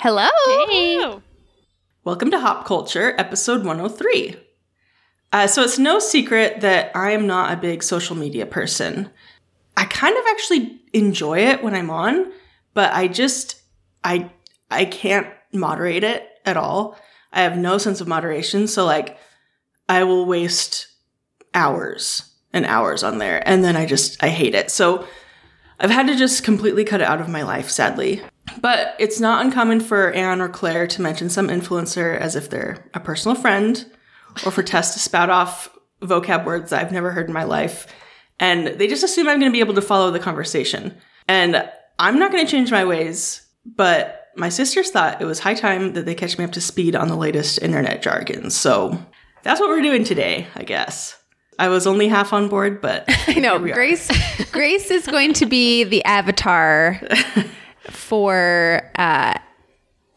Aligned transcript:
Hello. 0.00 0.28
Hey. 0.68 1.20
welcome 2.04 2.30
to 2.30 2.38
Hop 2.38 2.64
Culture, 2.64 3.16
episode 3.18 3.64
103. 3.64 4.36
Uh, 5.32 5.48
so 5.48 5.62
it's 5.64 5.76
no 5.76 5.98
secret 5.98 6.60
that 6.60 6.92
I 6.94 7.10
am 7.10 7.26
not 7.26 7.52
a 7.52 7.60
big 7.60 7.82
social 7.82 8.14
media 8.14 8.46
person. 8.46 9.10
I 9.76 9.86
kind 9.86 10.16
of 10.16 10.22
actually 10.30 10.80
enjoy 10.92 11.40
it 11.40 11.64
when 11.64 11.74
I'm 11.74 11.90
on, 11.90 12.30
but 12.74 12.92
I 12.92 13.08
just 13.08 13.60
I 14.04 14.30
I 14.70 14.84
can't 14.84 15.26
moderate 15.52 16.04
it 16.04 16.28
at 16.46 16.56
all. 16.56 16.96
I 17.32 17.42
have 17.42 17.58
no 17.58 17.76
sense 17.76 18.00
of 18.00 18.06
moderation, 18.06 18.68
so 18.68 18.84
like 18.84 19.18
I 19.88 20.04
will 20.04 20.26
waste 20.26 20.86
hours 21.54 22.34
and 22.52 22.64
hours 22.66 23.02
on 23.02 23.18
there 23.18 23.42
and 23.44 23.64
then 23.64 23.74
I 23.74 23.84
just 23.84 24.22
I 24.22 24.28
hate 24.28 24.54
it. 24.54 24.70
So 24.70 25.08
I've 25.80 25.90
had 25.90 26.06
to 26.06 26.16
just 26.16 26.44
completely 26.44 26.84
cut 26.84 27.00
it 27.00 27.08
out 27.08 27.20
of 27.20 27.28
my 27.28 27.42
life, 27.42 27.68
sadly. 27.68 28.22
But 28.60 28.96
it's 28.98 29.20
not 29.20 29.44
uncommon 29.44 29.80
for 29.80 30.10
Anne 30.12 30.40
or 30.40 30.48
Claire 30.48 30.86
to 30.88 31.02
mention 31.02 31.28
some 31.28 31.48
influencer 31.48 32.18
as 32.18 32.36
if 32.36 32.50
they're 32.50 32.84
a 32.94 33.00
personal 33.00 33.34
friend, 33.34 33.84
or 34.44 34.50
for 34.50 34.62
Tess 34.62 34.94
to 34.94 34.98
spout 34.98 35.30
off 35.30 35.70
vocab 36.02 36.44
words 36.44 36.72
I've 36.72 36.92
never 36.92 37.10
heard 37.10 37.26
in 37.26 37.32
my 37.32 37.44
life. 37.44 37.86
And 38.40 38.68
they 38.68 38.86
just 38.86 39.02
assume 39.02 39.28
I'm 39.28 39.40
going 39.40 39.50
to 39.50 39.56
be 39.56 39.60
able 39.60 39.74
to 39.74 39.82
follow 39.82 40.10
the 40.10 40.20
conversation. 40.20 40.96
And 41.26 41.68
I'm 41.98 42.18
not 42.18 42.30
going 42.30 42.44
to 42.44 42.50
change 42.50 42.70
my 42.70 42.84
ways, 42.84 43.46
but 43.66 44.28
my 44.36 44.48
sisters 44.48 44.90
thought 44.90 45.20
it 45.20 45.24
was 45.24 45.40
high 45.40 45.54
time 45.54 45.94
that 45.94 46.06
they 46.06 46.14
catch 46.14 46.38
me 46.38 46.44
up 46.44 46.52
to 46.52 46.60
speed 46.60 46.94
on 46.94 47.08
the 47.08 47.16
latest 47.16 47.60
internet 47.60 48.02
jargon. 48.02 48.50
So 48.50 48.96
that's 49.42 49.60
what 49.60 49.68
we're 49.68 49.82
doing 49.82 50.04
today, 50.04 50.46
I 50.54 50.62
guess. 50.62 51.16
I 51.58 51.68
was 51.68 51.88
only 51.88 52.06
half 52.06 52.32
on 52.32 52.48
board, 52.48 52.80
but 52.80 53.04
I 53.26 53.34
know 53.34 53.54
here 53.54 53.60
we 53.60 53.72
are. 53.72 53.74
Grace. 53.74 54.50
Grace 54.52 54.90
is 54.92 55.06
going 55.06 55.32
to 55.34 55.46
be 55.46 55.82
the 55.82 56.04
avatar 56.04 57.00
for 57.90 58.90
uh, 58.96 59.34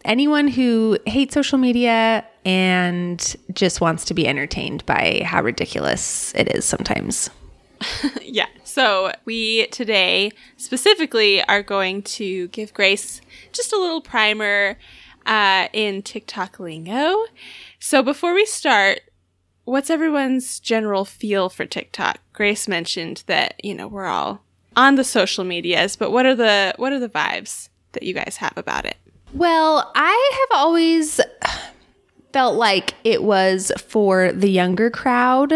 anyone 0.05 0.47
who 0.47 0.97
hates 1.05 1.33
social 1.33 1.57
media 1.57 2.25
and 2.45 3.35
just 3.53 3.81
wants 3.81 4.05
to 4.05 4.13
be 4.13 4.27
entertained 4.27 4.85
by 4.85 5.21
how 5.23 5.41
ridiculous 5.41 6.33
it 6.35 6.55
is 6.55 6.65
sometimes. 6.65 7.29
Yeah. 8.23 8.47
So 8.63 9.11
we 9.25 9.67
today 9.67 10.31
specifically 10.55 11.43
are 11.43 11.61
going 11.61 12.03
to 12.03 12.47
give 12.49 12.73
Grace 12.73 13.19
just 13.51 13.73
a 13.73 13.77
little 13.77 13.99
primer 13.99 14.77
uh, 15.25 15.67
in 15.73 16.01
TikTok 16.01 16.59
lingo. 16.59 17.25
So 17.79 18.01
before 18.01 18.33
we 18.33 18.45
start, 18.45 19.01
what's 19.65 19.89
everyone's 19.89 20.59
general 20.59 21.03
feel 21.03 21.49
for 21.49 21.65
TikTok? 21.65 22.19
Grace 22.31 22.67
mentioned 22.67 23.23
that 23.27 23.59
you 23.63 23.75
know 23.75 23.87
we're 23.87 24.05
all 24.05 24.43
on 24.75 24.95
the 24.95 25.03
social 25.03 25.43
medias, 25.43 25.95
but 25.95 26.11
what 26.11 26.25
are 26.25 26.35
the 26.35 26.73
what 26.77 26.93
are 26.93 26.99
the 26.99 27.09
vibes 27.09 27.69
that 27.93 28.03
you 28.03 28.13
guys 28.13 28.37
have 28.37 28.57
about 28.57 28.85
it? 28.85 28.97
Well, 29.33 29.91
I 29.95 30.31
have 30.49 30.59
always 30.59 31.21
felt 32.33 32.55
like 32.55 32.93
it 33.03 33.23
was 33.23 33.71
for 33.77 34.31
the 34.31 34.49
younger 34.49 34.89
crowd. 34.89 35.53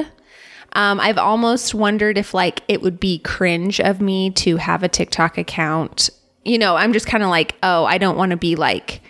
Um, 0.74 1.00
I've 1.00 1.18
almost 1.18 1.74
wondered 1.74 2.18
if 2.18 2.34
like 2.34 2.62
it 2.68 2.82
would 2.82 3.00
be 3.00 3.20
cringe 3.20 3.80
of 3.80 4.02
me 4.02 4.32
to 4.32 4.58
have 4.58 4.84
a 4.84 4.90
TikTok 4.90 5.38
account. 5.38 6.10
You 6.44 6.58
know, 6.58 6.76
I'm 6.76 6.94
just 6.94 7.08
kind 7.08 7.24
of 7.24 7.30
like, 7.30 7.56
oh, 7.64 7.86
I 7.86 7.98
don't 7.98 8.18
want 8.18 8.32
to 8.32 8.38
be 8.38 8.56
like 8.56 9.02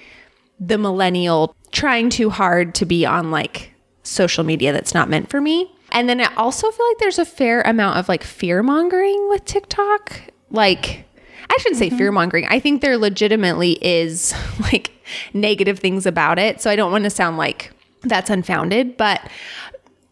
the 0.60 0.78
millennial 0.78 1.56
trying 1.72 2.10
too 2.10 2.30
hard 2.30 2.76
to 2.76 2.86
be 2.86 3.06
on 3.06 3.32
like 3.32 3.74
social 4.04 4.44
media 4.44 4.72
that's 4.72 4.94
not 4.94 5.10
meant 5.10 5.30
for 5.30 5.42
me. 5.42 5.75
And 5.96 6.10
then 6.10 6.20
I 6.20 6.32
also 6.36 6.70
feel 6.70 6.86
like 6.90 6.98
there's 6.98 7.20
a 7.20 7.26
fair 7.26 7.62
amount 7.62 7.98
of 7.98 8.10
like 8.10 8.22
fear 8.22 8.62
mongering 8.62 9.30
with 9.30 9.46
TikTok. 9.46 10.22
Like, 10.52 11.06
I 11.50 11.58
shouldn't 11.60 11.80
say 11.80 11.90
fear 11.90 12.08
mm-hmm. 12.08 12.16
mongering. 12.16 12.46
I 12.50 12.60
think 12.60 12.82
there 12.82 12.98
legitimately 12.98 13.80
is 13.82 14.34
like 14.60 14.92
negative 15.34 15.80
things 15.80 16.06
about 16.06 16.38
it. 16.38 16.62
So 16.62 16.70
I 16.70 16.76
don't 16.76 16.92
want 16.92 17.06
to 17.06 17.10
sound 17.10 17.38
like 17.38 17.72
that's 18.02 18.30
unfounded, 18.30 18.98
but 18.98 19.22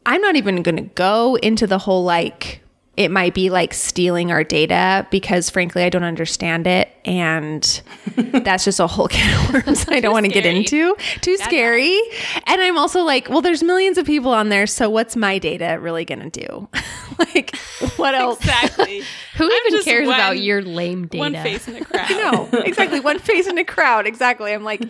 I'm 0.06 0.22
not 0.22 0.38
even 0.38 0.64
going 0.64 0.78
to 0.78 0.84
go 0.84 1.36
into 1.36 1.68
the 1.68 1.78
whole 1.78 2.06
like 2.06 2.63
it 2.96 3.10
might 3.10 3.34
be 3.34 3.50
like 3.50 3.74
stealing 3.74 4.32
our 4.32 4.44
data 4.44 5.08
because 5.10 5.50
frankly 5.50 5.84
I 5.84 5.90
don't 5.90 6.04
understand 6.04 6.68
it 6.68 6.90
and 7.06 7.82
that's 8.16 8.66
just 8.66 8.80
a 8.80 8.88
whole 8.88 9.08
can 9.08 9.34
of 9.56 9.66
worms 9.66 9.86
I 9.90 10.00
don't 10.00 10.14
want 10.14 10.26
to 10.26 10.32
get 10.32 10.46
into. 10.46 10.96
Too 11.22 11.38
scary. 11.38 12.00
And 12.46 12.62
I'm 12.62 12.78
also 12.78 13.02
like, 13.02 13.30
well 13.30 13.42
there's 13.42 13.64
millions 13.64 13.98
of 13.98 14.06
people 14.06 14.32
on 14.32 14.50
there 14.50 14.68
so 14.68 14.90
what's 14.90 15.16
my 15.16 15.40
data 15.40 15.80
really 15.82 16.06
going 16.06 16.30
to 16.30 16.48
do? 16.48 16.70
like 17.20 17.56
what 17.98 18.14
else? 18.14 18.40
Exactly. 18.40 19.02
Who 19.38 19.46
I'm 19.46 19.62
even 19.68 19.84
cares 19.84 20.08
one- 20.08 20.16
about 20.16 20.40
your 20.40 20.62
lame 20.62 21.08
data? 21.08 21.20
One 21.20 21.34
face 21.34 21.68
in 21.68 21.76
a 21.78 21.86
crowd. 21.86 22.10
No, 22.12 22.50
exactly. 22.60 23.00
One 23.00 23.18
face 23.18 23.48
in 23.48 23.58
a 23.58 23.66
crowd. 23.66 24.06
Exactly. 24.06 24.54
I'm 24.54 24.64
like, 24.64 24.82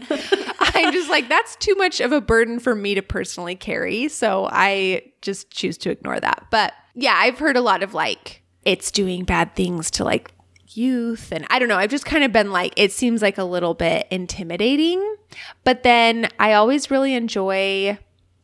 I'm 0.60 0.92
just 0.92 1.10
like, 1.10 1.30
that's 1.30 1.56
too 1.56 1.76
much 1.76 2.02
of 2.02 2.12
a 2.12 2.20
burden 2.20 2.60
for 2.60 2.76
me 2.76 2.96
to 2.96 3.02
personally 3.02 3.56
carry. 3.56 4.10
So 4.10 4.50
I 4.52 5.04
just 5.22 5.50
choose 5.52 5.78
to 5.80 5.90
ignore 5.90 6.20
that. 6.20 6.48
But 6.52 6.74
yeah, 6.96 7.16
I've 7.16 7.40
heard 7.40 7.58
a 7.58 7.62
lot 7.62 7.84
of 7.84 7.94
like, 7.94 8.44
it's 8.66 8.92
doing 8.92 9.24
bad 9.24 9.56
things 9.56 9.92
to 9.92 10.04
like 10.04 10.32
youth. 10.70 11.32
And 11.32 11.46
I 11.50 11.60
don't 11.60 11.68
know. 11.68 11.78
I've 11.78 11.90
just 11.90 12.06
kind 12.06 12.24
of 12.24 12.32
been 12.32 12.52
like, 12.52 12.74
it 12.78 12.92
seems 12.92 13.22
like 13.22 13.38
a 13.38 13.44
little 13.44 13.74
bit 13.74 14.08
intimidating. 14.12 15.16
But 15.64 15.84
then 15.84 16.30
I 16.40 16.54
always 16.54 16.92
really 16.92 17.14
enjoy, 17.14 17.98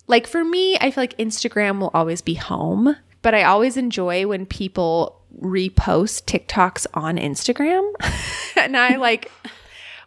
like, 0.07 0.27
for 0.27 0.43
me, 0.43 0.75
I 0.77 0.91
feel 0.91 1.03
like 1.03 1.17
Instagram 1.17 1.79
will 1.79 1.91
always 1.93 2.21
be 2.21 2.35
home. 2.35 2.95
But 3.21 3.35
I 3.35 3.43
always 3.43 3.77
enjoy 3.77 4.27
when 4.27 4.45
people 4.45 5.21
repost 5.41 6.25
TikToks 6.25 6.87
on 6.93 7.17
Instagram. 7.17 7.91
and 8.55 8.75
I 8.77 8.95
like 8.95 9.31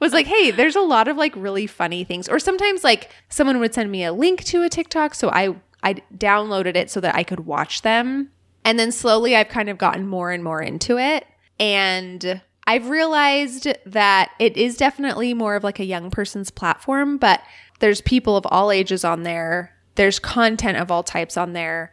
was 0.02 0.12
like, 0.12 0.26
hey, 0.26 0.50
there's 0.50 0.74
a 0.74 0.80
lot 0.80 1.06
of 1.06 1.16
like 1.16 1.32
really 1.36 1.66
funny 1.66 2.02
things. 2.04 2.28
Or 2.28 2.40
sometimes 2.40 2.82
like 2.82 3.10
someone 3.28 3.60
would 3.60 3.72
send 3.72 3.90
me 3.90 4.04
a 4.04 4.12
link 4.12 4.42
to 4.46 4.62
a 4.62 4.68
TikTok. 4.68 5.14
So 5.14 5.30
I 5.30 5.54
I 5.82 5.94
downloaded 6.16 6.76
it 6.76 6.90
so 6.90 7.00
that 7.00 7.14
I 7.14 7.24
could 7.24 7.40
watch 7.40 7.82
them. 7.82 8.30
And 8.64 8.78
then 8.78 8.92
slowly 8.92 9.34
I've 9.34 9.48
kind 9.48 9.68
of 9.68 9.78
gotten 9.78 10.06
more 10.06 10.30
and 10.30 10.44
more 10.44 10.62
into 10.62 10.98
it. 10.98 11.26
And 11.58 12.40
I've 12.66 12.88
realized 12.88 13.66
that 13.86 14.30
it 14.38 14.56
is 14.56 14.76
definitely 14.76 15.34
more 15.34 15.56
of 15.56 15.64
like 15.64 15.80
a 15.80 15.84
young 15.84 16.10
person's 16.10 16.50
platform, 16.50 17.18
but 17.18 17.42
there's 17.80 18.00
people 18.00 18.36
of 18.36 18.46
all 18.46 18.70
ages 18.70 19.04
on 19.04 19.24
there. 19.24 19.74
There's 19.96 20.18
content 20.18 20.78
of 20.78 20.90
all 20.90 21.02
types 21.02 21.36
on 21.36 21.52
there. 21.52 21.92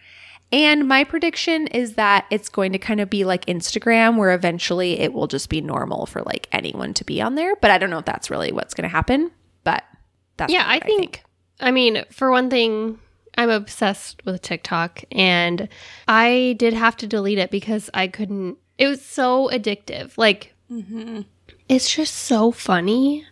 And 0.52 0.88
my 0.88 1.04
prediction 1.04 1.68
is 1.68 1.94
that 1.96 2.26
it's 2.32 2.50
going 2.50 2.72
to 2.72 2.80
kind 2.80 3.00
of 3.02 3.10
be 3.10 3.24
like 3.24 3.46
Instagram, 3.46 4.18
where 4.18 4.34
eventually 4.34 5.00
it 5.00 5.14
will 5.14 5.28
just 5.28 5.50
be 5.50 5.62
normal 5.62 6.06
for 6.06 6.22
like 6.22 6.48
anyone 6.52 6.94
to 6.96 7.04
be 7.04 7.22
on 7.22 7.36
there. 7.36 7.56
But 7.56 7.72
I 7.72 7.78
don't 7.78 7.90
know 7.90 8.00
if 8.00 8.06
that's 8.06 8.30
really 8.32 8.52
what's 8.52 8.74
going 8.74 8.84
to 8.84 8.90
happen. 8.90 9.32
But 9.64 9.84
that's 10.38 10.52
Yeah, 10.52 10.66
what 10.66 10.84
I 10.84 10.86
think, 10.86 11.24
I 11.60 11.72
mean, 11.72 12.04
for 12.12 12.32
one 12.32 12.50
thing, 12.50 13.00
I'm 13.40 13.50
obsessed 13.50 14.22
with 14.26 14.42
TikTok 14.42 15.02
and 15.14 15.70
I 16.10 16.58
did 16.60 16.74
have 16.74 16.98
to 16.98 17.08
delete 17.08 17.38
it 17.38 17.50
because 17.50 17.90
I 17.94 18.10
couldn't. 18.10 18.58
It 18.78 18.88
was 18.88 19.02
so 19.02 19.50
addictive. 19.50 20.18
Like, 20.18 20.54
mm-hmm. 20.70 21.22
it's 21.70 21.90
just 21.90 22.14
so 22.14 22.52
funny. 22.52 23.26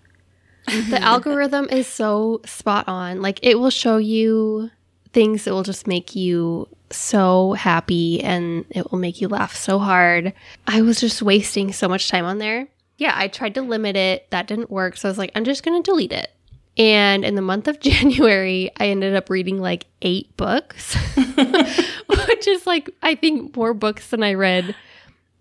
the 0.66 0.72
mm-hmm. 0.72 0.94
algorithm 1.03 1.67
is 1.70 1.87
so 1.87 2.40
spot 2.46 2.87
on. 2.87 3.22
Like, 3.22 3.41
it 3.43 3.59
will 3.59 3.70
show 3.70 3.97
you 3.97 4.72
things 5.11 5.43
that 5.43 5.52
will 5.52 5.64
just 5.64 5.87
make 5.87 6.16
you 6.16 6.70
so 6.90 7.52
happy 7.53 8.23
and 8.23 8.64
it 8.70 8.90
will 8.90 8.99
make 8.99 9.20
you 9.20 9.28
laugh 9.28 9.58
so 9.58 9.78
hard. 9.78 10.32
I 10.66 10.84
was 10.84 11.02
just 11.02 11.22
wasting 11.22 11.73
so 11.73 11.90
much 11.90 12.08
time 12.08 12.23
on 12.23 12.37
there. 12.37 12.70
Yeah, 12.97 13.11
I 13.14 13.28
tried 13.28 13.55
to 13.55 13.61
limit 13.61 13.97
it. 13.97 14.32
That 14.32 14.47
didn't 14.47 14.72
work. 14.72 14.96
So 14.96 15.09
I 15.09 15.11
was 15.11 15.17
like, 15.17 15.34
I'm 15.35 15.43
just 15.43 15.66
going 15.66 15.84
to 15.84 15.85
delete 15.85 16.14
it. 16.14 16.32
And 16.78 17.26
in 17.26 17.35
the 17.35 17.41
month 17.41 17.68
of 17.68 17.79
January, 17.82 18.72
I 18.78 18.88
ended 18.90 19.16
up 19.16 19.29
reading 19.29 19.59
like 19.59 19.85
eight 20.02 20.35
books, 20.38 20.96
which 21.16 22.47
is 22.47 22.68
like, 22.68 22.90
I 23.02 23.16
think, 23.16 23.56
more 23.56 23.74
books 23.74 24.09
than 24.09 24.24
I 24.24 24.34
read 24.34 24.76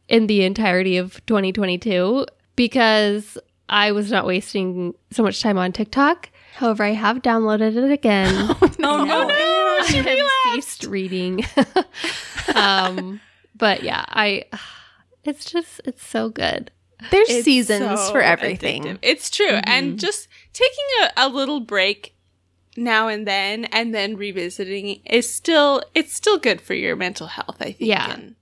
in 0.09 0.27
the 0.29 0.45
entirety 0.45 0.97
of 0.97 1.25
2022 1.27 2.27
because 2.55 3.37
I 3.69 3.93
was 3.93 4.11
not 4.11 4.25
wasting 4.27 4.95
so 5.11 5.23
much 5.23 5.43
time 5.43 5.59
on 5.59 5.73
TikTok. 5.73 6.31
However, 6.55 6.85
I 6.85 6.93
have 6.93 7.21
downloaded 7.21 7.77
it 7.77 7.91
again. 7.93 8.57
Oh 8.89 9.05
no. 9.05 9.05
no, 9.05 9.85
she 9.87 9.99
I 10.01 10.53
ceased 10.55 10.85
reading. 10.85 11.45
um, 12.55 13.21
but 13.55 13.83
yeah, 13.83 14.05
I. 14.09 14.45
It's 15.25 15.45
just 15.45 15.81
it's 15.85 16.07
so 16.07 16.29
good. 16.29 16.71
There's 17.11 17.29
It's 17.29 17.45
seasons 17.45 18.01
so 18.01 18.13
for 18.13 18.21
everything. 18.21 18.85
addictive. 18.85 18.99
It's 19.03 19.29
true. 19.29 19.59
And 19.65 19.99
just 19.99 20.29
taking 20.57 20.85
a, 21.03 21.27
a 21.27 21.29
little 21.29 21.61
break 21.61 22.15
now 22.79 23.09
and 23.09 23.27
then 23.27 23.65
and 23.67 23.95
then 23.95 24.17
revisiting 24.17 25.01
is 25.05 25.33
still 25.33 25.83
it's 25.95 26.15
still 26.15 26.39
good 26.39 26.61
for 26.61 26.75
your 26.75 26.97
mental 26.97 27.27
health, 27.27 27.57
I 27.61 27.73
think. 27.73 27.77
Yeah. 27.81 28.13
And 28.13 28.35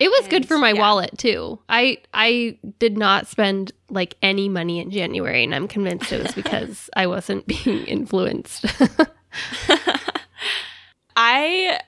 It 0.00 0.08
was 0.08 0.26
good 0.28 0.46
for 0.46 0.58
my 0.58 0.72
yeah. 0.72 0.80
wallet 0.80 1.16
too. 1.18 1.60
I 1.68 1.98
I 2.12 2.58
did 2.78 2.98
not 2.98 3.26
spend 3.28 3.72
like 3.90 4.16
any 4.22 4.48
money 4.48 4.80
in 4.80 4.90
January, 4.90 5.44
and 5.44 5.54
I'm 5.54 5.68
convinced 5.68 6.12
it 6.12 6.22
was 6.22 6.32
because 6.32 6.90
I 6.96 7.06
wasn't 7.06 7.46
being 7.46 7.84
influenced. 7.86 8.64
I 11.16 11.80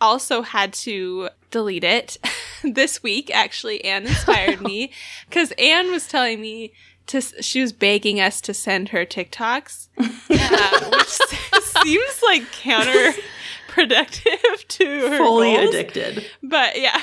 also 0.00 0.42
had 0.42 0.72
to 0.72 1.28
delete 1.50 1.84
it 1.84 2.16
this 2.64 3.02
week. 3.02 3.30
Actually, 3.32 3.84
Anne 3.84 4.06
inspired 4.06 4.60
me 4.60 4.92
because 5.28 5.52
Anne 5.52 5.90
was 5.90 6.08
telling 6.08 6.40
me 6.40 6.72
to. 7.08 7.20
She 7.20 7.60
was 7.60 7.72
begging 7.72 8.20
us 8.20 8.40
to 8.42 8.54
send 8.54 8.90
her 8.90 9.04
TikToks, 9.04 9.88
uh, 9.98 10.90
which 10.90 11.08
seems 11.82 12.22
like 12.24 12.42
counterproductive 12.52 14.68
to 14.68 15.08
her 15.08 15.16
Fully 15.18 15.56
goals. 15.56 15.68
addicted. 15.74 16.24
But 16.42 16.80
yeah, 16.80 17.00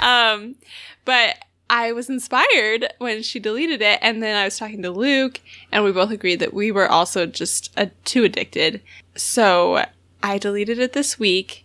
um, 0.00 0.56
but 1.04 1.36
I 1.70 1.92
was 1.92 2.08
inspired 2.08 2.92
when 2.98 3.22
she 3.22 3.38
deleted 3.38 3.82
it, 3.82 3.98
and 4.02 4.22
then 4.22 4.36
I 4.36 4.44
was 4.44 4.58
talking 4.58 4.82
to 4.82 4.90
Luke, 4.90 5.40
and 5.70 5.84
we 5.84 5.92
both 5.92 6.10
agreed 6.10 6.40
that 6.40 6.54
we 6.54 6.70
were 6.70 6.88
also 6.88 7.26
just 7.26 7.70
uh, 7.76 7.86
too 8.04 8.24
addicted. 8.24 8.80
So 9.14 9.84
I 10.22 10.38
deleted 10.38 10.78
it 10.78 10.92
this 10.92 11.18
week. 11.18 11.64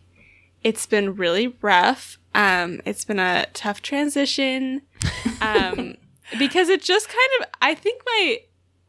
It's 0.63 0.85
been 0.85 1.15
really 1.15 1.55
rough. 1.61 2.17
Um, 2.35 2.81
it's 2.85 3.05
been 3.05 3.19
a 3.19 3.45
tough 3.53 3.81
transition. 3.81 4.81
Um, 5.41 5.95
because 6.39 6.69
it 6.69 6.81
just 6.81 7.07
kind 7.07 7.29
of, 7.41 7.47
I 7.61 7.73
think 7.75 8.01
my, 8.05 8.39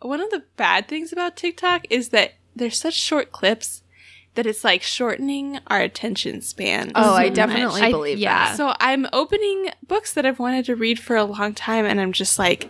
one 0.03 0.21
of 0.21 0.31
the 0.31 0.45
bad 0.57 0.89
things 0.89 1.13
about 1.13 1.37
TikTok 1.37 1.87
is 1.91 2.11
that 2.11 2.35
there's 2.55 2.79
such 2.79 2.95
short 2.95 3.33
clips 3.33 3.83
that 4.35 4.47
it's 4.47 4.65
like 4.65 4.83
shortening 4.83 5.61
our 5.69 5.81
attention 5.81 6.41
span. 6.41 6.93
Oh, 6.95 7.15
I 7.15 7.29
definitely 7.29 7.81
much. 7.81 7.89
I- 7.89 7.91
believe 7.91 8.19
yeah. 8.19 8.47
that. 8.47 8.57
So 8.57 8.75
I'm 8.81 9.07
opening 9.13 9.71
books 9.87 10.13
that 10.15 10.27
I've 10.27 10.39
wanted 10.39 10.65
to 10.67 10.77
read 10.77 10.99
for 10.99 11.17
a 11.17 11.25
long 11.25 11.55
time, 11.55 11.85
and 11.85 12.01
I'm 12.01 12.13
just 12.13 12.39
like, 12.39 12.69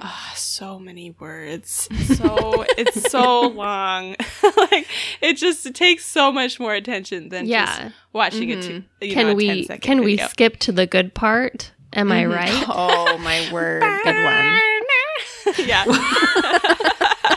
ah, 0.00 0.32
so 0.36 0.78
many 0.78 1.10
words. 1.18 1.88
So 2.16 2.64
it's 2.78 3.10
so 3.10 3.48
long. 3.48 4.16
like 4.56 4.86
it 5.20 5.34
just 5.36 5.66
it 5.66 5.74
takes 5.74 6.04
so 6.04 6.30
much 6.30 6.60
more 6.60 6.74
attention 6.74 7.30
than 7.30 7.46
Yeah. 7.46 7.66
just 7.66 7.94
watching 8.12 8.50
it. 8.50 8.62
To, 8.62 8.84
you 9.00 9.12
can 9.12 9.26
know, 9.26 9.32
a 9.32 9.34
we 9.34 9.46
10 9.48 9.64
second 9.64 9.80
can 9.82 10.04
we 10.04 10.18
skip 10.18 10.58
to 10.58 10.72
the 10.72 10.86
good 10.86 11.14
part? 11.14 11.72
Am 11.94 12.10
I 12.10 12.22
mm-hmm. 12.22 12.32
right? 12.32 12.64
Oh 12.68 13.18
my 13.18 13.48
word, 13.52 13.82
good 13.82 14.14
one. 14.14 15.66
yeah. 15.68 15.84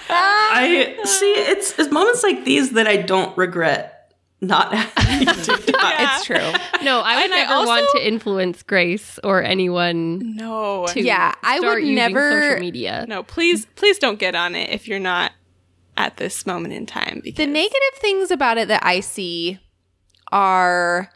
I 0.10 0.96
see. 1.04 1.34
It's, 1.34 1.78
it's 1.78 1.92
moments 1.92 2.24
like 2.24 2.46
these 2.46 2.72
that 2.72 2.88
I 2.88 2.98
don't 2.98 3.38
regret 3.38 3.92
not 4.42 4.74
having 4.98 5.28
TikTok. 5.44 5.76
Yeah. 5.96 6.18
It's 6.18 6.26
true. 6.26 6.84
No, 6.84 7.00
I 7.00 7.16
would 7.16 7.26
And 7.26 7.34
I 7.34 7.44
never 7.46 7.66
want 7.66 7.88
to 7.96 8.06
influence 8.06 8.64
Grace 8.64 9.18
or 9.24 9.42
anyone 9.42 10.36
No. 10.36 10.86
to 10.88 11.02
Yeah, 11.02 11.34
I 11.42 11.58
start 11.60 11.76
would 11.76 11.80
using 11.88 11.96
never- 11.96 12.42
social 12.42 12.60
media. 12.60 13.06
No, 13.08 13.24
please, 13.24 13.66
please 13.76 13.98
don't 13.98 14.20
get 14.20 14.36
on 14.36 14.56
it 14.56 14.72
if 14.72 14.88
you're 14.88 15.00
not 15.00 15.32
at 15.96 16.18
this 16.18 16.46
moment 16.46 16.74
in 16.74 16.86
time. 16.86 17.22
Because 17.24 17.38
The 17.38 17.48
negative 17.52 17.96
things 18.00 18.30
about 18.30 18.58
it 18.58 18.68
that 18.68 18.86
I 18.86 19.00
see 19.00 19.60
are 20.32 21.10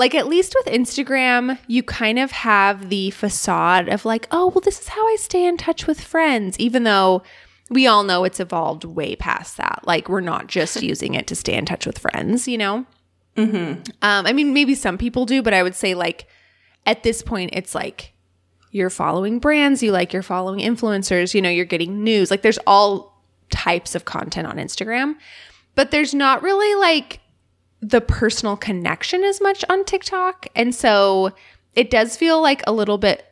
like 0.00 0.14
at 0.14 0.28
least 0.28 0.56
with 0.56 0.74
Instagram, 0.74 1.58
you 1.66 1.82
kind 1.82 2.18
of 2.18 2.30
have 2.30 2.88
the 2.88 3.10
facade 3.10 3.86
of 3.90 4.06
like, 4.06 4.26
oh, 4.30 4.46
well, 4.46 4.62
this 4.62 4.80
is 4.80 4.88
how 4.88 5.06
I 5.06 5.16
stay 5.16 5.44
in 5.44 5.58
touch 5.58 5.86
with 5.86 6.00
friends, 6.00 6.58
even 6.58 6.84
though 6.84 7.22
we 7.68 7.86
all 7.86 8.02
know 8.02 8.24
it's 8.24 8.40
evolved 8.40 8.84
way 8.84 9.14
past 9.14 9.58
that. 9.58 9.82
Like, 9.84 10.08
we're 10.08 10.22
not 10.22 10.46
just 10.46 10.82
using 10.90 11.12
it 11.12 11.26
to 11.26 11.36
stay 11.36 11.52
in 11.52 11.66
touch 11.66 11.84
with 11.84 11.98
friends, 11.98 12.48
you 12.48 12.56
know? 12.56 12.86
Um, 14.00 14.26
I 14.26 14.32
mean, 14.32 14.54
maybe 14.54 14.74
some 14.74 14.96
people 14.96 15.26
do, 15.26 15.42
but 15.42 15.52
I 15.52 15.62
would 15.62 15.74
say 15.74 15.92
like 15.92 16.26
at 16.86 17.02
this 17.02 17.20
point, 17.20 17.50
it's 17.52 17.74
like 17.74 18.14
you're 18.70 18.88
following 18.88 19.38
brands 19.38 19.82
you 19.82 19.92
like, 19.92 20.14
you're 20.14 20.22
following 20.22 20.60
influencers, 20.60 21.34
you 21.34 21.42
know, 21.42 21.50
you're 21.50 21.66
getting 21.66 22.02
news. 22.02 22.30
Like, 22.30 22.40
there's 22.40 22.58
all 22.66 23.22
types 23.50 23.94
of 23.94 24.06
content 24.06 24.46
on 24.46 24.56
Instagram, 24.56 25.16
but 25.74 25.90
there's 25.90 26.14
not 26.14 26.42
really 26.42 26.74
like 26.80 27.20
the 27.80 28.00
personal 28.00 28.56
connection 28.56 29.24
as 29.24 29.40
much 29.40 29.64
on 29.68 29.84
TikTok. 29.84 30.46
And 30.54 30.74
so 30.74 31.32
it 31.74 31.90
does 31.90 32.16
feel 32.16 32.42
like 32.42 32.62
a 32.66 32.72
little 32.72 32.98
bit 32.98 33.26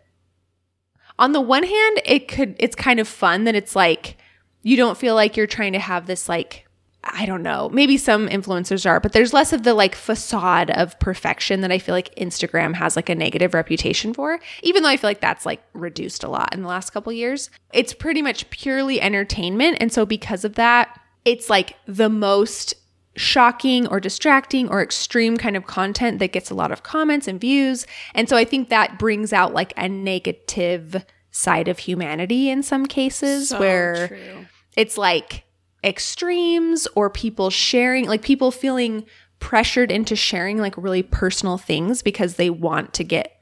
on 1.18 1.32
the 1.32 1.40
one 1.40 1.64
hand, 1.64 2.00
it 2.04 2.28
could 2.28 2.54
it's 2.58 2.76
kind 2.76 3.00
of 3.00 3.08
fun 3.08 3.44
that 3.44 3.54
it's 3.54 3.74
like 3.74 4.16
you 4.62 4.76
don't 4.76 4.98
feel 4.98 5.14
like 5.14 5.36
you're 5.36 5.46
trying 5.46 5.72
to 5.72 5.78
have 5.78 6.06
this 6.06 6.28
like 6.28 6.64
I 7.04 7.26
don't 7.26 7.42
know. 7.42 7.68
Maybe 7.72 7.96
some 7.96 8.28
influencers 8.28 8.84
are, 8.84 9.00
but 9.00 9.12
there's 9.12 9.32
less 9.32 9.52
of 9.52 9.62
the 9.62 9.72
like 9.72 9.94
facade 9.94 10.70
of 10.70 10.98
perfection 10.98 11.60
that 11.60 11.72
I 11.72 11.78
feel 11.78 11.94
like 11.94 12.14
Instagram 12.16 12.74
has 12.74 12.96
like 12.96 13.08
a 13.08 13.14
negative 13.14 13.54
reputation 13.54 14.12
for. 14.12 14.40
Even 14.62 14.82
though 14.82 14.88
I 14.88 14.96
feel 14.96 15.08
like 15.08 15.20
that's 15.20 15.46
like 15.46 15.62
reduced 15.72 16.24
a 16.24 16.28
lot 16.28 16.54
in 16.54 16.62
the 16.62 16.68
last 16.68 16.90
couple 16.90 17.12
years. 17.12 17.50
It's 17.72 17.94
pretty 17.94 18.20
much 18.20 18.50
purely 18.50 19.00
entertainment 19.00 19.78
and 19.80 19.92
so 19.92 20.06
because 20.06 20.44
of 20.44 20.54
that, 20.54 21.00
it's 21.24 21.48
like 21.50 21.76
the 21.86 22.08
most 22.08 22.74
shocking 23.18 23.86
or 23.88 24.00
distracting 24.00 24.68
or 24.68 24.82
extreme 24.82 25.36
kind 25.36 25.56
of 25.56 25.66
content 25.66 26.18
that 26.18 26.32
gets 26.32 26.50
a 26.50 26.54
lot 26.54 26.72
of 26.72 26.82
comments 26.82 27.28
and 27.28 27.40
views. 27.40 27.86
And 28.14 28.28
so 28.28 28.36
I 28.36 28.44
think 28.44 28.68
that 28.68 28.98
brings 28.98 29.32
out 29.32 29.52
like 29.52 29.72
a 29.76 29.88
negative 29.88 31.04
side 31.30 31.68
of 31.68 31.78
humanity 31.78 32.48
in 32.48 32.62
some 32.62 32.86
cases 32.86 33.50
So 33.50 33.60
where 33.60 34.08
true. 34.08 34.46
it's 34.76 34.96
like 34.96 35.44
extremes 35.84 36.88
or 36.94 37.10
people 37.10 37.50
sharing 37.50 38.06
like 38.06 38.22
people 38.22 38.50
feeling 38.50 39.04
pressured 39.38 39.92
into 39.92 40.16
sharing 40.16 40.58
like 40.58 40.76
really 40.76 41.02
personal 41.02 41.58
things 41.58 42.02
because 42.02 42.34
they 42.34 42.50
want 42.50 42.94
to 42.94 43.04
get 43.04 43.34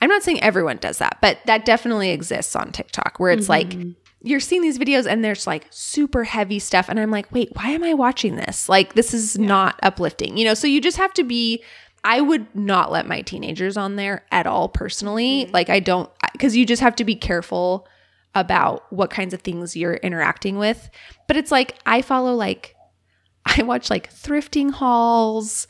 I'm 0.00 0.08
not 0.08 0.24
saying 0.24 0.42
everyone 0.42 0.78
does 0.78 0.98
that, 0.98 1.18
but 1.20 1.38
that 1.46 1.64
definitely 1.64 2.10
exists 2.10 2.56
on 2.56 2.72
TikTok 2.72 3.20
where 3.20 3.30
it's 3.30 3.48
like 3.48 3.68
mm-hmm. 3.68 3.90
You're 4.22 4.40
seeing 4.40 4.62
these 4.62 4.78
videos 4.78 5.06
and 5.06 5.24
there's 5.24 5.46
like 5.46 5.66
super 5.70 6.24
heavy 6.24 6.58
stuff 6.58 6.88
and 6.88 6.98
I'm 6.98 7.10
like, 7.10 7.30
"Wait, 7.32 7.50
why 7.54 7.70
am 7.70 7.82
I 7.82 7.94
watching 7.94 8.36
this? 8.36 8.68
Like 8.68 8.94
this 8.94 9.12
is 9.12 9.38
not 9.38 9.78
uplifting." 9.82 10.36
You 10.36 10.44
know, 10.44 10.54
so 10.54 10.66
you 10.66 10.80
just 10.80 10.96
have 10.96 11.12
to 11.14 11.24
be 11.24 11.62
I 12.04 12.20
would 12.20 12.54
not 12.54 12.90
let 12.90 13.06
my 13.06 13.20
teenagers 13.22 13.76
on 13.76 13.96
there 13.96 14.24
at 14.30 14.46
all 14.46 14.68
personally. 14.68 15.44
Mm-hmm. 15.44 15.52
Like 15.52 15.70
I 15.70 15.80
don't 15.80 16.10
cuz 16.38 16.56
you 16.56 16.64
just 16.64 16.82
have 16.82 16.96
to 16.96 17.04
be 17.04 17.16
careful 17.16 17.86
about 18.34 18.90
what 18.92 19.10
kinds 19.10 19.34
of 19.34 19.42
things 19.42 19.76
you're 19.76 19.94
interacting 19.94 20.56
with. 20.56 20.88
But 21.26 21.36
it's 21.36 21.50
like 21.50 21.76
I 21.84 22.02
follow 22.02 22.34
like 22.34 22.76
I 23.44 23.62
watch 23.62 23.90
like 23.90 24.12
thrifting 24.12 24.70
hauls, 24.70 25.66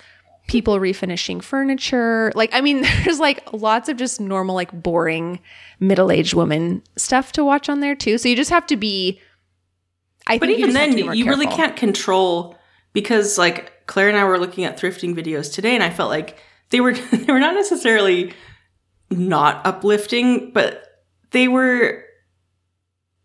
people 0.49 0.79
refinishing 0.79 1.43
furniture. 1.43 2.33
Like 2.35 2.51
I 2.53 2.61
mean 2.61 2.83
there's 3.05 3.21
like 3.21 3.53
lots 3.53 3.89
of 3.89 3.97
just 3.97 4.21
normal 4.21 4.55
like 4.55 4.73
boring 4.83 5.41
middle-aged 5.81 6.35
woman 6.35 6.83
stuff 6.97 7.33
to 7.33 7.45
watch 7.45 7.69
on 7.69 7.81
there 7.81 7.95
too. 7.95 8.19
So 8.19 8.29
you 8.29 8.37
just 8.37 8.51
have 8.51 8.67
to 8.67 8.77
be 8.77 9.21
I 10.27 10.39
But 10.39 10.51
you 10.51 10.57
even 10.57 10.75
then, 10.75 10.91
to 10.91 10.97
be 10.97 11.03
more 11.03 11.15
you 11.15 11.27
really 11.27 11.47
can't 11.47 11.77
control 11.77 12.57
because, 12.93 13.39
like, 13.39 13.87
Claire 13.87 14.09
and 14.09 14.17
I 14.17 14.25
were 14.25 14.39
looking 14.39 14.65
at 14.65 14.79
thrifting 14.79 15.15
videos 15.15 15.53
today, 15.53 15.75
and 15.75 15.83
I 15.83 15.91
felt 15.91 16.11
like 16.11 16.39
they 16.71 16.81
were 16.81 16.93
they 17.13 17.33
were 17.33 17.41
not 17.41 17.55
necessarily 17.55 18.33
not 19.11 19.67
uplifting, 19.67 20.53
but 20.53 20.83
they 21.31 21.49
were. 21.49 22.05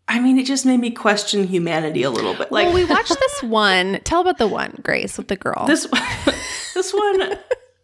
I 0.08 0.20
mean, 0.20 0.38
it 0.38 0.46
just 0.46 0.64
made 0.64 0.80
me 0.80 0.90
question 0.90 1.44
humanity 1.46 2.02
a 2.02 2.10
little 2.10 2.34
bit. 2.34 2.50
Like 2.50 2.66
well, 2.66 2.74
we 2.74 2.84
watched 2.86 3.18
this 3.18 3.42
one. 3.42 4.00
Tell 4.04 4.20
about 4.22 4.38
the 4.38 4.48
one, 4.48 4.80
Grace, 4.82 5.18
with 5.18 5.28
the 5.28 5.36
girl. 5.36 5.66
this 5.66 5.86
one. 5.86 6.02
this 6.74 6.92
one. 6.94 7.20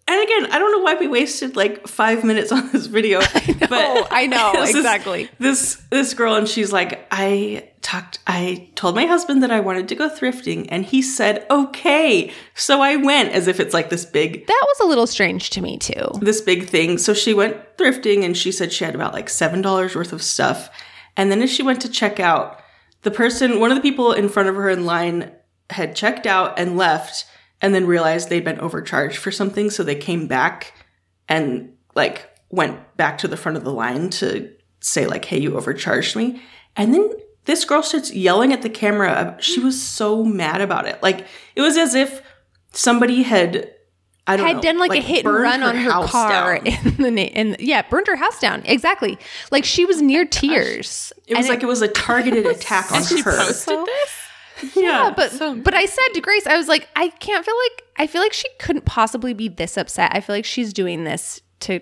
And 0.06 0.22
again, 0.22 0.52
I 0.52 0.58
don't 0.58 0.70
know 0.72 0.80
why 0.80 0.94
we 0.96 1.08
wasted 1.08 1.56
like 1.56 1.88
five 1.88 2.24
minutes 2.24 2.52
on 2.52 2.70
this 2.72 2.86
video. 2.86 3.20
but 3.20 3.28
oh, 3.72 4.06
I 4.10 4.26
know 4.26 4.52
this 4.54 4.70
is- 4.70 4.76
exactly. 4.76 5.28
this 5.38 5.82
this 5.90 6.12
girl 6.14 6.34
and 6.34 6.46
she's 6.48 6.72
like 6.72 7.06
i 7.10 7.68
talked 7.80 8.18
i 8.26 8.68
told 8.74 8.94
my 8.94 9.04
husband 9.06 9.42
that 9.42 9.50
i 9.50 9.60
wanted 9.60 9.88
to 9.88 9.94
go 9.94 10.08
thrifting 10.08 10.66
and 10.70 10.84
he 10.84 11.00
said 11.02 11.46
okay 11.50 12.32
so 12.54 12.80
i 12.80 12.96
went 12.96 13.30
as 13.32 13.46
if 13.46 13.60
it's 13.60 13.72
like 13.74 13.90
this 13.90 14.04
big 14.04 14.46
That 14.46 14.64
was 14.66 14.80
a 14.80 14.88
little 14.88 15.06
strange 15.06 15.50
to 15.50 15.60
me 15.60 15.76
too. 15.78 16.06
this 16.20 16.40
big 16.40 16.66
thing 16.68 16.98
so 16.98 17.12
she 17.14 17.32
went 17.34 17.56
thrifting 17.76 18.24
and 18.24 18.36
she 18.36 18.50
said 18.52 18.72
she 18.72 18.84
had 18.84 18.94
about 18.94 19.12
like 19.12 19.28
seven 19.28 19.62
dollars 19.62 19.94
worth 19.94 20.12
of 20.12 20.22
stuff 20.22 20.70
and 21.16 21.30
then 21.30 21.42
as 21.42 21.50
she 21.50 21.62
went 21.62 21.80
to 21.80 21.88
check 21.88 22.18
out 22.18 22.60
the 23.02 23.10
person 23.10 23.60
one 23.60 23.70
of 23.70 23.76
the 23.76 23.82
people 23.82 24.12
in 24.12 24.28
front 24.28 24.48
of 24.48 24.54
her 24.56 24.68
in 24.68 24.84
line 24.84 25.30
had 25.70 25.94
checked 25.94 26.26
out 26.26 26.58
and 26.58 26.76
left 26.76 27.26
and 27.60 27.74
then 27.74 27.86
realized 27.86 28.28
they'd 28.28 28.44
been 28.44 28.60
overcharged 28.60 29.16
for 29.16 29.30
something. 29.30 29.70
So 29.70 29.82
they 29.82 29.94
came 29.94 30.26
back 30.26 30.74
and 31.28 31.72
like 31.94 32.30
went 32.50 32.96
back 32.96 33.18
to 33.18 33.28
the 33.28 33.36
front 33.36 33.56
of 33.56 33.64
the 33.64 33.72
line 33.72 34.10
to 34.10 34.52
say 34.80 35.06
like 35.06 35.24
hey 35.24 35.38
you 35.38 35.56
overcharged 35.56 36.16
me. 36.16 36.42
And 36.76 36.92
then 36.92 37.10
this 37.44 37.64
girl 37.64 37.82
starts 37.82 38.12
yelling 38.12 38.52
at 38.52 38.62
the 38.62 38.70
camera. 38.70 39.36
She 39.40 39.60
was 39.60 39.80
so 39.80 40.24
mad 40.24 40.60
about 40.60 40.86
it. 40.86 41.02
Like 41.02 41.26
it 41.54 41.60
was 41.60 41.76
as 41.76 41.94
if 41.94 42.22
somebody 42.72 43.22
had 43.22 43.73
I 44.26 44.36
don't 44.36 44.46
had 44.46 44.56
know, 44.56 44.62
done 44.62 44.78
like, 44.78 44.92
a 44.92 45.00
hit 45.02 45.18
and 45.18 45.24
burned 45.24 45.42
run 45.42 45.62
on 45.62 45.76
her 45.76 45.90
car 46.06 46.58
down. 46.60 46.66
in 46.66 46.96
the 47.02 47.10
na- 47.10 47.22
in 47.22 47.56
yeah, 47.58 47.82
burned 47.82 48.06
her 48.06 48.16
house 48.16 48.40
down. 48.40 48.62
Exactly. 48.64 49.18
Like 49.50 49.64
she 49.64 49.84
was 49.84 50.00
near 50.00 50.24
tears. 50.40 51.12
It 51.26 51.36
was 51.36 51.48
like 51.48 51.62
it 51.62 51.66
was 51.66 51.82
a 51.82 51.88
targeted 51.88 52.46
attack 52.54 52.90
on 52.92 53.04
She 53.04 53.20
her. 53.20 53.36
posted 53.36 53.78
this. 53.86 54.76
yeah, 54.76 55.12
but 55.14 55.30
so- 55.30 55.54
but 55.56 55.74
I 55.74 55.84
said 55.84 56.08
to 56.14 56.20
Grace, 56.22 56.46
I 56.46 56.56
was 56.56 56.68
like, 56.68 56.88
I 56.96 57.08
can't 57.08 57.44
feel 57.44 57.54
like 57.70 57.82
I 57.98 58.06
feel 58.06 58.22
like 58.22 58.32
she 58.32 58.48
couldn't 58.58 58.86
possibly 58.86 59.34
be 59.34 59.48
this 59.48 59.76
upset. 59.76 60.10
I 60.14 60.20
feel 60.20 60.34
like 60.36 60.44
she's 60.46 60.72
doing 60.72 61.04
this 61.04 61.42
to 61.60 61.80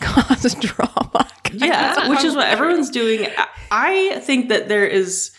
cause 0.00 0.54
drama. 0.54 1.28
Yeah, 1.52 2.08
which 2.08 2.24
is 2.24 2.34
what 2.34 2.48
everyone's 2.48 2.90
doing. 2.90 3.26
I- 3.36 3.48
I 3.70 4.18
think 4.20 4.50
that 4.50 4.68
there 4.68 4.86
is 4.86 5.32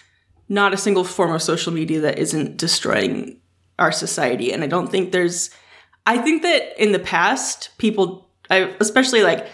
not 0.50 0.74
a 0.74 0.78
single 0.78 1.04
form 1.06 1.32
of 1.32 1.42
social 1.42 1.72
media 1.72 2.02
that 2.02 2.20
isn't 2.20 2.58
destroying 2.58 3.40
our 3.80 3.92
society, 3.94 4.52
and 4.52 4.62
I 4.64 4.68
don't 4.68 4.88
think 4.92 5.12
there's. 5.14 5.50
I 6.06 6.18
think 6.20 6.44
that 6.44 6.82
in 6.82 6.92
the 6.92 7.00
past, 7.00 7.72
people, 7.78 8.30
I, 8.50 8.76
especially 8.80 9.24
like 9.24 9.48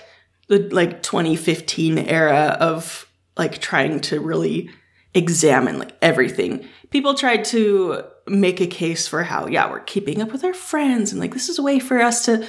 the 0.48 0.60
like 0.70 1.01
2015 1.01 1.98
era 1.98 2.58
of 2.60 3.08
like 3.38 3.60
trying 3.60 4.01
to 4.01 4.20
really 4.20 4.70
examine 5.13 5.79
like 5.79 5.93
everything. 6.01 6.67
People 6.89 7.13
tried 7.13 7.46
to 7.46 8.03
make 8.27 8.62
a 8.62 8.67
case 8.67 9.08
for 9.08 9.24
how 9.24 9.48
yeah 9.48 9.70
we're 9.70 9.79
keeping 9.79 10.22
up 10.22 10.31
with 10.31 10.43
our 10.43 10.53
friends 10.53 11.12
and 11.12 11.20
like 11.20 11.34
this 11.34 11.50
is 11.50 11.58
a 11.58 11.63
way 11.63 11.79
for 11.79 12.00
us 12.00 12.25
to 12.25 12.46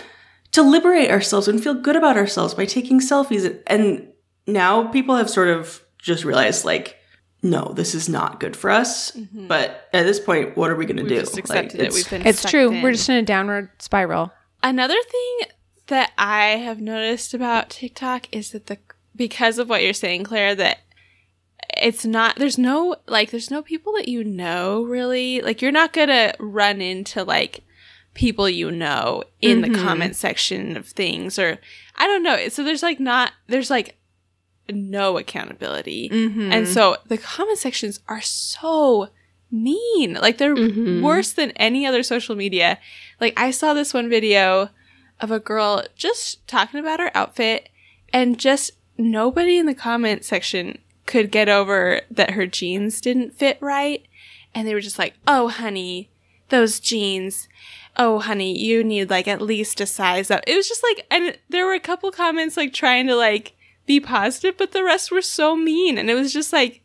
to 0.53 0.63
liberate 0.63 1.11
ourselves 1.11 1.49
and 1.49 1.63
feel 1.63 1.75
good 1.75 1.97
about 1.97 2.17
ourselves 2.17 2.55
by 2.55 2.67
taking 2.67 3.01
selfies 3.01 3.61
and 3.67 4.07
now 4.47 4.87
people 4.89 5.17
have 5.17 5.31
sort 5.31 5.49
of 5.49 5.83
just 5.99 6.25
realized 6.25 6.65
like 6.65 6.99
no 7.43 7.73
this 7.75 7.95
is 7.95 8.09
not 8.09 8.39
good 8.41 8.57
for 8.57 8.71
us 8.71 9.11
but 9.33 9.89
at 9.93 10.05
this 10.05 10.21
point 10.21 10.57
what 10.57 10.71
are 10.71 10.77
we 10.77 10.87
going 10.87 10.97
to 10.97 11.03
Mm-hmm. 11.03 11.11
We've 11.11 11.19
do 11.19 11.25
just 11.25 11.35
Like, 11.35 11.45
accepted 11.65 11.81
it. 11.81 11.87
it's- 11.89 11.95
We've 11.95 12.11
been 12.11 12.27
It's 12.27 12.49
true. 12.51 12.71
in. 12.71 12.83
We're 12.83 12.93
just 12.93 13.09
in 13.09 13.17
a 13.17 13.23
downward 13.23 13.71
spiral. 13.81 14.33
Another 14.63 14.97
thing 15.11 15.39
that 15.89 16.13
I 16.17 16.51
have 16.51 16.81
noticed 16.81 17.35
about 17.35 17.71
TikTok 17.71 18.29
is 18.35 18.53
that 18.53 18.67
the 18.67 18.79
because 19.17 19.59
of 19.59 19.69
what 19.69 19.83
you're 19.83 19.93
saying, 19.93 20.25
Claire, 20.25 20.55
that 20.55 20.79
it's 21.77 22.05
not 22.05 22.37
there's 22.37 22.59
no 22.59 22.97
like 23.07 23.31
there's 23.31 23.51
no 23.51 23.63
people 23.63 23.93
that 23.95 24.09
you 24.09 24.23
know 24.25 24.83
really. 24.85 25.41
Like 25.41 25.61
you're 25.63 25.73
not 25.73 25.93
gonna 25.93 26.33
run 26.39 26.81
into 26.81 27.25
like 27.25 27.65
people 28.15 28.49
you 28.49 28.71
know 28.71 29.25
in 29.41 29.63
the 29.63 29.71
comment 29.71 30.15
section 30.15 30.77
of 30.77 30.87
things 30.87 31.39
or 31.39 31.59
I 31.97 32.07
don't 32.07 32.23
know. 32.23 32.49
So 32.49 32.63
there's 32.63 32.83
like 32.83 33.01
not 33.01 33.33
there's 33.49 33.71
like 33.71 33.97
no 34.75 35.19
accountability. 35.19 36.09
Mm-hmm. 36.09 36.53
And 36.53 36.69
so 36.69 36.97
the 37.07 37.19
comment 37.19 37.59
sections 37.59 38.01
are 38.09 38.21
so 38.21 39.09
mean. 39.51 40.15
Like 40.15 40.39
they're 40.39 40.55
mm-hmm. 40.55 41.03
worse 41.03 41.33
than 41.33 41.51
any 41.53 41.87
other 41.87 42.03
social 42.03 42.35
media. 42.35 42.79
Like 43.21 43.39
I 43.39 43.51
saw 43.51 43.75
this 43.75 43.95
one 43.95 44.09
video 44.09 44.71
of 45.21 45.31
a 45.31 45.39
girl 45.39 45.85
just 45.95 46.47
talking 46.49 46.81
about 46.81 47.01
her 47.01 47.11
outfit 47.15 47.69
and 48.13 48.39
just 48.39 48.73
nobody 48.99 49.59
in 49.59 49.67
the 49.67 49.75
comment 49.75 50.25
section 50.25 50.79
could 51.07 51.31
get 51.31 51.49
over 51.49 52.01
that 52.11 52.31
her 52.31 52.47
jeans 52.47 53.01
didn't 53.01 53.35
fit 53.35 53.59
right. 53.61 54.05
And 54.55 54.67
they 54.67 54.75
were 54.75 54.81
just 54.81 54.99
like, 54.99 55.15
"Oh, 55.27 55.49
honey, 55.49 56.11
those 56.49 56.81
jeans. 56.81 57.49
Oh, 57.97 58.19
honey, 58.19 58.57
you 58.59 58.85
need 58.85 59.11
like 59.11 59.29
at 59.29 59.41
least 59.41 59.81
a 59.81 59.87
size 59.87 60.31
up." 60.31 60.43
It 60.47 60.57
was 60.57 60.69
just 60.69 60.83
like 60.83 61.07
and 61.11 61.39
there 61.49 61.67
were 61.67 61.73
a 61.73 61.81
couple 61.81 62.11
comments 62.11 62.57
like 62.57 62.73
trying 62.73 63.07
to 63.07 63.17
like 63.17 63.55
be 63.87 64.01
positive, 64.01 64.57
but 64.57 64.73
the 64.73 64.85
rest 64.85 65.11
were 65.11 65.23
so 65.23 65.57
mean 65.57 65.99
and 65.99 66.11
it 66.11 66.15
was 66.15 66.33
just 66.33 66.53
like 66.53 66.81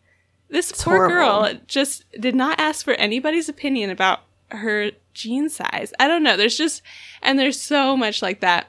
this 0.49 0.71
poor 0.71 1.07
girl 1.07 1.51
just 1.67 2.05
did 2.19 2.35
not 2.35 2.59
ask 2.59 2.83
for 2.85 2.93
anybody's 2.93 3.49
opinion 3.49 3.89
about 3.89 4.21
her 4.49 4.91
jean 5.13 5.49
size. 5.49 5.93
I 5.99 6.07
don't 6.07 6.23
know. 6.23 6.37
There's 6.37 6.57
just, 6.57 6.81
and 7.21 7.37
there's 7.37 7.59
so 7.59 7.97
much 7.97 8.21
like 8.21 8.39
that. 8.39 8.67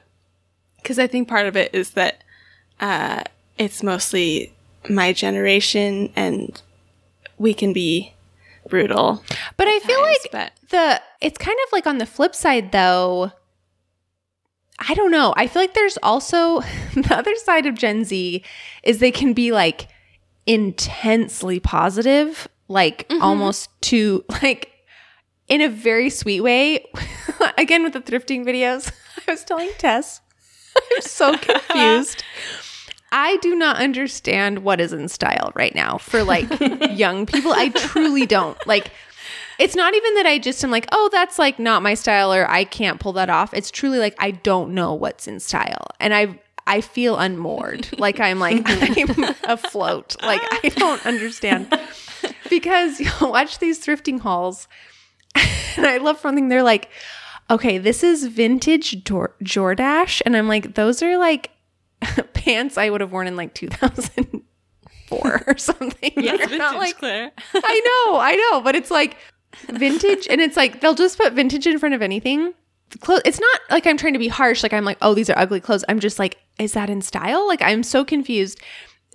Cause 0.83 0.99
I 0.99 1.07
think 1.07 1.27
part 1.27 1.47
of 1.47 1.55
it 1.55 1.73
is 1.73 1.91
that, 1.91 2.23
uh, 2.79 3.23
it's 3.57 3.83
mostly 3.83 4.53
my 4.89 5.13
generation 5.13 6.11
and 6.15 6.61
we 7.37 7.53
can 7.53 7.73
be 7.73 8.13
brutal. 8.69 9.23
But 9.57 9.67
I 9.67 9.79
feel 9.79 10.01
times, 10.01 10.17
like 10.23 10.31
but 10.31 10.51
the 10.69 11.01
it's 11.21 11.37
kind 11.37 11.57
of 11.67 11.71
like 11.73 11.87
on 11.87 11.97
the 11.97 12.05
flip 12.05 12.35
side 12.35 12.71
though 12.71 13.31
i 14.87 14.93
don't 14.93 15.11
know. 15.11 15.33
I 15.35 15.47
feel 15.47 15.61
like 15.61 15.73
there's 15.73 15.97
also 16.01 16.61
the 16.95 17.15
other 17.15 17.35
side 17.35 17.65
of 17.65 17.75
gen 17.75 18.05
z 18.05 18.43
is 18.83 18.99
they 18.99 19.11
can 19.11 19.33
be 19.33 19.51
like 19.51 19.87
intensely 20.45 21.59
positive 21.59 22.47
like 22.67 23.07
mm-hmm. 23.09 23.21
almost 23.21 23.69
to 23.81 24.23
like 24.41 24.71
in 25.47 25.61
a 25.61 25.69
very 25.69 26.09
sweet 26.09 26.41
way. 26.41 26.85
Again 27.57 27.83
with 27.83 27.93
the 27.93 28.01
thrifting 28.01 28.45
videos 28.45 28.91
i 29.27 29.31
was 29.31 29.43
telling 29.43 29.69
tess. 29.77 30.21
I'm 30.75 31.01
so 31.01 31.37
confused. 31.37 32.23
I 33.11 33.37
do 33.37 33.55
not 33.55 33.77
understand 33.77 34.59
what 34.59 34.79
is 34.79 34.93
in 34.93 35.07
style 35.07 35.51
right 35.55 35.73
now 35.73 35.97
for 35.97 36.23
like 36.23 36.47
young 36.91 37.25
people. 37.25 37.51
I 37.51 37.69
truly 37.69 38.25
don't. 38.25 38.57
Like 38.67 38.91
it's 39.59 39.75
not 39.75 39.93
even 39.93 40.13
that 40.15 40.25
I 40.25 40.39
just 40.39 40.63
am 40.63 40.71
like, 40.71 40.87
"Oh, 40.91 41.09
that's 41.11 41.37
like 41.37 41.59
not 41.59 41.83
my 41.83 41.93
style 41.93 42.33
or 42.33 42.49
I 42.49 42.63
can't 42.63 42.99
pull 42.99 43.13
that 43.13 43.29
off." 43.29 43.53
It's 43.53 43.69
truly 43.71 43.99
like 43.99 44.15
I 44.17 44.31
don't 44.31 44.73
know 44.73 44.93
what's 44.93 45.27
in 45.27 45.39
style. 45.39 45.87
And 45.99 46.13
I 46.13 46.39
I 46.65 46.81
feel 46.81 47.17
unmoored. 47.17 47.89
like 47.99 48.19
I'm 48.19 48.39
like 48.39 48.61
I'm 48.65 49.35
afloat. 49.43 50.15
Like 50.23 50.41
I 50.63 50.69
don't 50.69 51.05
understand. 51.05 51.67
Because 52.49 52.99
you 53.01 53.11
watch 53.21 53.59
these 53.59 53.83
thrifting 53.85 54.19
hauls 54.19 54.67
and 55.77 55.85
I 55.85 55.97
love 55.97 56.19
something 56.19 56.49
they're 56.49 56.63
like, 56.63 56.89
"Okay, 57.49 57.77
this 57.77 58.03
is 58.03 58.25
vintage 58.25 59.03
Dor- 59.03 59.35
Jordache." 59.43 60.21
And 60.25 60.35
I'm 60.35 60.47
like, 60.47 60.75
"Those 60.75 61.03
are 61.03 61.17
like 61.17 61.51
pants 62.33 62.77
I 62.77 62.89
would 62.89 63.01
have 63.01 63.11
worn 63.11 63.27
in 63.27 63.35
like 63.35 63.53
2004 63.53 65.43
or 65.47 65.57
something. 65.57 66.11
yes, 66.15 66.49
They're 66.49 66.57
not 66.57 66.77
like 66.77 66.97
Claire. 66.97 67.31
I 67.53 68.05
know, 68.07 68.19
I 68.19 68.35
know, 68.35 68.61
but 68.61 68.75
it's 68.75 68.91
like 68.91 69.17
vintage, 69.69 70.27
and 70.29 70.41
it's 70.41 70.57
like 70.57 70.81
they'll 70.81 70.95
just 70.95 71.17
put 71.17 71.33
vintage 71.33 71.67
in 71.67 71.79
front 71.79 71.95
of 71.95 72.01
anything. 72.01 72.53
The 72.89 72.97
clo- 72.97 73.19
it's 73.25 73.39
not 73.39 73.61
like 73.69 73.85
I'm 73.85 73.97
trying 73.97 74.13
to 74.13 74.19
be 74.19 74.27
harsh. 74.27 74.63
Like 74.63 74.73
I'm 74.73 74.85
like, 74.85 74.97
oh, 75.01 75.13
these 75.13 75.29
are 75.29 75.37
ugly 75.37 75.59
clothes. 75.59 75.85
I'm 75.87 75.99
just 75.99 76.19
like, 76.19 76.37
is 76.57 76.73
that 76.73 76.89
in 76.89 77.01
style? 77.01 77.47
Like 77.47 77.61
I'm 77.61 77.83
so 77.83 78.03
confused. 78.03 78.59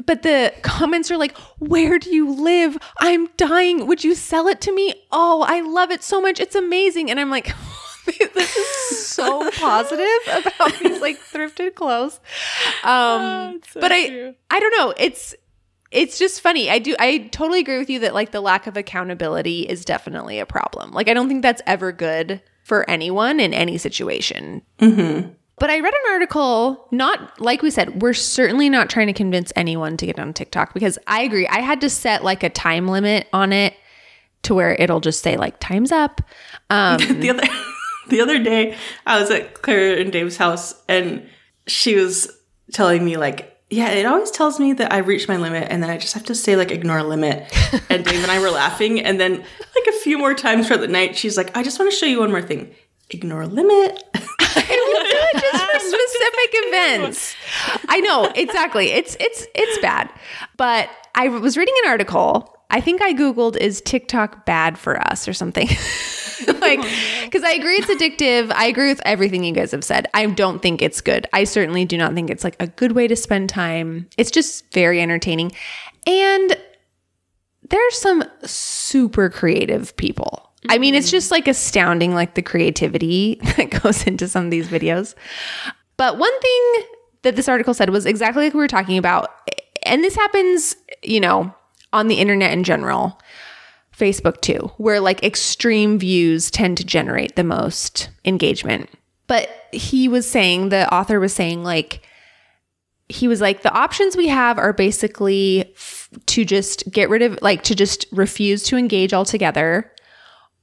But 0.06 0.22
the 0.22 0.52
comments 0.62 1.10
are 1.12 1.16
like, 1.16 1.36
where 1.58 2.00
do 2.00 2.12
you 2.12 2.28
live? 2.28 2.76
I'm 2.98 3.28
dying. 3.36 3.86
Would 3.86 4.02
you 4.02 4.16
sell 4.16 4.48
it 4.48 4.60
to 4.62 4.74
me? 4.74 4.94
Oh, 5.12 5.44
I 5.46 5.60
love 5.60 5.92
it 5.92 6.02
so 6.02 6.20
much. 6.20 6.40
It's 6.40 6.56
amazing. 6.56 7.12
And 7.12 7.20
I'm 7.20 7.30
like, 7.30 7.54
this 8.06 8.56
is 8.56 9.06
so 9.06 9.50
positive 9.58 10.06
about 10.26 10.78
these 10.80 11.00
like 11.00 11.20
thrifted 11.20 11.76
clothes. 11.76 12.18
Um, 12.82 13.56
it's 13.56 13.72
so 13.72 13.80
but 13.80 13.92
I, 13.92 14.08
true. 14.08 14.34
I 14.50 14.58
don't 14.60 14.76
know. 14.76 14.94
It's 14.96 15.34
it's 15.94 16.18
just 16.18 16.40
funny. 16.40 16.68
I 16.68 16.78
do 16.80 16.96
I 16.98 17.28
totally 17.30 17.60
agree 17.60 17.78
with 17.78 17.88
you 17.88 18.00
that 18.00 18.14
like 18.14 18.32
the 18.32 18.40
lack 18.40 18.66
of 18.66 18.76
accountability 18.76 19.62
is 19.62 19.84
definitely 19.84 20.40
a 20.40 20.46
problem. 20.46 20.90
Like 20.90 21.08
I 21.08 21.14
don't 21.14 21.28
think 21.28 21.42
that's 21.42 21.62
ever 21.66 21.92
good 21.92 22.42
for 22.64 22.88
anyone 22.90 23.40
in 23.40 23.54
any 23.54 23.78
situation. 23.78 24.62
But 25.56 25.70
I 25.70 25.78
read 25.78 25.94
an 25.94 26.12
article, 26.12 26.88
not 26.90 27.40
like 27.40 27.62
we 27.62 27.70
said, 27.70 28.02
we're 28.02 28.12
certainly 28.12 28.68
not 28.68 28.90
trying 28.90 29.06
to 29.06 29.12
convince 29.12 29.52
anyone 29.54 29.96
to 29.98 30.06
get 30.06 30.18
on 30.18 30.32
TikTok 30.32 30.74
because 30.74 30.98
I 31.06 31.22
agree. 31.22 31.46
I 31.46 31.60
had 31.60 31.80
to 31.82 31.90
set 31.90 32.24
like 32.24 32.42
a 32.42 32.50
time 32.50 32.88
limit 32.88 33.28
on 33.32 33.52
it 33.52 33.74
to 34.42 34.54
where 34.54 34.74
it'll 34.74 35.00
just 35.00 35.22
say 35.22 35.36
like 35.36 35.60
time's 35.60 35.92
up. 35.92 36.20
Um, 36.70 36.98
the 37.20 37.30
other 37.30 37.46
the 38.08 38.20
other 38.20 38.42
day 38.42 38.76
I 39.06 39.20
was 39.20 39.30
at 39.30 39.62
Claire 39.62 39.96
and 39.96 40.10
Dave's 40.10 40.36
house 40.36 40.74
and 40.88 41.28
she 41.68 41.94
was 41.94 42.36
telling 42.72 43.04
me 43.04 43.16
like 43.16 43.53
yeah, 43.74 43.90
it 43.90 44.06
always 44.06 44.30
tells 44.30 44.60
me 44.60 44.72
that 44.74 44.92
I've 44.92 45.08
reached 45.08 45.28
my 45.28 45.36
limit 45.36 45.66
and 45.68 45.82
then 45.82 45.90
I 45.90 45.98
just 45.98 46.14
have 46.14 46.24
to 46.24 46.34
say 46.34 46.54
like 46.54 46.70
ignore 46.70 47.02
limit. 47.02 47.52
And 47.90 48.04
Dave 48.04 48.22
and 48.22 48.30
I 48.30 48.38
were 48.38 48.50
laughing 48.50 49.00
and 49.00 49.18
then 49.18 49.32
like 49.32 49.86
a 49.88 49.92
few 50.00 50.16
more 50.16 50.32
times 50.32 50.68
throughout 50.68 50.80
the 50.80 50.88
night 50.88 51.16
she's 51.16 51.36
like, 51.36 51.56
I 51.56 51.64
just 51.64 51.78
want 51.78 51.90
to 51.90 51.96
show 51.96 52.06
you 52.06 52.20
one 52.20 52.30
more 52.30 52.42
thing. 52.42 52.72
Ignore 53.10 53.46
limit. 53.46 54.02
just 54.14 55.64
for 55.64 55.78
specific 55.80 56.50
events. 56.52 57.34
I 57.88 58.00
know 58.00 58.30
exactly. 58.36 58.92
It's 58.92 59.16
it's 59.18 59.46
it's 59.54 59.78
bad. 59.82 60.08
But 60.56 60.88
I 61.14 61.28
was 61.28 61.56
reading 61.56 61.74
an 61.84 61.90
article. 61.90 62.53
I 62.70 62.80
think 62.80 63.02
I 63.02 63.12
googled 63.12 63.56
is 63.56 63.80
TikTok 63.80 64.46
bad 64.46 64.78
for 64.78 65.00
us 65.08 65.28
or 65.28 65.32
something. 65.32 65.68
like 66.60 66.80
oh, 66.82 67.28
cuz 67.30 67.42
I 67.42 67.52
agree 67.52 67.76
it's 67.76 67.86
addictive. 67.86 68.50
I 68.52 68.66
agree 68.66 68.88
with 68.88 69.00
everything 69.04 69.44
you 69.44 69.52
guys 69.52 69.70
have 69.70 69.84
said. 69.84 70.08
I 70.14 70.26
don't 70.26 70.60
think 70.60 70.82
it's 70.82 71.00
good. 71.00 71.26
I 71.32 71.44
certainly 71.44 71.84
do 71.84 71.96
not 71.96 72.14
think 72.14 72.30
it's 72.30 72.44
like 72.44 72.56
a 72.60 72.66
good 72.66 72.92
way 72.92 73.06
to 73.06 73.16
spend 73.16 73.48
time. 73.48 74.08
It's 74.18 74.30
just 74.30 74.72
very 74.72 75.00
entertaining. 75.00 75.52
And 76.06 76.56
there's 77.70 77.98
some 77.98 78.24
super 78.44 79.30
creative 79.30 79.96
people. 79.96 80.50
I 80.68 80.78
mean, 80.78 80.94
it's 80.94 81.08
mm-hmm. 81.08 81.16
just 81.16 81.30
like 81.30 81.48
astounding, 81.48 82.14
like 82.14 82.34
the 82.34 82.42
creativity 82.42 83.40
that 83.56 83.82
goes 83.82 84.06
into 84.06 84.28
some 84.28 84.46
of 84.46 84.50
these 84.50 84.68
videos. 84.68 85.14
But 85.96 86.18
one 86.18 86.40
thing 86.40 86.84
that 87.22 87.36
this 87.36 87.48
article 87.48 87.74
said 87.74 87.90
was 87.90 88.06
exactly 88.06 88.44
like 88.44 88.54
we 88.54 88.60
were 88.60 88.68
talking 88.68 88.98
about. 88.98 89.30
And 89.84 90.02
this 90.02 90.14
happens, 90.14 90.76
you 91.02 91.20
know, 91.20 91.54
on 91.94 92.08
the 92.08 92.16
internet 92.16 92.52
in 92.52 92.64
general, 92.64 93.18
Facebook 93.96 94.40
too, 94.42 94.70
where 94.76 95.00
like 95.00 95.22
extreme 95.22 95.98
views 95.98 96.50
tend 96.50 96.76
to 96.76 96.84
generate 96.84 97.36
the 97.36 97.44
most 97.44 98.10
engagement. 98.24 98.90
but 99.26 99.48
he 99.72 100.06
was 100.06 100.30
saying, 100.30 100.68
the 100.68 100.92
author 100.94 101.18
was 101.18 101.32
saying, 101.32 101.64
like, 101.64 102.02
he 103.08 103.26
was 103.26 103.40
like, 103.40 103.62
the 103.62 103.72
options 103.72 104.16
we 104.16 104.28
have 104.28 104.58
are 104.58 104.72
basically 104.72 105.72
f- 105.74 106.08
to 106.26 106.44
just 106.44 106.84
get 106.90 107.08
rid 107.08 107.22
of, 107.22 107.38
like, 107.42 107.62
to 107.62 107.74
just 107.74 108.06
refuse 108.12 108.62
to 108.64 108.76
engage 108.76 109.12
altogether, 109.14 109.90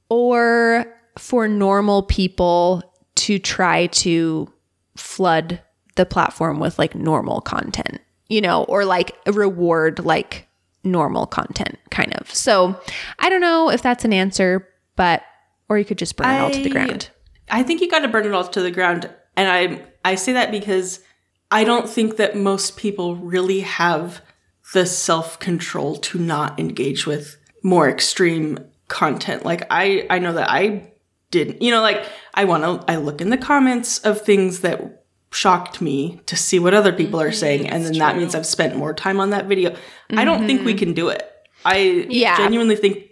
or 0.08 0.86
for 1.18 1.48
normal 1.48 2.04
people 2.04 2.82
to 3.16 3.38
try 3.38 3.86
to 3.88 4.52
flood 4.96 5.60
the 5.96 6.06
platform 6.06 6.58
with 6.58 6.78
like 6.78 6.94
normal 6.94 7.40
content, 7.40 8.00
you 8.28 8.40
know, 8.40 8.64
or 8.64 8.84
like 8.84 9.14
reward 9.26 9.98
like 10.04 10.48
normal 10.84 11.26
content, 11.26 11.78
kind 11.90 12.14
of. 12.14 12.32
So 12.32 12.78
I 13.18 13.28
don't 13.28 13.40
know 13.40 13.70
if 13.70 13.82
that's 13.82 14.04
an 14.04 14.12
answer, 14.12 14.68
but, 14.96 15.22
or 15.68 15.78
you 15.78 15.84
could 15.84 15.98
just 15.98 16.16
burn 16.16 16.34
it 16.34 16.40
all 16.40 16.50
to 16.50 16.62
the 16.62 16.70
ground. 16.70 17.10
I 17.50 17.62
think 17.62 17.80
you 17.80 17.90
got 17.90 18.00
to 18.00 18.08
burn 18.08 18.26
it 18.26 18.32
all 18.32 18.44
to 18.44 18.62
the 18.62 18.70
ground, 18.70 19.10
and 19.36 19.48
I 19.48 19.84
I 20.04 20.14
say 20.14 20.32
that 20.32 20.50
because 20.50 21.00
I 21.50 21.64
don't 21.64 21.88
think 21.88 22.16
that 22.16 22.36
most 22.36 22.76
people 22.76 23.16
really 23.16 23.60
have 23.60 24.22
the 24.72 24.86
self 24.86 25.38
control 25.38 25.96
to 25.96 26.18
not 26.18 26.58
engage 26.58 27.06
with 27.06 27.36
more 27.62 27.88
extreme 27.88 28.58
content. 28.88 29.44
Like 29.44 29.66
I 29.70 30.06
I 30.08 30.18
know 30.18 30.32
that 30.32 30.50
I 30.50 30.92
didn't, 31.30 31.62
you 31.62 31.70
know, 31.70 31.82
like 31.82 32.04
I 32.34 32.44
want 32.44 32.62
to 32.62 32.90
I 32.90 32.96
look 32.96 33.20
in 33.20 33.30
the 33.30 33.36
comments 33.36 33.98
of 33.98 34.20
things 34.20 34.60
that 34.60 35.01
shocked 35.32 35.80
me 35.80 36.20
to 36.26 36.36
see 36.36 36.58
what 36.58 36.74
other 36.74 36.92
people 36.92 37.20
are 37.20 37.28
mm-hmm. 37.28 37.34
saying, 37.34 37.68
and 37.68 37.84
then 37.84 37.94
that 37.94 38.16
means 38.16 38.34
I've 38.34 38.46
spent 38.46 38.76
more 38.76 38.94
time 38.94 39.18
on 39.18 39.30
that 39.30 39.46
video. 39.46 39.74
I 40.10 40.24
don't 40.24 40.46
think 40.46 40.64
we 40.64 40.72
mm-hmm. 40.72 40.78
can 40.78 40.92
do 40.92 41.08
it. 41.08 41.28
I 41.64 42.06
Yeah. 42.08 42.36
genuinely 42.36 42.76
think 42.76 43.08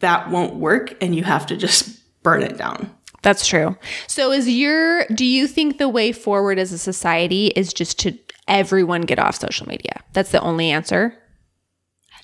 that 0.00 0.30
won't 0.30 0.56
work, 0.56 0.94
and 1.02 1.14
you 1.14 1.24
have 1.24 1.46
to 1.46 1.56
just 1.56 2.00
burn 2.22 2.42
it 2.42 2.58
down. 2.58 2.90
That's 3.22 3.46
true. 3.46 3.76
So 4.08 4.32
is 4.32 4.48
your 4.48 5.06
do 5.06 5.24
you 5.24 5.46
think 5.46 5.78
the 5.78 5.88
way 5.88 6.10
forward 6.10 6.58
as 6.58 6.72
a 6.72 6.78
society 6.78 7.46
is 7.54 7.72
just 7.72 7.98
to 8.00 8.18
everyone 8.48 9.02
get 9.02 9.20
off 9.20 9.36
social 9.36 9.68
media? 9.68 10.02
That's 10.12 10.32
the 10.32 10.40
only 10.40 10.70
answer? 10.70 11.16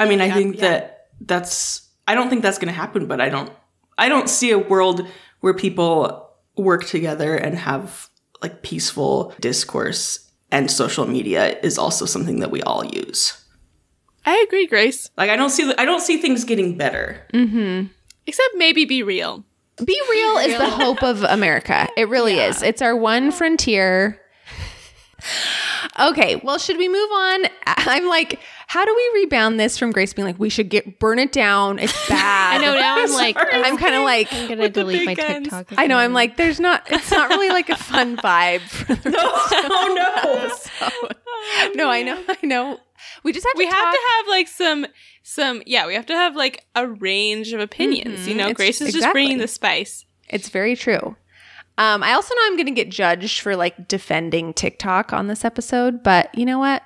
I 0.01 0.09
mean, 0.09 0.21
I 0.21 0.31
think 0.31 0.59
that 0.59 1.07
that's 1.21 1.89
I 2.09 2.15
don't 2.15 2.29
think 2.29 2.43
that's 2.43 2.59
going 2.59 2.73
to 2.73 2.79
happen, 2.79 3.07
but 3.07 3.21
I 3.21 3.29
don't 3.29 3.53
I 3.97 4.09
don't 4.09 4.29
see 4.29 4.51
a 4.51 4.59
world 4.59 5.07
where 5.41 5.55
people 5.55 6.31
work 6.57 6.85
together 6.85 7.37
and 7.37 7.57
have 7.57 8.08
like 8.43 8.63
peaceful 8.63 9.35
discourse 9.41 10.31
and 10.51 10.71
social 10.71 11.07
media 11.07 11.59
is 11.63 11.79
also 11.79 12.05
something 12.07 12.41
that 12.41 12.51
we 12.51 12.63
all 12.63 12.85
use. 12.85 13.45
I 14.25 14.45
agree, 14.47 14.67
Grace. 14.67 15.11
Like 15.17 15.31
I 15.31 15.37
don't 15.37 15.51
see 15.51 15.73
I 15.79 15.85
don't 15.85 16.01
see 16.01 16.19
things 16.19 16.45
getting 16.45 16.77
better. 16.77 17.27
Mhm. 17.33 17.91
Except 18.27 18.55
maybe 18.57 18.87
BeReal. 18.87 19.45
Be 19.85 20.01
real 20.11 20.37
is 20.39 20.59
the 20.59 20.69
hope 20.69 21.03
of 21.03 21.23
America. 21.23 21.89
It 21.97 22.09
really 22.09 22.39
is. 22.39 22.63
It's 22.63 22.83
our 22.83 22.97
one 22.97 23.31
frontier. 23.31 24.21
Okay, 25.99 26.37
well, 26.37 26.59
should 26.59 26.77
we 26.77 26.89
move 26.89 27.11
on? 27.11 27.45
I'm 27.67 28.07
like, 28.07 28.41
how 28.67 28.85
do 28.85 28.95
we 28.95 29.21
rebound 29.23 29.59
this 29.59 29.79
from 29.79 29.91
Grace 29.93 30.13
being 30.13 30.27
like, 30.27 30.39
we 30.39 30.49
should 30.49 30.69
get 30.69 30.99
burn 30.99 31.19
it 31.19 31.33
down? 31.33 31.79
It's 31.79 31.93
bad. 32.09 32.61
I 32.61 32.65
know 32.65 32.75
now 32.75 32.97
I'm 32.99 33.13
like 33.13 33.37
I'm 33.39 33.77
kind 33.77 33.95
of 33.95 34.03
like, 34.03 34.33
I'm 34.33 34.49
gonna 34.49 34.69
delete 34.69 35.07
my. 35.07 35.15
TikTok. 35.15 35.73
I 35.77 35.87
know. 35.87 35.97
I'm 35.97 36.13
like, 36.13 36.37
there's 36.37 36.61
not. 36.61 36.87
It's 36.91 37.11
not 37.11 37.29
really 37.31 37.49
like 37.49 37.69
a 37.69 37.77
fun 37.77 38.17
vibe. 38.17 38.61
For 38.61 38.95
the 38.95 39.15
oh 39.19 39.95
no. 39.97 40.51
Oh, 40.81 41.71
no, 41.75 41.91
I 41.91 42.03
know. 42.03 42.23
I 42.29 42.47
know. 42.47 42.79
We 43.23 43.33
just 43.33 43.47
have 43.47 43.55
to. 43.55 43.59
We 43.59 43.67
have 43.67 43.85
talk- 43.85 43.95
to 43.95 44.01
have 44.17 44.29
like 44.29 44.49
some 44.49 44.87
some 45.23 45.63
yeah, 45.67 45.87
we 45.87 45.95
have 45.95 46.07
to 46.07 46.15
have 46.15 46.37
like 46.37 46.65
a 46.75 46.87
range 46.87 47.53
of 47.53 47.61
opinions. 47.61 48.27
You 48.27 48.35
know, 48.35 48.45
mm-hmm. 48.45 48.51
It's- 48.51 48.57
Grace 48.57 48.81
is 48.81 48.93
just 48.93 49.11
bringing 49.13 49.39
the 49.39 49.49
spice. 49.49 50.05
It's 50.29 50.49
very 50.49 50.77
true. 50.77 51.17
Um, 51.79 52.03
I 52.03 52.13
also 52.13 52.35
know 52.35 52.41
I'm 52.47 52.57
going 52.57 52.67
to 52.67 52.73
get 52.73 52.91
judged 52.91 53.41
for 53.41 53.55
like 53.55 53.87
defending 53.87 54.53
TikTok 54.53 55.13
on 55.13 55.29
this 55.29 55.45
episode, 55.45 56.03
but 56.03 56.37
you 56.37 56.45
know 56.45 56.59
what? 56.59 56.83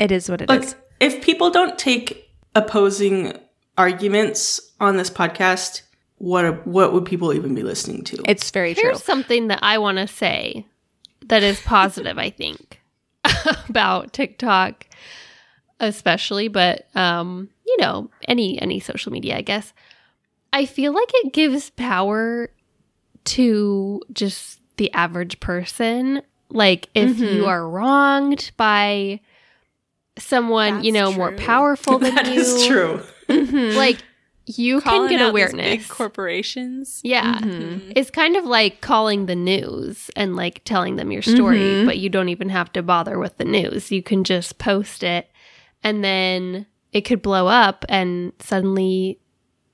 It 0.00 0.10
is 0.10 0.28
what 0.28 0.42
it 0.42 0.50
is. 0.50 0.74
Like 0.74 0.84
if 1.00 1.22
people 1.22 1.50
don't 1.50 1.78
take 1.78 2.28
opposing 2.56 3.38
arguments 3.76 4.60
on 4.80 4.96
this 4.96 5.10
podcast, 5.10 5.82
what 6.16 6.66
what 6.66 6.92
would 6.92 7.04
people 7.04 7.32
even 7.32 7.54
be 7.54 7.62
listening 7.62 8.02
to? 8.04 8.22
It's 8.26 8.50
very 8.50 8.74
true. 8.74 8.82
Here's 8.82 9.04
something 9.04 9.46
that 9.46 9.60
I 9.62 9.78
want 9.78 9.98
to 9.98 10.08
say 10.08 10.66
that 11.26 11.44
is 11.44 11.60
positive, 11.60 12.18
I 12.18 12.30
think, 12.30 12.80
about 13.68 14.12
TikTok, 14.12 14.86
especially, 15.78 16.48
but 16.48 16.88
um, 16.96 17.48
you 17.64 17.76
know, 17.78 18.10
any 18.26 18.60
any 18.60 18.80
social 18.80 19.12
media, 19.12 19.36
I 19.36 19.42
guess. 19.42 19.72
I 20.52 20.64
feel 20.66 20.92
like 20.92 21.10
it 21.14 21.32
gives 21.32 21.70
power 21.70 22.50
to 23.28 24.02
just 24.12 24.60
the 24.76 24.92
average 24.92 25.40
person. 25.40 26.22
Like 26.50 26.88
if 26.94 27.18
you 27.18 27.46
are 27.46 27.68
wronged 27.68 28.50
by 28.56 29.20
someone, 30.18 30.82
you 30.84 30.92
know, 30.92 31.06
That's 31.06 31.18
more 31.18 31.32
powerful 31.32 31.98
than 31.98 32.14
That 32.14 32.26
you, 32.26 32.40
is 32.40 32.66
true. 32.66 33.02
like 33.76 33.98
you 34.46 34.80
Calling 34.80 35.10
can 35.10 35.18
get 35.18 35.28
awareness. 35.28 35.66
big 35.82 35.88
corporations. 35.88 37.00
Yeah. 37.04 37.38
Mm-hmm. 37.38 37.92
It's 37.94 38.10
kind 38.10 38.34
of 38.36 38.44
like 38.46 38.80
calling 38.80 39.26
the 39.26 39.36
news 39.36 40.10
and 40.16 40.34
like 40.36 40.62
telling 40.64 40.96
them 40.96 41.12
your 41.12 41.20
story, 41.22 41.58
Mm-hmm. 41.58 41.86
but 41.86 41.98
you 41.98 42.08
don't 42.08 42.30
even 42.30 42.48
have 42.48 42.72
to 42.72 42.82
bother 42.82 43.18
with 43.18 43.36
the 43.36 43.44
news. 43.44 43.90
You 43.92 44.02
can 44.02 44.24
just 44.24 44.56
post 44.58 45.02
it 45.02 45.28
and 45.84 46.02
then 46.02 46.64
it 46.92 47.02
could 47.02 47.20
blow 47.20 47.46
up 47.46 47.84
and 47.90 48.32
suddenly 48.40 49.20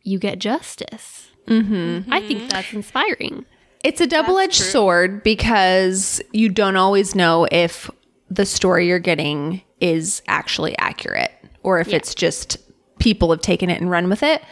you 0.03 0.19
get 0.19 0.41
justice. 0.41 1.31
Mm-hmm. 1.47 2.13
I 2.13 2.21
think 2.21 2.41
mm-hmm. 2.41 2.49
that's 2.49 2.73
inspiring. 2.73 3.45
It's 3.83 4.01
a 4.01 4.07
double 4.07 4.39
edged 4.39 4.63
sword 4.63 5.23
because 5.23 6.23
you 6.33 6.49
don't 6.49 6.77
always 6.77 7.15
know 7.15 7.47
if 7.53 7.91
the 8.31 8.47
story 8.47 8.89
you're 8.89 8.99
getting 8.99 9.63
is 9.81 10.23
actually 10.27 10.77
accurate 10.79 11.33
or 11.63 11.81
if 11.81 11.89
it's 11.89 12.15
just 12.15 12.57
people 12.99 13.31
have 13.31 13.43
taken 13.43 13.69
it 13.69 13.81
and 13.81 13.91
run 13.91 14.09
with 14.09 14.23
it. 14.23 14.43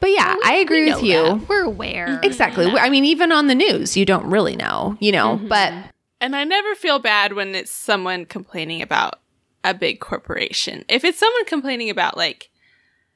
But 0.00 0.10
yeah, 0.10 0.36
I 0.44 0.56
agree 0.56 0.92
with 0.92 1.02
you. 1.02 1.22
that. 1.22 1.48
We're 1.48 1.64
aware. 1.64 2.08
Mm-hmm. 2.08 2.24
Exactly. 2.24 2.66
I 2.66 2.88
mean, 2.90 3.04
even 3.04 3.32
on 3.32 3.46
the 3.46 3.54
news, 3.54 3.96
you 3.96 4.04
don't 4.04 4.26
really 4.26 4.56
know, 4.56 4.96
you 5.00 5.12
know, 5.12 5.36
mm-hmm. 5.36 5.48
but 5.48 5.72
And 6.20 6.34
I 6.34 6.44
never 6.44 6.74
feel 6.74 6.98
bad 6.98 7.32
when 7.32 7.54
it's 7.54 7.70
someone 7.70 8.24
complaining 8.24 8.82
about 8.82 9.20
a 9.64 9.74
big 9.74 10.00
corporation. 10.00 10.84
If 10.88 11.04
it's 11.04 11.18
someone 11.18 11.44
complaining 11.46 11.90
about 11.90 12.16
like 12.16 12.50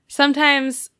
sometimes 0.09 0.91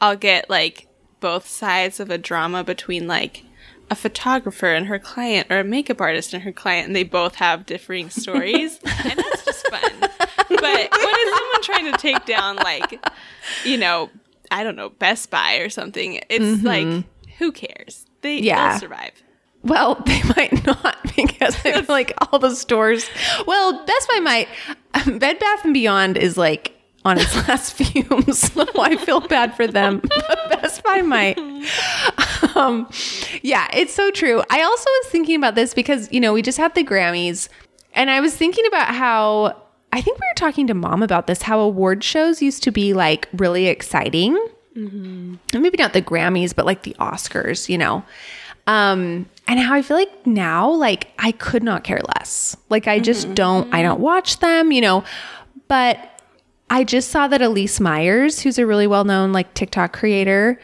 I'll 0.00 0.16
get 0.16 0.50
like 0.50 0.85
both 1.26 1.48
sides 1.48 1.98
of 1.98 2.08
a 2.08 2.18
drama 2.18 2.62
between 2.62 3.08
like 3.08 3.42
a 3.90 3.94
photographer 3.96 4.66
and 4.72 4.86
her 4.86 4.98
client 4.98 5.46
or 5.50 5.58
a 5.58 5.64
makeup 5.64 6.00
artist 6.00 6.32
and 6.32 6.42
her 6.44 6.52
client 6.52 6.86
and 6.86 6.94
they 6.94 7.02
both 7.02 7.34
have 7.36 7.66
differing 7.66 8.10
stories 8.10 8.78
and 8.84 9.18
that's 9.18 9.44
just 9.44 9.66
fun. 9.68 9.90
But 10.00 10.48
when 10.48 10.88
it's 10.90 11.38
someone 11.38 11.62
trying 11.62 11.92
to 11.92 11.98
take 11.98 12.24
down 12.26 12.56
like 12.56 13.04
you 13.64 13.76
know, 13.76 14.08
I 14.52 14.62
don't 14.62 14.76
know, 14.76 14.90
Best 14.90 15.30
Buy 15.30 15.56
or 15.56 15.68
something, 15.68 16.20
it's 16.28 16.62
like 16.62 17.04
who 17.38 17.50
cares? 17.50 18.06
They 18.22 18.38
Yeah. 18.38 18.70
they'll 18.70 18.80
survive. 18.80 19.10
Well, 19.64 19.96
they 20.06 20.22
might 20.36 20.64
not 20.64 20.96
because 21.16 21.56
I 21.64 21.72
feel 21.72 21.84
like 21.88 22.12
all 22.32 22.38
the 22.38 22.54
stores. 22.54 23.08
Well, 23.48 23.84
Best 23.84 24.08
Buy 24.08 24.20
might. 24.20 24.48
Um, 24.94 25.18
Bed 25.18 25.38
Bath 25.40 25.64
and 25.64 25.74
Beyond 25.74 26.16
is 26.16 26.36
like 26.36 26.72
on 27.06 27.18
its 27.18 27.34
last 27.48 27.74
fumes, 27.74 28.38
so 28.52 28.66
I 28.78 28.96
feel 28.96 29.20
bad 29.20 29.54
for 29.54 29.66
them. 29.66 30.00
Best 30.50 30.82
Buy 30.82 31.02
might. 31.02 31.38
Um, 32.54 32.90
yeah, 33.42 33.68
it's 33.72 33.94
so 33.94 34.10
true. 34.10 34.42
I 34.50 34.62
also 34.62 34.90
was 34.90 35.06
thinking 35.10 35.36
about 35.36 35.54
this 35.54 35.72
because 35.72 36.12
you 36.12 36.20
know 36.20 36.32
we 36.32 36.42
just 36.42 36.58
had 36.58 36.74
the 36.74 36.84
Grammys, 36.84 37.48
and 37.94 38.10
I 38.10 38.20
was 38.20 38.36
thinking 38.36 38.66
about 38.66 38.94
how 38.94 39.56
I 39.92 40.00
think 40.00 40.18
we 40.18 40.26
were 40.26 40.36
talking 40.36 40.66
to 40.66 40.74
mom 40.74 41.02
about 41.02 41.28
this. 41.28 41.42
How 41.42 41.60
award 41.60 42.02
shows 42.02 42.42
used 42.42 42.64
to 42.64 42.72
be 42.72 42.92
like 42.92 43.28
really 43.32 43.68
exciting. 43.68 44.36
And 45.54 45.62
maybe 45.62 45.78
not 45.78 45.94
the 45.94 46.02
Grammys, 46.02 46.54
but 46.54 46.66
like 46.66 46.82
the 46.82 46.94
Oscars, 47.00 47.70
you 47.70 47.78
know. 47.78 48.04
Um, 48.66 49.26
and 49.48 49.58
how 49.58 49.74
I 49.74 49.80
feel 49.80 49.96
like 49.96 50.26
now, 50.26 50.68
like 50.70 51.08
I 51.18 51.32
could 51.32 51.62
not 51.62 51.82
care 51.82 52.00
less. 52.16 52.58
Like 52.68 52.86
I 52.86 52.98
just 52.98 53.34
don't, 53.34 53.72
I 53.72 53.80
don't 53.80 54.00
watch 54.00 54.40
them, 54.40 54.72
you 54.72 54.82
know. 54.82 55.02
But 55.68 56.15
I 56.68 56.84
just 56.84 57.10
saw 57.10 57.28
that 57.28 57.40
Elyse 57.40 57.80
Myers, 57.80 58.40
who's 58.40 58.58
a 58.58 58.66
really 58.66 58.86
well 58.86 59.04
known 59.04 59.32
like 59.32 59.54
TikTok 59.54 59.92
creator, 59.92 60.60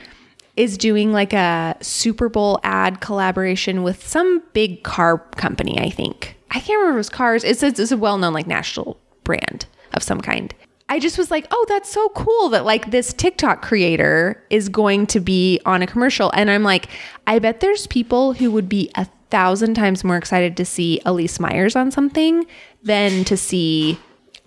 is 0.56 0.76
doing 0.76 1.12
like 1.12 1.32
a 1.32 1.76
Super 1.80 2.28
Bowl 2.28 2.60
ad 2.62 3.00
collaboration 3.00 3.82
with 3.82 4.06
some 4.06 4.42
big 4.52 4.82
car 4.82 5.18
company, 5.36 5.78
I 5.78 5.90
think. 5.90 6.36
I 6.50 6.60
can't 6.60 6.78
remember 6.78 6.90
if 6.90 6.94
it 6.94 6.98
was 6.98 7.08
cars. 7.08 7.44
It's, 7.44 7.62
it's, 7.62 7.80
it's 7.80 7.92
a 7.92 7.96
well 7.96 8.18
known 8.18 8.34
like 8.34 8.46
national 8.46 9.00
brand 9.24 9.66
of 9.92 10.02
some 10.02 10.20
kind. 10.20 10.54
I 10.88 10.98
just 10.98 11.16
was 11.16 11.30
like, 11.30 11.46
oh, 11.50 11.64
that's 11.68 11.90
so 11.90 12.10
cool 12.10 12.50
that 12.50 12.66
like 12.66 12.90
this 12.90 13.14
TikTok 13.14 13.62
creator 13.62 14.44
is 14.50 14.68
going 14.68 15.06
to 15.06 15.20
be 15.20 15.58
on 15.64 15.80
a 15.80 15.86
commercial. 15.86 16.30
And 16.34 16.50
I'm 16.50 16.64
like, 16.64 16.88
I 17.26 17.38
bet 17.38 17.60
there's 17.60 17.86
people 17.86 18.34
who 18.34 18.50
would 18.50 18.68
be 18.68 18.90
a 18.94 19.06
thousand 19.30 19.72
times 19.72 20.04
more 20.04 20.18
excited 20.18 20.54
to 20.58 20.66
see 20.66 21.00
Elyse 21.06 21.40
Myers 21.40 21.76
on 21.76 21.90
something 21.90 22.46
than 22.82 23.24
to 23.24 23.38
see 23.38 23.98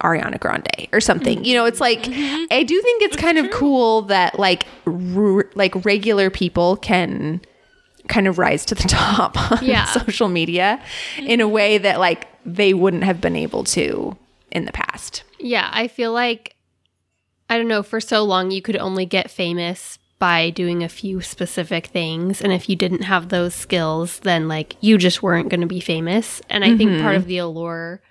Ariana 0.02 0.40
Grande 0.40 0.88
or 0.92 1.00
something. 1.00 1.44
You 1.46 1.56
know, 1.56 1.66
it's 1.66 1.80
like 1.80 2.04
mm-hmm. 2.04 2.46
I 2.52 2.64
do 2.64 2.82
think 2.82 3.04
it's 3.04 3.16
kind 3.16 3.38
of 3.38 3.50
cool 3.52 4.04
that 4.04 4.38
like 4.38 4.66
r- 4.86 5.50
like 5.56 5.86
regular 5.86 6.30
people 6.30 6.76
can 6.78 7.42
kind 8.08 8.28
of 8.28 8.38
rise 8.38 8.66
to 8.66 8.76
the 8.76 8.84
top 8.88 9.52
on 9.52 9.66
Yeah. 9.66 9.86
social 9.86 10.28
media 10.28 10.82
in 11.18 11.42
a 11.42 11.48
way 11.48 11.78
that 11.78 12.00
like 12.00 12.28
they 12.46 12.74
wouldn't 12.74 13.04
have 13.04 13.22
been 13.22 13.36
able 13.36 13.64
to 13.66 14.18
in 14.52 14.66
the 14.66 14.72
past. 14.72 15.24
Yeah, 15.40 15.70
I 15.72 15.88
feel 15.88 16.12
like 16.12 16.56
I 17.50 17.58
don't 17.58 17.68
know, 17.68 17.84
for 17.84 18.02
so 18.02 18.24
long 18.24 18.52
you 18.52 18.62
could 18.62 18.78
only 18.78 19.06
get 19.06 19.30
famous 19.30 20.00
by 20.18 20.50
doing 20.50 20.84
a 20.84 20.90
few 20.90 21.22
specific 21.22 21.88
things 21.88 22.42
and 22.42 22.52
if 22.52 22.70
you 22.70 22.76
didn't 22.76 23.04
have 23.04 23.30
those 23.30 23.54
skills 23.54 24.20
then 24.20 24.48
like 24.48 24.76
you 24.80 24.98
just 24.98 25.22
weren't 25.22 25.50
going 25.50 25.62
to 25.62 25.68
be 25.68 25.80
famous. 25.80 26.42
And 26.50 26.64
I 26.64 26.76
think 26.76 27.02
part 27.02 27.14
mm-hmm. 27.14 27.16
of 27.16 27.26
the 27.28 27.38
allure 27.38 28.02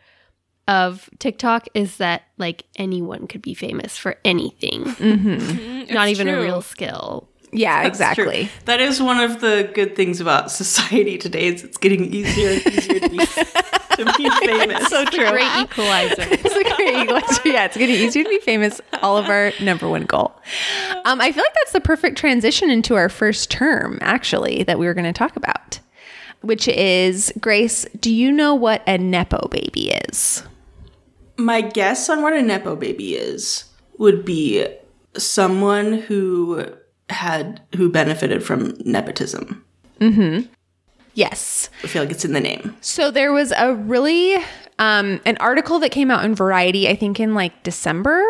of 0.67 1.11
TikTok 1.19 1.69
is 1.75 1.99
that 1.99 2.23
like 2.39 2.65
anyone 2.77 3.27
could 3.27 3.43
be 3.43 3.55
famous 3.55 3.97
for 3.97 4.17
anything. 4.25 4.85
Not 5.91 6.09
even 6.09 6.29
a 6.29 6.41
real 6.41 6.63
skill. 6.63 7.29
Yeah, 7.53 7.85
That's 7.85 7.99
true. 8.17 8.25
exactly. 8.25 8.49
That 8.65 8.81
is 8.81 9.01
one 9.01 9.21
of 9.21 9.41
the 9.41 9.71
good 9.75 9.95
things 9.95 10.21
about 10.21 10.51
society 10.51 11.19
today. 11.19 11.47
Is 11.47 11.63
it's 11.63 11.77
getting 11.77 12.13
easier 12.13 12.49
and 12.51 12.67
easier 12.67 12.99
to 12.99 13.09
be, 13.09 13.19
to 13.19 14.13
be 14.17 14.31
famous. 14.47 14.89
So 14.89 15.05
true. 15.05 15.31
Great 15.31 15.57
equalizer. 15.61 16.17
it's 16.19 16.45
a 16.57 16.77
great 16.77 16.97
equalizer. 17.05 17.43
Yeah, 17.49 17.67
it's 17.67 17.77
getting 17.77 17.95
easier 17.95 18.25
to 18.25 18.29
be 18.29 18.41
famous. 18.41 18.81
All 19.03 19.17
of 19.17 19.27
our 19.27 19.53
number 19.63 19.89
one 19.89 20.03
goal. 20.03 20.35
Um, 21.05 21.21
I 21.21 21.31
feel 21.31 21.45
like 21.45 21.55
that's 21.55 21.71
the 21.73 21.81
perfect 21.81 22.19
transition 22.19 22.71
into 22.71 22.97
our 22.97 23.09
first 23.09 23.53
term, 23.53 23.99
actually, 24.01 24.65
that 24.65 24.81
we 24.81 24.87
were 24.87 24.95
going 24.95 25.05
to 25.05 25.13
talk 25.13 25.37
about, 25.37 25.79
which 26.41 26.67
is 26.67 27.33
Grace. 27.39 27.87
Do 28.01 28.13
you 28.13 28.33
know 28.33 28.57
what 28.57 28.83
a 28.89 28.99
nepo 28.99 29.47
baby 29.47 29.93
is? 30.09 30.43
My 31.37 31.61
guess 31.61 32.09
on 32.09 32.23
what 32.23 32.33
a 32.33 32.43
nepo 32.43 32.77
baby 32.77 33.17
is 33.17 33.65
would 33.99 34.25
be 34.25 34.67
someone 35.17 35.95
who 35.95 36.67
had 37.11 37.61
who 37.77 37.89
benefited 37.91 38.43
from 38.43 38.75
nepotism. 38.85 39.65
Mhm. 40.01 40.49
Yes. 41.15 41.71
I 41.83 41.87
feel 41.87 42.03
like 42.03 42.11
it's 42.11 42.25
in 42.25 42.33
the 42.33 42.41
name. 42.41 42.77
So 42.81 43.11
there 43.11 43.33
was 43.33 43.53
a 43.57 43.75
really 43.75 44.37
um, 44.79 45.21
an 45.25 45.37
article 45.39 45.79
that 45.81 45.91
came 45.93 46.11
out 46.11 46.25
in 46.25 46.35
Variety, 46.35 46.89
I 46.89 46.97
think 46.97 47.21
in 47.21 47.35
like 47.35 47.63
December, 47.63 48.25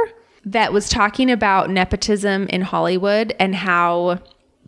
that 0.44 0.72
was 0.72 0.90
talking 0.90 1.30
about 1.30 1.70
nepotism 1.70 2.46
in 2.48 2.60
Hollywood 2.60 3.34
and 3.38 3.54
how 3.54 4.18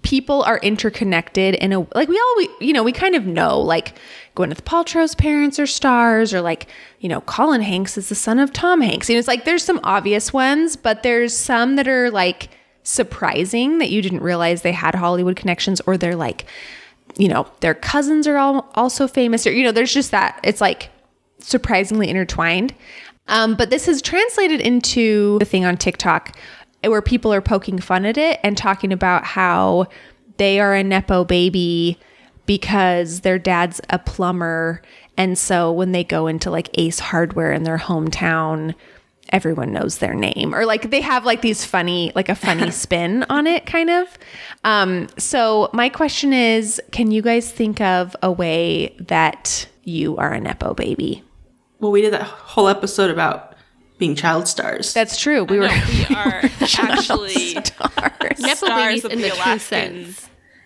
people 0.02 0.42
are 0.42 0.58
interconnected 0.58 1.54
in 1.56 1.72
a 1.72 1.80
like 1.94 2.08
we 2.08 2.16
all 2.18 2.34
we, 2.36 2.48
you 2.60 2.72
know 2.72 2.82
we 2.82 2.92
kind 2.92 3.14
of 3.14 3.26
know 3.26 3.60
like 3.60 3.98
Gwyneth 4.36 4.62
Paltrow's 4.62 5.14
parents 5.14 5.58
are 5.58 5.66
stars 5.66 6.32
or 6.34 6.40
like 6.40 6.68
you 7.00 7.08
know 7.08 7.20
Colin 7.22 7.62
Hanks 7.62 7.96
is 7.96 8.08
the 8.08 8.14
son 8.14 8.38
of 8.38 8.52
Tom 8.52 8.80
Hanks. 8.80 9.08
Know, 9.08 9.16
it's 9.16 9.28
like 9.28 9.44
there's 9.44 9.64
some 9.64 9.80
obvious 9.82 10.32
ones, 10.32 10.76
but 10.76 11.02
there's 11.02 11.36
some 11.36 11.76
that 11.76 11.88
are 11.88 12.10
like 12.10 12.50
surprising 12.82 13.78
that 13.78 13.90
you 13.90 14.00
didn't 14.00 14.22
realize 14.22 14.62
they 14.62 14.72
had 14.72 14.94
Hollywood 14.94 15.36
connections 15.36 15.80
or 15.86 15.96
they're 15.96 16.14
like 16.14 16.46
you 17.16 17.28
know, 17.28 17.46
their 17.60 17.74
cousins 17.74 18.26
are 18.26 18.36
all 18.36 18.70
also 18.74 19.08
famous, 19.08 19.46
or 19.46 19.52
you 19.52 19.64
know, 19.64 19.72
there's 19.72 19.92
just 19.92 20.10
that 20.10 20.38
it's 20.42 20.60
like 20.60 20.90
surprisingly 21.38 22.08
intertwined. 22.08 22.74
Um, 23.28 23.56
but 23.56 23.70
this 23.70 23.88
is 23.88 24.02
translated 24.02 24.60
into 24.60 25.38
the 25.38 25.44
thing 25.44 25.64
on 25.64 25.76
TikTok 25.76 26.36
where 26.90 27.02
people 27.02 27.32
are 27.32 27.40
poking 27.40 27.78
fun 27.78 28.04
at 28.04 28.18
it 28.18 28.40
and 28.42 28.56
talking 28.56 28.92
about 28.92 29.24
how 29.24 29.86
they 30.36 30.60
are 30.60 30.74
a 30.74 30.84
nepo 30.84 31.24
baby 31.24 31.98
because 32.46 33.20
their 33.20 33.38
dad's 33.38 33.80
a 33.90 33.98
plumber, 33.98 34.80
and 35.16 35.38
so 35.38 35.72
when 35.72 35.92
they 35.92 36.04
go 36.04 36.26
into 36.26 36.50
like 36.50 36.68
Ace 36.74 36.98
Hardware 36.98 37.52
in 37.52 37.64
their 37.64 37.78
hometown, 37.78 38.74
everyone 39.30 39.72
knows 39.72 39.98
their 39.98 40.14
name. 40.14 40.54
Or 40.54 40.64
like 40.64 40.90
they 40.90 41.00
have 41.00 41.24
like 41.24 41.42
these 41.42 41.64
funny 41.64 42.12
like 42.14 42.28
a 42.28 42.34
funny 42.34 42.70
spin 42.72 43.24
on 43.28 43.46
it 43.46 43.66
kind 43.66 43.90
of. 43.90 44.18
Um 44.64 45.08
so 45.18 45.70
my 45.72 45.88
question 45.88 46.32
is 46.32 46.80
can 46.92 47.10
you 47.10 47.22
guys 47.22 47.50
think 47.50 47.80
of 47.80 48.14
a 48.22 48.30
way 48.30 48.94
that 49.00 49.66
you 49.84 50.16
are 50.16 50.32
a 50.32 50.40
nepo 50.40 50.74
baby? 50.74 51.22
Well, 51.80 51.92
we 51.92 52.00
did 52.00 52.12
that 52.12 52.22
whole 52.22 52.68
episode 52.68 53.10
about 53.10 53.45
being 53.98 54.14
child 54.14 54.46
stars. 54.48 54.92
that's 54.92 55.18
true 55.20 55.44
we 55.44 55.58
were 55.58 55.68
No, 55.68 55.82
we 56.08 56.14
are 56.16 56.40
actually 56.78 57.30
stars 57.54 58.38
Nepo 58.40 58.66
stars 58.66 58.86
babies 58.88 59.04
of 59.04 59.12
in 59.12 59.20
the 59.20 59.28
the 59.30 59.34
Alaskan 59.34 60.14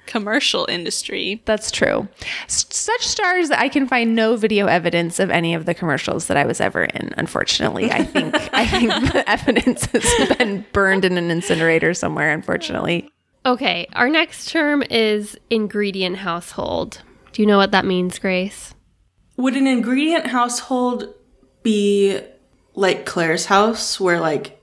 commercial 0.06 0.66
industry. 0.68 1.40
that's 1.44 1.70
true 1.70 2.08
S- 2.48 2.66
such 2.70 3.06
stars 3.06 3.48
that 3.48 3.60
i 3.60 3.68
can 3.68 3.86
find 3.86 4.16
no 4.16 4.34
video 4.36 4.66
evidence 4.66 5.20
of 5.20 5.30
any 5.30 5.54
of 5.54 5.66
the 5.66 5.74
commercials 5.74 6.26
that 6.26 6.36
i 6.36 6.44
was 6.44 6.60
ever 6.60 6.82
in 6.84 7.14
unfortunately 7.16 7.92
i 7.92 8.02
think 8.02 8.34
i 8.52 8.66
think 8.66 8.90
the 9.12 9.22
evidence 9.30 9.84
has 9.86 10.36
been 10.36 10.64
burned 10.72 11.04
in 11.04 11.16
an 11.16 11.30
incinerator 11.30 11.94
somewhere 11.94 12.32
unfortunately 12.32 13.08
Okay, 13.46 13.86
our 13.94 14.10
next 14.10 14.50
term 14.50 14.82
is 14.90 15.34
ingredient 15.48 16.18
household. 16.18 17.00
Do 17.32 17.40
you 17.40 17.46
know 17.46 17.56
what 17.56 17.70
that 17.70 17.86
means, 17.86 18.18
Grace? 18.18 18.74
Would 19.38 19.56
an 19.56 19.66
ingredient 19.66 20.26
household 20.26 21.14
be 21.62 22.20
like 22.74 23.06
Claire's 23.06 23.46
house, 23.46 23.98
where 24.00 24.20
like 24.20 24.60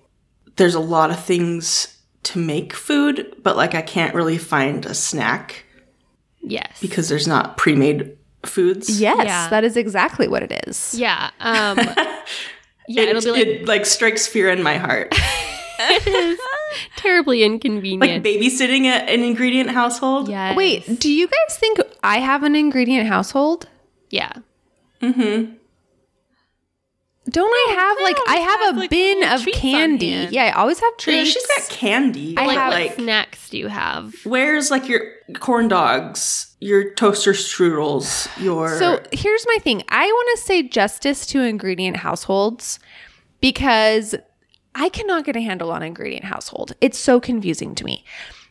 there's 0.55 0.75
a 0.75 0.79
lot 0.79 1.11
of 1.11 1.23
things 1.23 1.97
to 2.23 2.39
make 2.39 2.73
food, 2.73 3.35
but 3.43 3.55
like 3.57 3.75
I 3.75 3.81
can't 3.81 4.13
really 4.15 4.37
find 4.37 4.85
a 4.85 4.93
snack 4.93 5.63
Yes. 6.41 6.79
because 6.81 7.09
there's 7.09 7.27
not 7.27 7.57
pre-made 7.57 8.17
foods? 8.45 8.99
yes 9.01 9.25
Yeah. 9.25 9.49
that 9.49 9.63
is 9.63 9.75
exactly 9.75 10.27
what 10.27 10.43
it 10.43 10.63
is 10.67 10.93
yeah. 10.97 11.31
Um 11.39 11.77
Yeah, 12.89 13.01
it, 13.03 13.09
it'll 13.09 13.21
be 13.21 13.31
like 13.31 13.47
it 13.47 13.67
like 13.67 13.85
strikes 13.85 14.27
fear 14.27 14.49
in 14.49 14.63
my 14.63 14.77
heart. 14.77 15.13
It 15.79 16.07
is 16.07 16.39
terribly 16.95 17.43
inconvenient. 17.43 18.01
like 18.01 18.23
babysitting 18.23 18.85
a, 18.85 18.95
an 19.13 19.21
ingredient 19.21 19.69
household. 19.69 20.27
Yeah. 20.27 20.55
Wait, 20.55 20.99
do 20.99 21.11
you 21.11 21.27
guys 21.27 21.57
think 21.57 21.79
I 22.01 22.17
have 22.17 22.41
an 22.41 22.55
ingredient 22.55 23.07
household? 23.07 23.67
Yeah. 24.09 24.31
Don't 27.29 27.51
I 27.53 27.73
have 27.75 27.97
like 28.01 28.17
I 28.27 28.37
always 28.37 28.45
have 28.45 28.75
a 28.75 28.79
like, 28.79 28.89
bin 28.89 29.23
of 29.23 29.45
candy? 29.53 30.27
Yeah, 30.31 30.43
I 30.45 30.51
always 30.51 30.79
have 30.79 30.93
Yeah, 30.99 31.03
treats. 31.03 31.31
she's 31.31 31.45
got 31.47 31.69
candy. 31.69 32.37
I 32.37 32.45
but, 32.45 32.55
have- 32.55 32.73
like 32.73 32.95
snacks 32.95 33.49
do 33.49 33.57
you 33.57 33.67
have? 33.67 34.13
where's 34.23 34.71
like 34.71 34.87
your 34.87 35.01
corn 35.39 35.67
dogs, 35.67 36.55
your 36.61 36.93
toaster 36.93 37.33
strudels, 37.33 38.29
your 38.41 38.77
So 38.79 39.01
here's 39.11 39.45
my 39.47 39.57
thing. 39.61 39.83
I 39.89 40.05
want 40.05 40.37
to 40.39 40.43
say 40.45 40.63
justice 40.63 41.25
to 41.27 41.41
ingredient 41.41 41.97
households 41.97 42.79
because 43.41 44.15
I 44.75 44.89
cannot 44.89 45.25
get 45.25 45.35
a 45.35 45.41
handle 45.41 45.71
on 45.71 45.83
ingredient 45.83 46.25
household. 46.25 46.73
It's 46.81 46.97
so 46.97 47.19
confusing 47.19 47.75
to 47.75 47.83
me. 47.83 48.05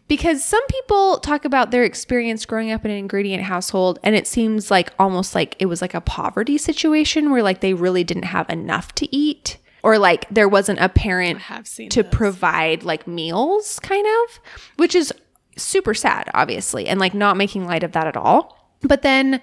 Because 0.09 0.45
some 0.45 0.64
people 0.69 1.19
talk 1.19 1.45
about 1.45 1.71
their 1.71 1.83
experience 1.83 2.47
growing 2.47 2.71
up 2.71 2.85
in 2.85 2.90
an 2.90 2.97
ingredient 2.97 3.42
household 3.42 3.99
and 4.03 4.14
it 4.14 4.27
seems 4.27 4.71
like 4.71 4.92
almost 4.99 5.35
like 5.35 5.57
it 5.59 5.66
was 5.66 5.83
like 5.83 5.95
a 5.95 6.01
poverty 6.01 6.59
situation 6.59 7.31
where 7.31 7.42
like 7.42 7.61
they 7.61 7.75
really 7.75 8.05
didn't 8.05 8.25
have 8.25 8.49
enough 8.49 8.95
to 8.97 9.14
eat 9.14 9.59
or 9.83 9.99
like 9.99 10.29
there 10.31 10.49
wasn't 10.49 10.79
a 10.79 10.88
parent 10.88 11.40
have 11.40 11.66
seen 11.66 11.88
to 11.90 12.03
those. 12.03 12.12
provide 12.12 12.85
like 12.85 13.07
meals 13.07 13.81
kind 13.81 14.07
of, 14.07 14.40
which 14.77 14.95
is 14.95 15.12
super 15.57 15.95
sad 15.95 16.31
obviously 16.35 16.87
and 16.87 17.01
like 17.01 17.14
not 17.14 17.37
making 17.37 17.66
light 17.66 17.83
of 17.83 17.92
that 17.92 18.07
at 18.07 18.16
all. 18.16 18.77
But 18.83 19.03
then 19.03 19.40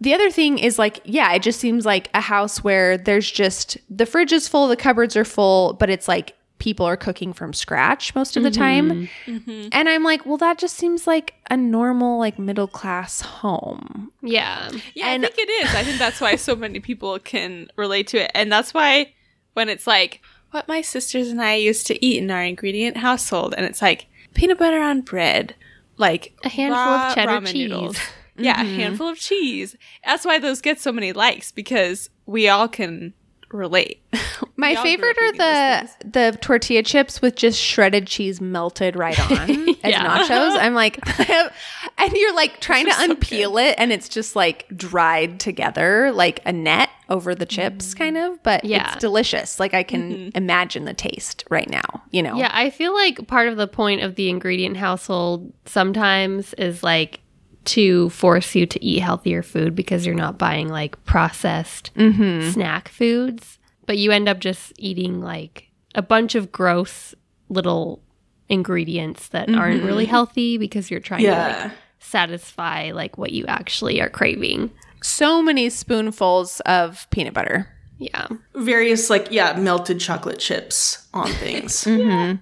the 0.00 0.14
other 0.14 0.30
thing 0.30 0.58
is 0.58 0.78
like, 0.78 1.00
yeah, 1.04 1.32
it 1.34 1.42
just 1.42 1.60
seems 1.60 1.84
like 1.84 2.08
a 2.14 2.22
house 2.22 2.64
where 2.64 2.96
there's 2.96 3.30
just 3.30 3.76
the 3.90 4.06
fridge 4.06 4.32
is 4.32 4.48
full, 4.48 4.66
the 4.66 4.76
cupboards 4.76 5.14
are 5.14 5.26
full, 5.26 5.74
but 5.74 5.90
it's 5.90 6.08
like 6.08 6.34
people 6.60 6.86
are 6.86 6.96
cooking 6.96 7.32
from 7.32 7.52
scratch 7.52 8.14
most 8.14 8.36
of 8.36 8.44
the 8.44 8.50
mm-hmm. 8.50 8.60
time. 8.60 9.08
Mm-hmm. 9.26 9.68
And 9.72 9.88
I'm 9.88 10.04
like, 10.04 10.24
well, 10.24 10.36
that 10.36 10.58
just 10.58 10.76
seems 10.76 11.06
like 11.06 11.34
a 11.50 11.56
normal, 11.56 12.18
like 12.18 12.38
middle 12.38 12.68
class 12.68 13.20
home. 13.20 14.12
Yeah. 14.22 14.70
Yeah, 14.94 15.08
And- 15.08 15.24
I 15.24 15.28
think 15.28 15.48
it 15.48 15.50
is. 15.64 15.74
I 15.74 15.82
think 15.82 15.98
that's 15.98 16.20
why 16.20 16.36
so 16.36 16.54
many 16.54 16.78
people 16.78 17.18
can 17.18 17.68
relate 17.74 18.06
to 18.08 18.22
it. 18.22 18.30
And 18.34 18.52
that's 18.52 18.72
why 18.72 19.12
when 19.54 19.68
it's 19.68 19.86
like 19.86 20.20
what 20.52 20.68
my 20.68 20.80
sisters 20.82 21.28
and 21.28 21.42
I 21.42 21.54
used 21.54 21.86
to 21.88 22.04
eat 22.04 22.22
in 22.22 22.30
our 22.30 22.42
ingredient 22.42 22.98
household, 22.98 23.54
and 23.56 23.66
it's 23.66 23.82
like 23.82 24.06
peanut 24.34 24.58
butter 24.58 24.80
on 24.80 25.00
bread, 25.00 25.54
like 25.96 26.36
A 26.44 26.48
handful 26.48 26.80
of 26.80 27.00
raw 27.00 27.14
cheddar 27.14 27.32
ramen 27.32 27.52
cheese. 27.52 28.00
Yeah, 28.36 28.60
a 28.60 28.64
mm-hmm. 28.64 28.76
handful 28.76 29.08
of 29.08 29.18
cheese. 29.18 29.76
That's 30.04 30.24
why 30.24 30.38
those 30.38 30.60
get 30.60 30.80
so 30.80 30.92
many 30.92 31.12
likes 31.12 31.52
because 31.52 32.08
we 32.24 32.48
all 32.48 32.68
can 32.68 33.12
relate. 33.52 34.02
My 34.56 34.70
We 34.70 34.76
all 34.76 34.84
favorite 34.84 35.16
are 35.18 35.32
the 35.32 35.90
the 36.04 36.38
tortilla 36.40 36.82
chips 36.82 37.22
with 37.22 37.34
just 37.36 37.60
shredded 37.60 38.06
cheese 38.06 38.40
melted 38.40 38.96
right 38.96 39.18
on 39.30 39.50
as 39.50 39.94
nachos. 39.94 40.58
I'm 40.58 40.74
like, 40.74 40.98
and 41.98 42.12
you're 42.12 42.34
like 42.34 42.60
trying 42.60 42.86
to 42.86 42.92
are 42.92 43.06
so 43.06 43.14
unpeel 43.14 43.70
it, 43.70 43.74
and 43.78 43.92
it's 43.92 44.08
just 44.08 44.36
like 44.36 44.66
dried 44.76 45.40
together 45.40 46.12
like 46.12 46.40
a 46.44 46.52
net 46.52 46.90
over 47.08 47.34
the 47.34 47.46
chips, 47.46 47.88
mm-hmm. 47.88 47.98
kind 47.98 48.16
of. 48.16 48.42
But 48.42 48.64
Yeah. 48.64 48.92
it's 48.92 49.00
delicious. 49.00 49.58
Like 49.58 49.74
I 49.74 49.82
can 49.82 50.12
mm-hmm. 50.12 50.36
imagine 50.36 50.84
the 50.84 50.94
taste 50.94 51.44
right 51.50 51.68
now. 51.68 52.02
You 52.10 52.22
know, 52.22 52.36
Yeah, 52.36 52.50
I 52.52 52.70
feel 52.70 52.94
like 52.94 53.26
part 53.26 53.48
of 53.48 53.56
the 53.56 53.66
point 53.66 54.02
of 54.02 54.14
the 54.14 54.28
ingredient 54.28 54.76
household 54.76 55.52
sometimes 55.64 56.54
is 56.54 56.82
like 56.82 57.20
to 57.64 58.08
force 58.10 58.54
you 58.54 58.66
to 58.66 58.84
eat 58.84 59.00
healthier 59.00 59.42
food 59.42 59.74
because 59.74 60.06
you're 60.06 60.14
not 60.14 60.38
buying 60.38 60.68
like 60.68 61.02
processed 61.04 61.94
mm-hmm. 61.94 62.50
snack 62.50 62.88
foods, 62.88 63.58
but 63.86 63.98
you 63.98 64.10
end 64.10 64.28
up 64.28 64.38
just 64.38 64.72
eating 64.78 65.20
like 65.20 65.70
a 65.94 66.02
bunch 66.02 66.34
of 66.34 66.52
gross 66.52 67.14
little 67.48 68.02
ingredients 68.48 69.28
that 69.28 69.48
aren't 69.50 69.82
really 69.84 70.04
mm-hmm. 70.04 70.10
healthy 70.10 70.58
because 70.58 70.90
you're 70.90 71.00
trying 71.00 71.22
to 71.22 71.30
like 71.30 71.72
satisfy 71.98 72.90
like 72.92 73.18
what 73.18 73.32
you 73.32 73.46
actually 73.46 74.00
are 74.00 74.10
craving. 74.10 74.70
So 75.02 75.42
many 75.42 75.70
spoonfuls 75.70 76.60
of 76.60 77.08
peanut 77.10 77.34
butter. 77.34 77.68
Yeah. 77.98 78.28
Various, 78.54 79.10
like, 79.10 79.28
yeah, 79.30 79.58
melted 79.58 80.00
chocolate 80.00 80.38
chips 80.38 81.06
on 81.14 81.28
things. 81.28 81.84
Mm-hmm. 81.90 82.36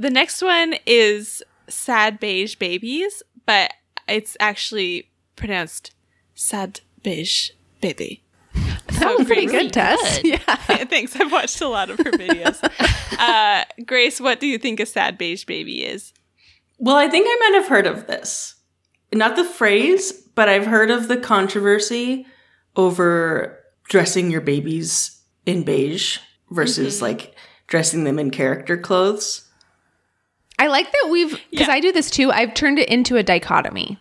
The 0.00 0.10
next 0.10 0.42
one 0.42 0.76
is 0.86 1.42
sad 1.68 2.20
beige 2.20 2.54
babies, 2.54 3.22
but 3.48 3.72
it's 4.06 4.36
actually 4.40 5.08
pronounced 5.34 5.92
sad 6.34 6.80
beige 7.02 7.50
baby. 7.80 8.22
That 9.00 9.16
was 9.16 9.26
pretty 9.26 9.46
Grace- 9.46 9.62
good, 9.62 9.72
Tess. 9.72 10.20
Yeah. 10.24 10.36
Thanks. 10.84 11.16
I've 11.16 11.32
watched 11.32 11.60
a 11.62 11.68
lot 11.68 11.88
of 11.88 11.96
her 11.96 12.12
videos. 12.12 12.58
uh, 13.18 13.64
Grace, 13.86 14.20
what 14.20 14.38
do 14.38 14.46
you 14.46 14.58
think 14.58 14.80
a 14.80 14.86
sad 14.86 15.16
beige 15.16 15.44
baby 15.44 15.82
is? 15.82 16.12
Well, 16.76 16.96
I 16.96 17.08
think 17.08 17.26
I 17.26 17.36
might 17.48 17.58
have 17.58 17.68
heard 17.68 17.86
of 17.86 18.06
this. 18.06 18.56
Not 19.14 19.34
the 19.36 19.44
phrase, 19.44 20.12
but 20.34 20.50
I've 20.50 20.66
heard 20.66 20.90
of 20.90 21.08
the 21.08 21.16
controversy 21.16 22.26
over 22.76 23.58
dressing 23.88 24.30
your 24.30 24.42
babies 24.42 25.22
in 25.46 25.62
beige 25.62 26.18
versus 26.50 27.00
like 27.00 27.34
dressing 27.66 28.04
them 28.04 28.18
in 28.18 28.30
character 28.30 28.76
clothes. 28.76 29.47
I 30.58 30.66
like 30.68 30.90
that 30.90 31.08
we've 31.10 31.30
because 31.50 31.68
Yeah. 31.68 31.72
I 31.74 31.80
do 31.80 31.92
this 31.92 32.10
too. 32.10 32.30
I've 32.32 32.54
turned 32.54 32.78
it 32.78 32.88
into 32.88 33.16
a 33.16 33.22
dichotomy. 33.22 33.98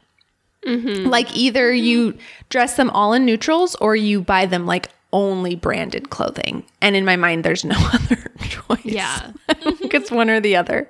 Like 0.66 1.34
either 1.34 1.72
you 1.74 2.18
dress 2.50 2.76
them 2.76 2.90
all 2.90 3.14
in 3.14 3.24
neutrals 3.26 3.76
or 3.76 3.96
you 3.96 4.20
buy 4.22 4.46
them 4.46 4.66
like 4.66 4.90
only 5.14 5.56
branded 5.56 6.10
clothing. 6.10 6.66
And 6.82 6.94
in 6.96 7.06
my 7.06 7.16
mind, 7.16 7.46
there's 7.46 7.64
no 7.64 7.78
other 7.94 8.32
choice. 8.50 8.82
Yeah. 8.84 9.32
It's 9.90 10.12
one 10.12 10.30
or 10.30 10.40
the 10.42 10.58
other. 10.58 10.90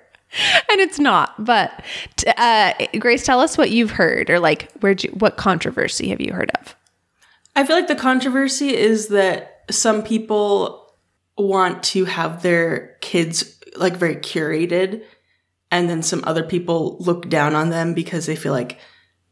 And 0.69 0.81
it's 0.81 0.97
not. 0.99 1.45
But 1.45 1.83
t- 2.17 2.31
uh, 2.35 2.73
Grace, 2.99 3.23
tell 3.23 3.39
us 3.39 3.57
what 3.57 3.69
you've 3.69 3.91
heard 3.91 4.29
or 4.31 4.39
like 4.39 4.71
where'd 4.79 5.03
you, 5.03 5.11
what 5.11 5.37
controversy 5.37 6.09
have 6.09 6.19
you 6.21 6.33
heard 6.33 6.51
of? 6.59 6.75
I 7.55 7.63
feel 7.65 7.75
like 7.75 7.87
the 7.87 7.95
controversy 7.95 8.75
is 8.75 9.09
that 9.09 9.63
some 9.69 10.01
people 10.03 10.91
want 11.37 11.83
to 11.83 12.05
have 12.05 12.41
their 12.41 12.97
kids 13.01 13.59
like 13.77 13.95
very 13.95 14.15
curated, 14.15 15.03
and 15.71 15.89
then 15.89 16.01
some 16.01 16.23
other 16.25 16.43
people 16.43 16.97
look 16.99 17.29
down 17.29 17.55
on 17.55 17.69
them 17.69 17.93
because 17.93 18.25
they 18.25 18.35
feel 18.35 18.53
like 18.53 18.79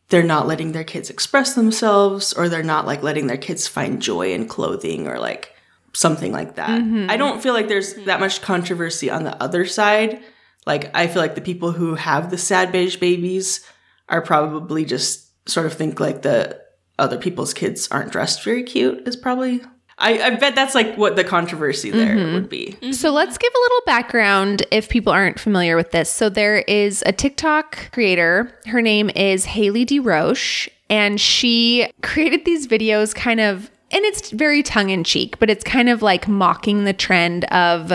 they're 0.10 0.24
not 0.24 0.48
letting 0.48 0.72
their 0.72 0.84
kids 0.84 1.10
express 1.10 1.56
themselves 1.56 2.34
or 2.34 2.48
they're 2.48 2.64
not 2.64 2.86
like 2.86 3.02
letting 3.02 3.28
their 3.28 3.38
kids 3.38 3.68
find 3.68 4.02
joy 4.02 4.34
in 4.34 4.48
clothing 4.48 5.08
or 5.08 5.20
like 5.20 5.54
something 5.94 6.32
like 6.32 6.56
that. 6.56 6.82
Mm-hmm. 6.82 7.10
I 7.10 7.18
don't 7.18 7.42
feel 7.42 7.54
like 7.54 7.68
there's 7.68 7.94
that 8.06 8.20
much 8.20 8.42
controversy 8.42 9.10
on 9.10 9.24
the 9.24 9.42
other 9.42 9.66
side. 9.66 10.22
Like 10.66 10.96
I 10.96 11.08
feel 11.08 11.22
like 11.22 11.36
the 11.36 11.42
people 11.42 11.72
who 11.72 11.96
have 11.96 12.30
the 12.30 12.38
sad 12.38 12.72
beige 12.72 12.98
babies 12.98 13.66
are 14.10 14.22
probably 14.22 14.86
just 14.86 15.50
sort 15.50 15.66
of 15.66 15.74
think 15.74 16.00
like 16.00 16.22
the 16.22 16.62
other 17.00 17.18
people's 17.18 17.54
kids 17.54 17.88
aren't 17.90 18.12
dressed 18.12 18.44
very 18.44 18.64
cute 18.64 19.08
is 19.08 19.16
probably 19.16 19.62
I, 19.98 20.22
I 20.22 20.30
bet 20.32 20.56
that's 20.56 20.76
like 20.76 20.98
what 20.98 21.16
the 21.16 21.24
controversy 21.24 21.90
there 21.90 22.16
mm-hmm. 22.16 22.34
would 22.34 22.50
be. 22.50 22.76
Mm-hmm. 22.82 22.92
So 22.92 23.12
let's 23.12 23.38
give 23.38 23.52
a 23.54 23.60
little 23.60 23.82
background 23.86 24.64
if 24.72 24.90
people 24.90 25.14
aren't 25.14 25.40
familiar 25.40 25.78
with 25.78 25.92
this. 25.92 26.10
So 26.10 26.28
there 26.28 26.58
is 26.60 27.02
a 27.06 27.14
TikTok 27.14 27.92
creator. 27.92 28.52
Her 28.66 28.82
name 28.82 29.10
is 29.16 29.46
Hayley 29.46 29.86
DeRoche, 29.86 30.68
and 30.90 31.20
she 31.20 31.90
created 32.02 32.44
these 32.44 32.68
videos 32.68 33.16
kind 33.16 33.40
of, 33.40 33.72
and 33.92 34.04
it's 34.04 34.32
very 34.32 34.64
tongue 34.64 34.90
in 34.90 35.06
cheek, 35.06 35.40
but 35.40 35.50
it's 35.50 35.64
kind 35.64 35.88
of 35.88 36.02
like 36.02 36.28
mocking 36.28 36.84
the 36.84 36.94
trend 36.94 37.46
of 37.46 37.94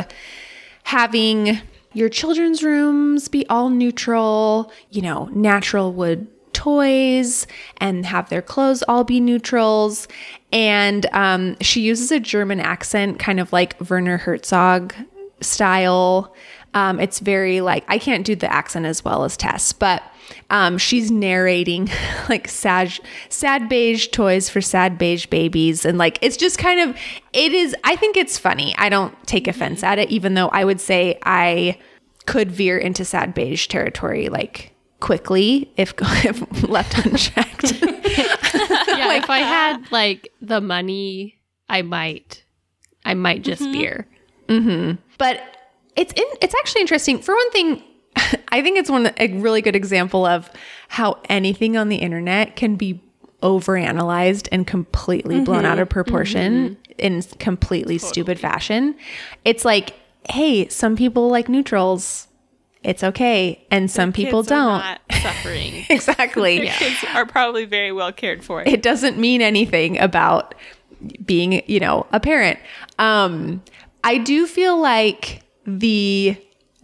having 0.85 1.61
your 1.93 2.09
children's 2.09 2.63
rooms 2.63 3.29
be 3.29 3.47
all 3.49 3.69
neutral, 3.69 4.73
you 4.91 5.03
know, 5.03 5.27
natural 5.33 5.93
wood 5.93 6.27
toys 6.61 7.47
and 7.79 8.05
have 8.05 8.29
their 8.29 8.43
clothes 8.43 8.83
all 8.87 9.03
be 9.03 9.19
neutrals. 9.19 10.07
And 10.53 11.07
um, 11.13 11.57
she 11.63 11.81
uses 11.81 12.13
a 12.13 12.21
German 12.21 12.61
accent, 12.61 13.19
kind 13.19 13.41
of 13.41 13.51
like 13.51 13.81
Werner 13.89 14.19
Herzog 14.19 14.95
style. 15.41 16.35
Um, 16.75 17.01
it's 17.01 17.19
very 17.19 17.63
like, 17.63 17.85
I 17.89 17.99
can't 17.99 18.27
do 18.27 18.37
the 18.37 18.53
accent 18.53 18.85
as 18.85 19.03
well 19.03 19.25
as 19.25 19.39
Tess, 19.39 19.73
but 19.73 20.03
um, 20.51 20.77
she's 20.77 21.11
narrating 21.11 21.89
like 22.29 22.47
sad, 22.47 22.93
sad 23.31 23.71
beige 23.71 24.09
toys 24.09 24.51
for 24.51 24.61
sad 24.61 24.99
beige 24.99 25.27
babies. 25.27 25.87
And 25.87 25.97
like, 25.97 26.19
it's 26.21 26.37
just 26.37 26.59
kind 26.59 26.91
of, 26.91 26.97
it 27.33 27.55
is, 27.55 27.75
I 27.85 27.97
think 27.97 28.19
it's 28.19 28.37
funny. 28.37 28.75
I 28.77 28.91
don't 28.91 29.15
take 29.27 29.49
offense 29.49 29.83
at 29.83 29.99
it, 29.99 30.11
even 30.11 30.35
though 30.35 30.49
I 30.49 30.67
would 30.67 30.81
say 30.81 31.19
I 31.23 31.79
could 32.27 32.51
veer 32.51 32.77
into 32.77 33.03
sad 33.03 33.33
beige 33.33 33.67
territory 33.67 34.29
like 34.29 34.70
quickly 35.01 35.73
if, 35.77 35.95
if 36.25 36.69
left 36.69 37.05
unchecked. 37.05 37.83
Yeah. 38.91 39.15
if 39.15 39.31
I 39.31 39.39
had 39.39 39.91
like 39.93 40.31
the 40.43 40.61
money, 40.61 41.41
I 41.71 41.83
might, 41.83 42.45
I 43.05 43.15
might 43.15 43.43
just 43.43 43.63
mm-hmm. 43.63 43.73
veer. 43.73 44.07
Mm-hmm. 44.49 45.01
but 45.17 45.41
it's 45.97 46.13
in, 46.13 46.25
it's 46.43 46.55
actually 46.61 46.81
interesting. 46.81 47.21
For 47.21 47.35
one 47.35 47.51
thing, 47.53 47.83
I 48.49 48.63
think 48.63 48.79
it's 48.79 48.91
one 48.91 49.13
a 49.19 49.29
really 49.35 49.63
good 49.63 49.77
example 49.77 50.27
of 50.27 50.51
how 50.89 51.21
anything 51.29 51.77
on 51.77 51.89
the 51.89 51.97
internet 51.97 52.57
can 52.57 52.77
be 52.77 53.01
overanalyzed 53.43 54.49
and 54.53 54.67
completely 54.67 55.41
blown 55.41 55.65
out 55.65 55.79
of 55.79 55.89
mm-hmm. 55.89 55.93
proportion 55.93 56.77
in 56.99 57.23
completely 57.39 57.99
stupid 57.99 58.39
fashion. 58.39 58.95
It's 59.45 59.65
like, 59.65 59.95
hey, 60.29 60.69
some 60.69 60.97
people 60.97 61.29
like 61.29 61.49
neutrals. 61.49 62.29
It's 62.83 63.05
okay, 63.05 63.67
and 63.71 63.91
some 63.91 64.13
people 64.13 64.43
don't. 64.43 64.79
not 64.79 65.01
suffering. 65.23 65.85
exactly. 65.91 66.67
Kids 66.69 67.05
are 67.15 67.27
probably 67.27 67.67
very 67.67 67.93
well 67.93 68.13
cared 68.13 68.43
for. 68.43 68.63
it 68.63 68.83
doesn't 68.83 69.19
mean 69.19 69.43
anything 69.43 69.99
about 69.99 70.55
being, 71.25 71.63
you 71.67 71.79
know, 71.81 72.07
a 72.13 72.21
parent. 72.21 72.59
Um, 72.99 73.63
I 74.03 74.19
do 74.19 74.47
feel 74.47 74.81
like 74.81 75.43
the 75.67 76.37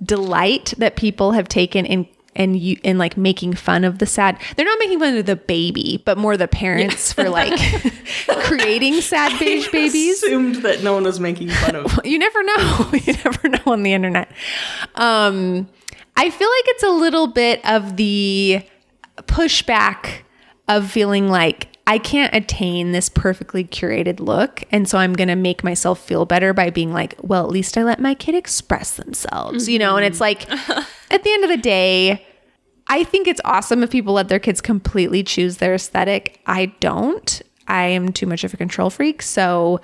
delight 0.03 0.75
that 0.77 0.97
people 0.97 1.33
have 1.33 1.49
taken 1.49 1.87
in 1.87 2.07
and 2.35 2.59
you 2.59 2.77
in 2.83 2.99
like 2.99 3.17
making 3.17 3.55
fun 3.55 3.83
of 3.83 3.99
the 3.99 4.05
sad 4.05 4.39
they're 4.55 4.67
not 4.67 4.79
making 4.79 4.99
fun 4.99 5.17
of 5.17 5.25
the 5.25 5.37
baby 5.37 6.03
but 6.05 6.19
more 6.19 6.37
the 6.37 6.47
parents 6.47 7.11
for 7.11 7.31
like 7.31 7.59
creating 8.45 9.01
sad 9.01 9.39
beige 9.41 9.71
babies 9.73 10.23
Assumed 10.23 10.57
that 10.57 10.83
no 10.83 10.93
one 10.93 11.05
was 11.05 11.19
making 11.19 11.49
fun 11.49 11.77
of. 11.77 11.99
you 12.05 12.19
never 12.19 12.43
know. 12.43 12.91
you 12.93 13.15
never 13.25 13.49
know 13.49 13.63
on 13.67 13.83
the 13.83 13.95
internet. 13.95 14.31
Um, 14.97 15.67
I 16.17 16.31
feel 16.31 16.49
like 16.49 16.65
it's 16.69 16.83
a 16.83 16.91
little 16.91 17.27
bit 17.27 17.65
of 17.65 17.97
the 17.97 18.63
pushback 19.23 20.23
of 20.69 20.91
feeling 20.91 21.29
like 21.29 21.69
I 21.87 21.99
can't 21.99 22.35
attain 22.35 22.91
this 22.93 23.09
perfectly 23.09 23.63
curated 23.63 24.19
look. 24.19 24.65
And 24.73 24.89
so 24.89 24.99
I'm 24.99 25.13
going 25.13 25.29
to 25.29 25.37
make 25.37 25.63
myself 25.63 26.01
feel 26.01 26.25
better 26.25 26.53
by 26.53 26.71
being 26.71 26.93
like, 26.93 27.15
well, 27.21 27.45
at 27.45 27.51
least 27.51 27.79
I 27.79 27.85
let 27.85 28.01
my 28.01 28.15
kid 28.15 28.35
express 28.35 28.95
themselves, 28.95 29.69
you 29.69 29.79
know? 29.79 29.97
And 29.97 30.05
it's 30.05 30.21
like, 30.21 30.49
mm-hmm. 30.49 30.81
at 31.15 31.23
the 31.23 31.33
end 31.33 31.45
of 31.45 31.51
the 31.51 31.57
day, 31.57 32.27
I 32.89 33.05
think 33.05 33.29
it's 33.29 33.41
awesome 33.45 33.85
if 33.85 33.91
people 33.91 34.15
let 34.15 34.29
their 34.29 34.41
kids 34.41 34.61
completely 34.61 35.23
choose 35.23 35.59
their 35.59 35.75
aesthetic. 35.75 36.41
I 36.47 36.67
don't. 36.81 37.43
I 37.69 37.85
am 37.87 38.13
too 38.13 38.27
much 38.27 38.43
of 38.43 38.53
a 38.53 38.57
control 38.57 38.91
freak. 38.91 39.23
So 39.23 39.81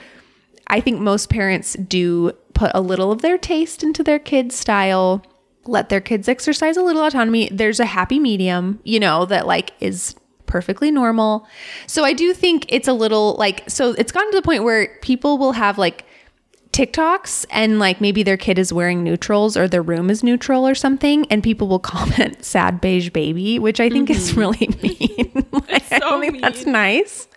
I 0.67 0.81
think 0.81 1.01
most 1.01 1.29
parents 1.29 1.75
do 1.75 2.33
put 2.55 2.73
a 2.75 2.81
little 2.81 3.13
of 3.13 3.23
their 3.23 3.39
taste 3.39 3.83
into 3.83 4.03
their 4.03 4.19
kids' 4.19 4.57
style, 4.57 5.25
let 5.65 5.89
their 5.89 6.01
kids 6.01 6.29
exercise 6.29 6.77
a 6.77 6.83
little 6.83 7.05
autonomy. 7.05 7.49
There's 7.51 7.81
a 7.81 7.87
happy 7.87 8.19
medium, 8.19 8.81
you 8.85 9.01
know, 9.01 9.27
that 9.27 9.47
like 9.47 9.73
is 9.81 10.15
perfectly 10.47 10.91
normal. 10.91 11.47
So 11.87 12.05
I 12.05 12.13
do 12.13 12.35
think 12.35 12.67
it's 12.69 12.89
a 12.89 12.93
little 12.93 13.35
like, 13.39 13.69
so 13.69 13.93
it's 13.93 14.13
gotten 14.13 14.31
to 14.33 14.37
the 14.37 14.43
point 14.43 14.65
where 14.65 14.99
people 15.01 15.39
will 15.39 15.53
have 15.53 15.79
like 15.79 16.05
TikToks 16.73 17.45
and 17.51 17.79
like 17.79 18.01
maybe 18.01 18.23
their 18.23 18.39
kid 18.39 18.59
is 18.59 18.73
wearing 18.73 19.05
neutrals 19.05 19.59
or 19.59 19.69
their 19.69 19.83
room 19.83 20.09
is 20.09 20.23
neutral 20.23 20.67
or 20.67 20.75
something, 20.75 21.27
and 21.31 21.43
people 21.43 21.69
will 21.69 21.79
comment 21.95 22.45
sad 22.45 22.81
beige 22.81 23.11
baby, 23.11 23.59
which 23.59 23.79
I 23.79 23.89
think 23.89 24.11
is 24.11 24.31
mm-hmm. 24.31 24.41
really 24.41 24.69
mean. 24.83 25.47
Like, 25.53 25.93
I 25.93 25.99
so 25.99 25.99
don't 25.99 26.21
think 26.21 26.41
that's 26.41 26.67
nice. 26.67 27.29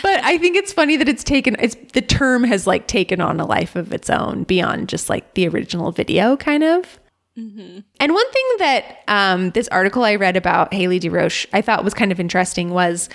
But 0.00 0.22
I 0.22 0.38
think 0.38 0.56
it's 0.56 0.72
funny 0.72 0.96
that 0.96 1.08
it's 1.08 1.24
taken 1.24 1.56
it's 1.58 1.74
the 1.92 2.00
term 2.00 2.44
has 2.44 2.66
like 2.66 2.86
taken 2.86 3.20
on 3.20 3.40
a 3.40 3.46
life 3.46 3.74
of 3.74 3.92
its 3.92 4.08
own 4.08 4.44
beyond 4.44 4.88
just 4.88 5.10
like 5.10 5.34
the 5.34 5.48
original 5.48 5.90
video 5.90 6.36
kind 6.36 6.62
of. 6.62 7.00
And 8.00 8.12
one 8.12 8.32
thing 8.32 8.48
that 8.58 8.98
um, 9.08 9.50
this 9.50 9.68
article 9.68 10.04
I 10.04 10.16
read 10.16 10.36
about 10.36 10.72
Hayley 10.74 11.00
DeRoche 11.00 11.46
I 11.52 11.62
thought 11.62 11.84
was 11.84 11.94
kind 11.94 12.12
of 12.12 12.20
interesting 12.20 12.70
was 12.70 13.08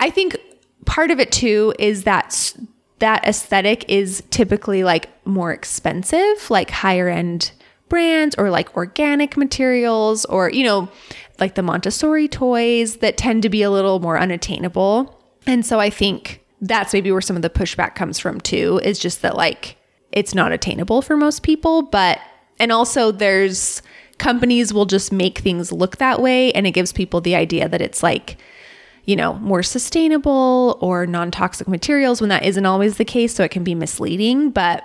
I 0.00 0.10
think 0.10 0.36
part 0.84 1.10
of 1.10 1.20
it 1.20 1.32
too 1.32 1.74
is 1.78 2.04
that 2.04 2.54
that 2.98 3.26
aesthetic 3.26 3.88
is 3.88 4.22
typically 4.30 4.84
like 4.84 5.08
more 5.26 5.52
expensive, 5.52 6.50
like 6.50 6.70
higher 6.70 7.08
end 7.08 7.52
brands 7.88 8.34
or 8.36 8.48
like 8.48 8.74
organic 8.76 9.36
materials 9.36 10.24
or 10.26 10.50
you 10.50 10.64
know 10.64 10.88
like 11.38 11.54
the 11.54 11.62
Montessori 11.62 12.28
toys 12.28 12.98
that 12.98 13.16
tend 13.16 13.42
to 13.42 13.48
be 13.48 13.62
a 13.62 13.70
little 13.70 13.98
more 14.00 14.18
unattainable. 14.18 15.20
And 15.46 15.66
so 15.66 15.80
I 15.80 15.90
think 15.90 16.44
that's 16.60 16.92
maybe 16.92 17.10
where 17.10 17.20
some 17.20 17.36
of 17.36 17.42
the 17.42 17.50
pushback 17.50 17.94
comes 17.94 18.18
from 18.18 18.40
too 18.40 18.80
is 18.84 18.98
just 18.98 19.22
that 19.22 19.36
like 19.36 19.76
it's 20.12 20.34
not 20.34 20.52
attainable 20.52 21.02
for 21.02 21.16
most 21.16 21.42
people, 21.42 21.82
but 21.82 22.20
and 22.58 22.72
also 22.72 23.10
there's 23.10 23.82
companies 24.18 24.72
will 24.72 24.86
just 24.86 25.12
make 25.12 25.38
things 25.38 25.72
look 25.72 25.96
that 25.96 26.20
way 26.20 26.52
and 26.52 26.66
it 26.66 26.72
gives 26.72 26.92
people 26.92 27.20
the 27.20 27.34
idea 27.34 27.68
that 27.68 27.80
it's 27.80 28.02
like 28.02 28.38
you 29.04 29.16
know, 29.16 29.34
more 29.34 29.62
sustainable 29.62 30.78
or 30.80 31.06
non-toxic 31.06 31.66
materials 31.66 32.20
when 32.20 32.28
that 32.28 32.44
isn't 32.44 32.66
always 32.66 32.96
the 32.96 33.04
case, 33.04 33.34
so 33.34 33.42
it 33.42 33.50
can 33.50 33.64
be 33.64 33.74
misleading, 33.74 34.50
but 34.50 34.84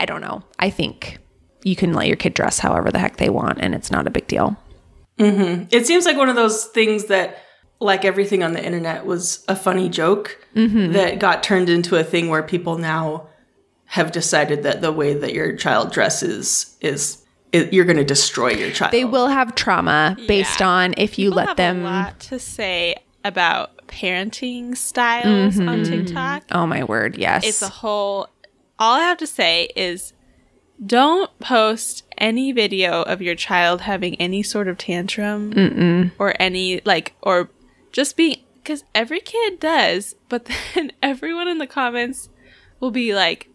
I 0.00 0.04
don't 0.04 0.20
know. 0.20 0.42
I 0.58 0.70
think 0.70 1.18
you 1.62 1.76
can 1.76 1.92
let 1.92 2.08
your 2.08 2.16
kid 2.16 2.34
dress 2.34 2.58
however 2.58 2.90
the 2.90 2.98
heck 2.98 3.18
they 3.18 3.30
want 3.30 3.58
and 3.60 3.74
it's 3.74 3.90
not 3.90 4.06
a 4.06 4.10
big 4.10 4.26
deal. 4.26 4.56
Mm-hmm. 5.18 5.66
It 5.70 5.86
seems 5.86 6.06
like 6.06 6.16
one 6.16 6.28
of 6.28 6.34
those 6.34 6.64
things 6.66 7.04
that, 7.04 7.38
like 7.78 8.04
everything 8.04 8.42
on 8.42 8.52
the 8.52 8.64
internet, 8.64 9.06
was 9.06 9.44
a 9.48 9.54
funny 9.54 9.88
joke 9.88 10.38
mm-hmm. 10.54 10.92
that 10.92 11.18
got 11.18 11.42
turned 11.42 11.68
into 11.68 11.96
a 11.96 12.04
thing 12.04 12.28
where 12.28 12.42
people 12.42 12.78
now 12.78 13.28
have 13.92 14.10
decided 14.10 14.62
that 14.62 14.80
the 14.80 14.90
way 14.90 15.12
that 15.12 15.34
your 15.34 15.54
child 15.54 15.92
dresses 15.92 16.78
is, 16.80 17.22
it, 17.52 17.74
you're 17.74 17.84
going 17.84 17.98
to 17.98 18.04
destroy 18.04 18.48
your 18.50 18.70
child. 18.70 18.90
They 18.90 19.04
will 19.04 19.28
have 19.28 19.54
trauma 19.54 20.16
based 20.26 20.60
Yeah. 20.60 20.68
on 20.68 20.94
if 20.96 21.18
you 21.18 21.28
People 21.28 21.36
let 21.36 21.48
have 21.48 21.56
them 21.58 21.80
a 21.80 21.84
lot 21.84 22.20
to 22.20 22.38
say 22.38 22.94
about 23.22 23.86
parenting 23.88 24.74
styles 24.74 25.60
on 25.60 25.84
mm-hmm. 25.84 26.04
TikTok. 26.06 26.44
Oh 26.52 26.66
my 26.66 26.84
word, 26.84 27.18
yes. 27.18 27.46
It's 27.46 27.60
a 27.60 27.68
whole. 27.68 28.28
All 28.78 28.94
I 28.94 29.00
have 29.00 29.18
to 29.18 29.26
say 29.26 29.68
is, 29.76 30.14
don't 30.84 31.30
post 31.38 32.04
any 32.16 32.50
video 32.50 33.02
of 33.02 33.20
your 33.20 33.34
child 33.34 33.82
having 33.82 34.14
any 34.16 34.42
sort 34.42 34.68
of 34.68 34.78
tantrum 34.78 36.10
or 36.18 36.34
any 36.40 36.80
like 36.86 37.14
or 37.20 37.50
just 37.92 38.16
be 38.16 38.46
because 38.54 38.84
every 38.94 39.20
kid 39.20 39.60
does. 39.60 40.14
But 40.30 40.48
then 40.74 40.92
everyone 41.02 41.46
in 41.46 41.58
the 41.58 41.66
comments 41.66 42.30
will 42.80 42.90
be 42.90 43.14
like, 43.14 43.50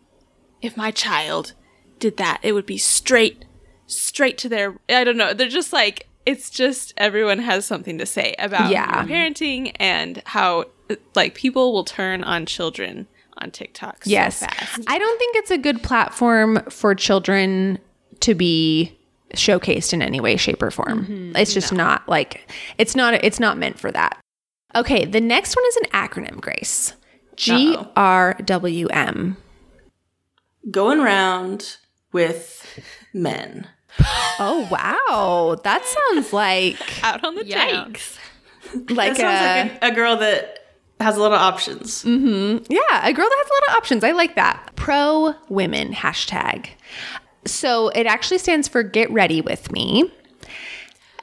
if 0.62 0.78
my 0.78 0.92
child 0.92 1.54
did 2.00 2.18
that, 2.18 2.40
it 2.44 2.54
would 2.54 2.66
be 2.66 2.78
straight, 2.78 3.46
straight 3.86 4.38
to 4.40 4.50
their. 4.50 4.76
I 4.90 5.04
don't 5.04 5.18
know. 5.18 5.34
They're 5.34 5.48
just 5.48 5.74
like 5.74 6.08
it's 6.26 6.50
just 6.50 6.94
everyone 6.98 7.40
has 7.40 7.66
something 7.66 7.98
to 7.98 8.06
say 8.06 8.36
about 8.38 8.70
Yeah. 8.70 9.06
parenting 9.06 9.72
and 9.80 10.22
how 10.26 10.66
like 11.16 11.36
people 11.36 11.72
will 11.72 11.86
turn 11.86 12.24
on 12.24 12.46
children 12.46 13.08
on 13.38 13.52
TikTok. 13.52 14.04
So 14.04 14.10
yes. 14.10 14.42
fast. 14.42 14.82
I 14.88 15.00
don't 15.00 15.18
think 15.18 15.36
it's 15.38 15.52
a 15.52 15.58
good 15.58 15.82
platform 15.84 16.62
for 16.70 16.94
children 16.96 17.80
to 18.22 18.36
be 18.36 18.98
showcased 19.34 19.94
in 19.94 20.02
any 20.02 20.20
way 20.20 20.36
shape 20.36 20.62
or 20.62 20.72
form. 20.72 21.06
Mm-hmm. 21.06 21.36
It's 21.36 21.54
just 21.54 21.72
not 21.72 22.08
like 22.10 22.50
it's 22.78 22.96
not 22.96 23.14
it's 23.14 23.40
not 23.40 23.58
meant 23.58 23.80
for 23.80 23.92
that. 23.92 24.20
Okay, 24.76 25.06
the 25.06 25.22
next 25.22 25.56
one 25.56 25.66
is 25.66 25.76
an 25.78 25.84
acronym, 25.92 26.42
Grace. 26.42 26.94
G 27.38 27.78
R 27.96 28.34
W 28.44 28.88
M. 28.88 29.38
Going 30.72 31.00
around 31.00 31.78
with 32.12 32.82
men. 33.14 33.68
Oh 34.40 34.68
wow. 34.70 35.60
That 35.64 35.86
sounds 35.86 36.34
like 36.34 36.78
out 37.04 37.24
on 37.24 37.36
the 37.36 37.44
town. 37.44 37.94
Yikes. 37.94 38.18
like 38.90 39.16
That 39.16 39.18
sounds 39.18 39.72
a 39.72 39.74
like 39.74 39.84
a, 39.84 39.94
a 39.94 39.96
girl 39.96 40.18
that 40.18 40.60
has 41.00 41.18
a 41.18 41.22
lot 41.22 41.32
of 41.32 41.40
options. 41.40 42.04
Mm-hmm. 42.04 42.72
Yeah, 42.72 43.08
a 43.08 43.14
girl 43.14 43.28
that 43.30 43.44
has 43.44 43.50
a 43.50 43.54
lot 43.54 43.70
of 43.70 43.78
options. 43.78 44.04
I 44.04 44.12
like 44.12 44.36
that. 44.36 44.72
Pro 44.76 45.36
women 45.50 45.94
hashtag. 45.94 46.70
So 47.46 47.90
it 47.90 48.06
actually 48.06 48.40
stands 48.40 48.68
for 48.68 48.84
get 48.84 49.10
ready 49.12 49.42
with 49.42 49.72
me. 49.72 50.12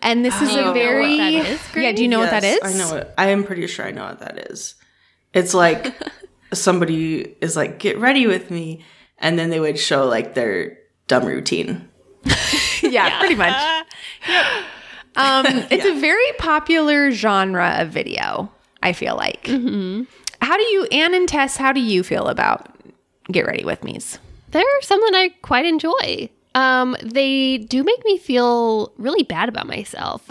And 0.01 0.25
this 0.25 0.40
is 0.40 0.51
Do 0.51 0.55
you 0.55 0.61
know 0.61 0.64
a 0.64 0.66
what 0.66 0.75
very 0.75 1.16
that 1.16 1.33
is, 1.33 1.61
Yeah, 1.75 1.92
do 1.92 2.03
you 2.03 2.09
know 2.09 2.18
what 2.18 2.31
that 2.31 2.44
is? 2.44 2.61
I 2.62 2.73
know 2.75 2.97
it. 2.97 3.14
I 3.16 3.29
am 3.29 3.42
pretty 3.42 3.66
sure 3.66 3.87
I 3.87 3.90
know 3.90 4.05
what 4.05 4.20
that 4.20 4.51
is. 4.51 4.75
It's 5.33 5.55
like 5.55 5.94
somebody 6.53 7.37
is 7.40 7.57
like, 7.57 7.79
get 7.79 7.99
ready 7.99 8.27
with 8.27 8.51
me. 8.51 8.85
And 9.18 9.38
then 9.38 9.50
they 9.50 9.61
would 9.61 9.79
show 9.79 10.07
like 10.07 10.35
their 10.35 10.79
dumb 11.07 11.24
routine. 11.27 11.88
Yeah, 12.83 13.18
pretty 13.18 13.35
much. 13.35 13.85
Um, 15.16 15.44
it's 15.70 15.85
a 15.85 15.98
very 16.00 16.33
popular 16.38 17.11
genre 17.12 17.77
of 17.79 17.90
video, 17.90 18.50
I 18.83 18.92
feel 18.92 19.16
like. 19.16 19.46
How 19.46 20.57
do 20.57 20.62
you, 20.62 20.88
Anne 20.90 21.14
and 21.14 21.29
Tess, 21.29 21.57
how 21.57 21.72
do 21.72 21.81
you 21.81 22.03
feel 22.03 22.27
about 22.27 22.77
Get 23.31 23.46
Ready 23.46 23.64
With 23.64 23.85
Me's? 23.85 24.18
They're 24.50 24.64
something 24.83 25.14
I 25.14 25.31
quite 25.42 25.66
enjoy. 25.66 26.29
Um, 26.55 26.96
they 27.03 27.59
do 27.59 27.83
make 27.83 28.05
me 28.05 28.18
feel 28.18 28.92
really 28.96 29.22
bad 29.22 29.48
about 29.48 29.66
myself. 29.66 30.29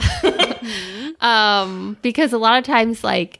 um, 1.21 1.97
because 2.01 2.33
a 2.33 2.37
lot 2.37 2.57
of 2.57 2.63
times, 2.63 3.03
like, 3.03 3.39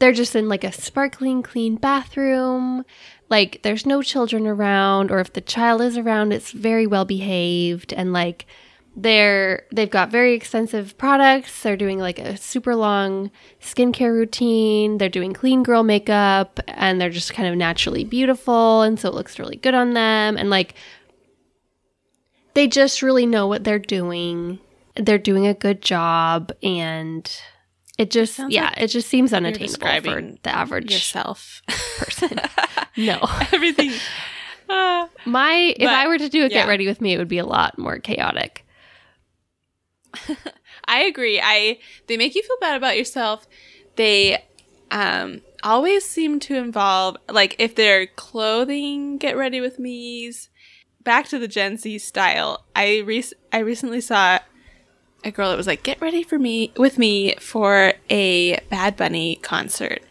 they're 0.00 0.12
just 0.12 0.34
in 0.34 0.48
like 0.48 0.64
a 0.64 0.72
sparkling 0.72 1.42
clean 1.42 1.76
bathroom. 1.76 2.84
Like, 3.30 3.62
there's 3.62 3.86
no 3.86 4.02
children 4.02 4.46
around, 4.46 5.10
or 5.10 5.20
if 5.20 5.32
the 5.32 5.40
child 5.40 5.80
is 5.80 5.96
around, 5.96 6.32
it's 6.32 6.50
very 6.50 6.86
well 6.86 7.04
behaved. 7.04 7.92
And 7.92 8.12
like, 8.12 8.46
they're 8.96 9.66
they've 9.72 9.88
got 9.88 10.10
very 10.10 10.34
extensive 10.34 10.98
products. 10.98 11.62
They're 11.62 11.76
doing 11.76 12.00
like 12.00 12.18
a 12.18 12.36
super 12.36 12.74
long 12.74 13.30
skincare 13.60 14.12
routine. 14.12 14.98
They're 14.98 15.08
doing 15.08 15.32
clean 15.32 15.62
girl 15.62 15.84
makeup, 15.84 16.58
and 16.66 17.00
they're 17.00 17.08
just 17.08 17.32
kind 17.32 17.48
of 17.48 17.56
naturally 17.56 18.02
beautiful, 18.02 18.82
and 18.82 18.98
so 18.98 19.08
it 19.08 19.14
looks 19.14 19.38
really 19.38 19.56
good 19.56 19.74
on 19.74 19.94
them. 19.94 20.36
And 20.36 20.50
like, 20.50 20.74
they 22.54 22.66
just 22.66 23.00
really 23.00 23.26
know 23.26 23.46
what 23.46 23.62
they're 23.62 23.78
doing. 23.78 24.58
They're 24.96 25.18
doing 25.18 25.46
a 25.46 25.54
good 25.54 25.82
job, 25.82 26.50
and 26.64 27.30
it 28.00 28.10
just 28.10 28.34
sounds 28.34 28.54
yeah, 28.54 28.64
like 28.64 28.78
it 28.80 28.86
just 28.86 29.08
seems 29.08 29.34
unattainable 29.34 30.00
for 30.00 30.22
the 30.42 30.56
average 30.56 30.90
yourself. 30.90 31.60
person. 31.98 32.40
no, 32.96 33.20
Everything. 33.52 33.92
Uh, 34.70 35.06
my 35.26 35.74
if 35.76 35.86
But, 35.86 35.88
I 35.94 36.08
were 36.08 36.16
to 36.16 36.30
do 36.30 36.38
a 36.38 36.42
yeah. 36.44 36.48
get 36.48 36.68
ready 36.68 36.86
with 36.86 37.02
me, 37.02 37.12
it 37.12 37.18
would 37.18 37.28
be 37.28 37.36
a 37.36 37.44
lot 37.44 37.78
more 37.78 37.98
chaotic. 37.98 38.64
I 40.86 41.02
agree. 41.02 41.42
I 41.44 41.78
they 42.06 42.16
make 42.16 42.34
you 42.34 42.42
feel 42.42 42.56
bad 42.58 42.74
about 42.78 42.96
yourself. 42.96 43.46
They 43.96 44.42
um 44.90 45.42
always 45.62 46.08
seem 46.08 46.40
to 46.40 46.56
involve 46.56 47.18
like 47.28 47.54
if 47.58 47.74
they're 47.74 48.06
clothing 48.06 49.18
get 49.18 49.36
ready 49.36 49.60
with 49.60 49.78
me's 49.78 50.48
back 51.02 51.28
to 51.28 51.38
the 51.38 51.48
Gen 51.48 51.76
Z 51.76 51.98
style. 51.98 52.64
I 52.74 53.00
rec- 53.00 53.34
I 53.52 53.58
recently 53.58 54.00
saw 54.00 54.38
a 55.24 55.30
girl 55.30 55.50
that 55.50 55.56
was 55.56 55.66
like 55.66 55.82
get 55.82 56.00
ready 56.00 56.22
for 56.22 56.38
me 56.38 56.72
with 56.76 56.98
me 56.98 57.34
for 57.36 57.92
a 58.08 58.58
Bad 58.70 58.96
Bunny 58.96 59.36
concert. 59.36 60.02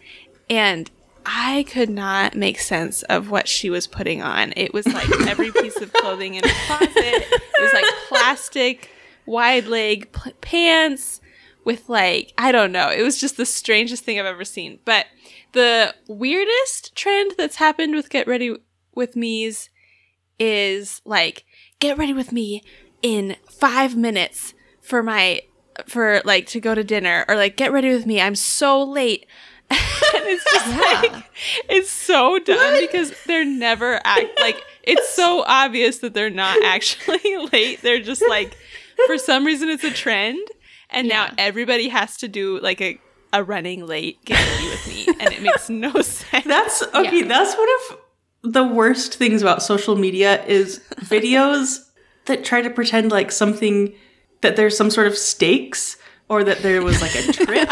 And 0.49 0.89
I 1.25 1.63
could 1.69 1.89
not 1.89 2.35
make 2.35 2.59
sense 2.59 3.03
of 3.03 3.29
what 3.29 3.47
she 3.47 3.69
was 3.69 3.87
putting 3.87 4.21
on. 4.21 4.53
It 4.55 4.73
was 4.73 4.87
like 4.87 5.09
every 5.27 5.51
piece 5.51 5.79
of 5.79 5.93
clothing 5.93 6.35
in 6.35 6.43
her 6.43 6.65
closet. 6.65 6.91
It 6.95 7.61
was 7.61 7.73
like 7.73 7.85
plastic, 8.07 8.89
wide 9.25 9.67
leg 9.67 10.11
pants 10.41 11.21
with 11.65 11.87
like, 11.87 12.33
I 12.37 12.51
don't 12.51 12.71
know. 12.71 12.89
It 12.89 13.03
was 13.03 13.19
just 13.19 13.37
the 13.37 13.45
strangest 13.45 14.03
thing 14.03 14.19
I've 14.19 14.25
ever 14.25 14.45
seen. 14.45 14.79
But 14.85 15.05
the 15.51 15.93
weirdest 16.07 16.95
trend 16.95 17.33
that's 17.37 17.57
happened 17.57 17.95
with 17.95 18.09
Get 18.09 18.27
Ready 18.27 18.55
with 18.95 19.15
Me's 19.15 19.69
is 20.39 21.01
like, 21.05 21.45
get 21.79 21.97
ready 21.97 22.13
with 22.13 22.31
me 22.31 22.63
in 23.01 23.35
five 23.49 23.95
minutes 23.95 24.53
for 24.89 25.03
my, 25.03 25.41
for 25.85 26.21
like 26.25 26.47
to 26.47 26.59
go 26.59 26.73
to 26.75 26.83
dinner 26.83 27.25
or 27.29 27.35
like, 27.35 27.55
get 27.55 27.71
ready 27.71 27.93
with 27.93 28.05
me. 28.05 28.19
I'm 28.19 28.35
so 28.35 28.83
late. 28.83 29.27
and 29.71 29.79
it's 30.25 30.43
just 30.51 31.11
like 31.11 31.23
it's 31.69 31.91
so 31.91 32.39
dumb 32.39 32.79
because 32.79 33.13
they're 33.27 33.45
never 33.45 34.01
act 34.03 34.27
like 34.39 34.59
it's 34.81 35.09
so 35.09 35.43
obvious 35.45 35.99
that 35.99 36.15
they're 36.15 36.31
not 36.31 36.57
actually 36.63 37.37
late. 37.53 37.79
They're 37.83 38.01
just 38.01 38.23
like 38.29 38.57
for 39.05 39.19
some 39.19 39.45
reason 39.45 39.69
it's 39.69 39.83
a 39.83 39.91
trend 39.91 40.39
and 40.89 41.07
now 41.07 41.31
everybody 41.37 41.89
has 41.89 42.17
to 42.17 42.27
do 42.27 42.59
like 42.61 42.81
a 42.81 42.99
a 43.31 43.43
running 43.43 43.85
late 43.85 44.17
get 44.25 44.39
ready 44.39 44.69
with 44.69 44.87
me 44.87 45.07
and 45.19 45.31
it 45.31 45.43
makes 45.43 45.69
no 45.69 45.91
sense. 46.01 46.45
That's 46.45 46.81
okay. 46.81 47.21
That's 47.21 47.55
one 47.55 47.69
of 47.91 48.51
the 48.51 48.63
worst 48.63 49.17
things 49.17 49.43
about 49.43 49.61
social 49.61 49.95
media 49.95 50.43
is 50.45 50.81
videos 50.95 51.85
that 52.25 52.43
try 52.43 52.63
to 52.63 52.71
pretend 52.71 53.11
like 53.11 53.31
something 53.31 53.93
that 54.41 54.55
there's 54.55 54.75
some 54.77 54.89
sort 54.89 55.07
of 55.07 55.17
stakes 55.17 55.97
or 56.29 56.43
that 56.43 56.59
there 56.59 56.81
was 56.81 57.01
like 57.01 57.15
a 57.15 57.31
trip 57.33 57.69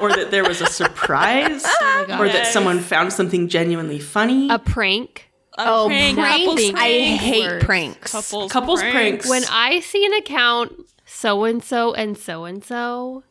or 0.00 0.10
that 0.12 0.28
there 0.30 0.44
was 0.44 0.60
a 0.60 0.66
surprise 0.66 1.64
oh 1.80 2.06
or 2.18 2.28
that 2.28 2.46
someone 2.46 2.78
found 2.80 3.12
something 3.12 3.48
genuinely 3.48 3.98
funny. 3.98 4.48
A 4.50 4.58
prank. 4.58 5.30
A 5.58 5.64
Oh, 5.66 5.86
prank, 5.88 6.16
pranks. 6.16 6.44
couples 6.46 6.72
I 6.76 6.88
hate 7.16 7.46
Words. 7.46 7.64
pranks. 7.64 8.12
couples, 8.12 8.52
Couples 8.52 8.80
pranks. 8.80 9.28
When 9.28 9.42
I 9.50 9.80
see 9.80 10.06
an 10.06 10.14
account 10.14 10.72
so 11.04 11.44
and 11.44 11.62
so 11.62 11.92
and 11.92 12.16
so 12.16 12.44
and 12.44 12.64
so, 12.64 13.24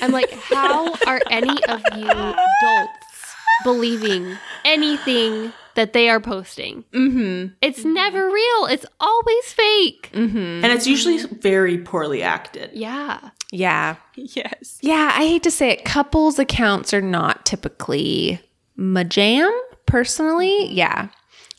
I'm 0.00 0.12
like, 0.12 0.30
how 0.32 0.92
are 1.06 1.20
any 1.30 1.62
of 1.64 1.82
you 1.96 2.08
adults 2.10 3.34
believing 3.64 4.36
anything 4.64 5.52
that 5.74 5.92
they 5.92 6.08
are 6.08 6.20
posting? 6.20 6.84
Mm-hmm. 6.92 7.54
It's 7.62 7.84
never 7.84 8.26
real. 8.26 8.66
It's 8.66 8.86
always 9.00 9.52
fake. 9.52 10.10
and 10.14 10.64
it's 10.66 10.86
usually 10.86 11.18
very 11.24 11.78
poorly 11.78 12.22
acted. 12.22 12.70
Yeah. 12.72 13.30
Yeah. 13.50 13.96
Yes. 14.14 14.78
Yeah, 14.80 15.10
I 15.14 15.26
hate 15.26 15.42
to 15.44 15.50
say 15.50 15.70
it. 15.70 15.84
Couples 15.84 16.38
accounts 16.38 16.92
are 16.94 17.00
not 17.02 17.44
typically 17.46 18.40
my 18.76 19.04
jam, 19.04 19.50
personally. 19.86 20.66
Yeah. 20.72 21.08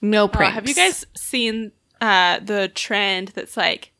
No 0.02 0.24
Oh, 0.24 0.28
pranks. 0.28 0.56
have 0.56 0.68
you 0.68 0.76
guys 0.76 1.06
seen 1.16 1.72
uh, 2.02 2.40
the 2.40 2.70
trend 2.74 3.30
that's 3.30 3.56
like, 3.56 3.92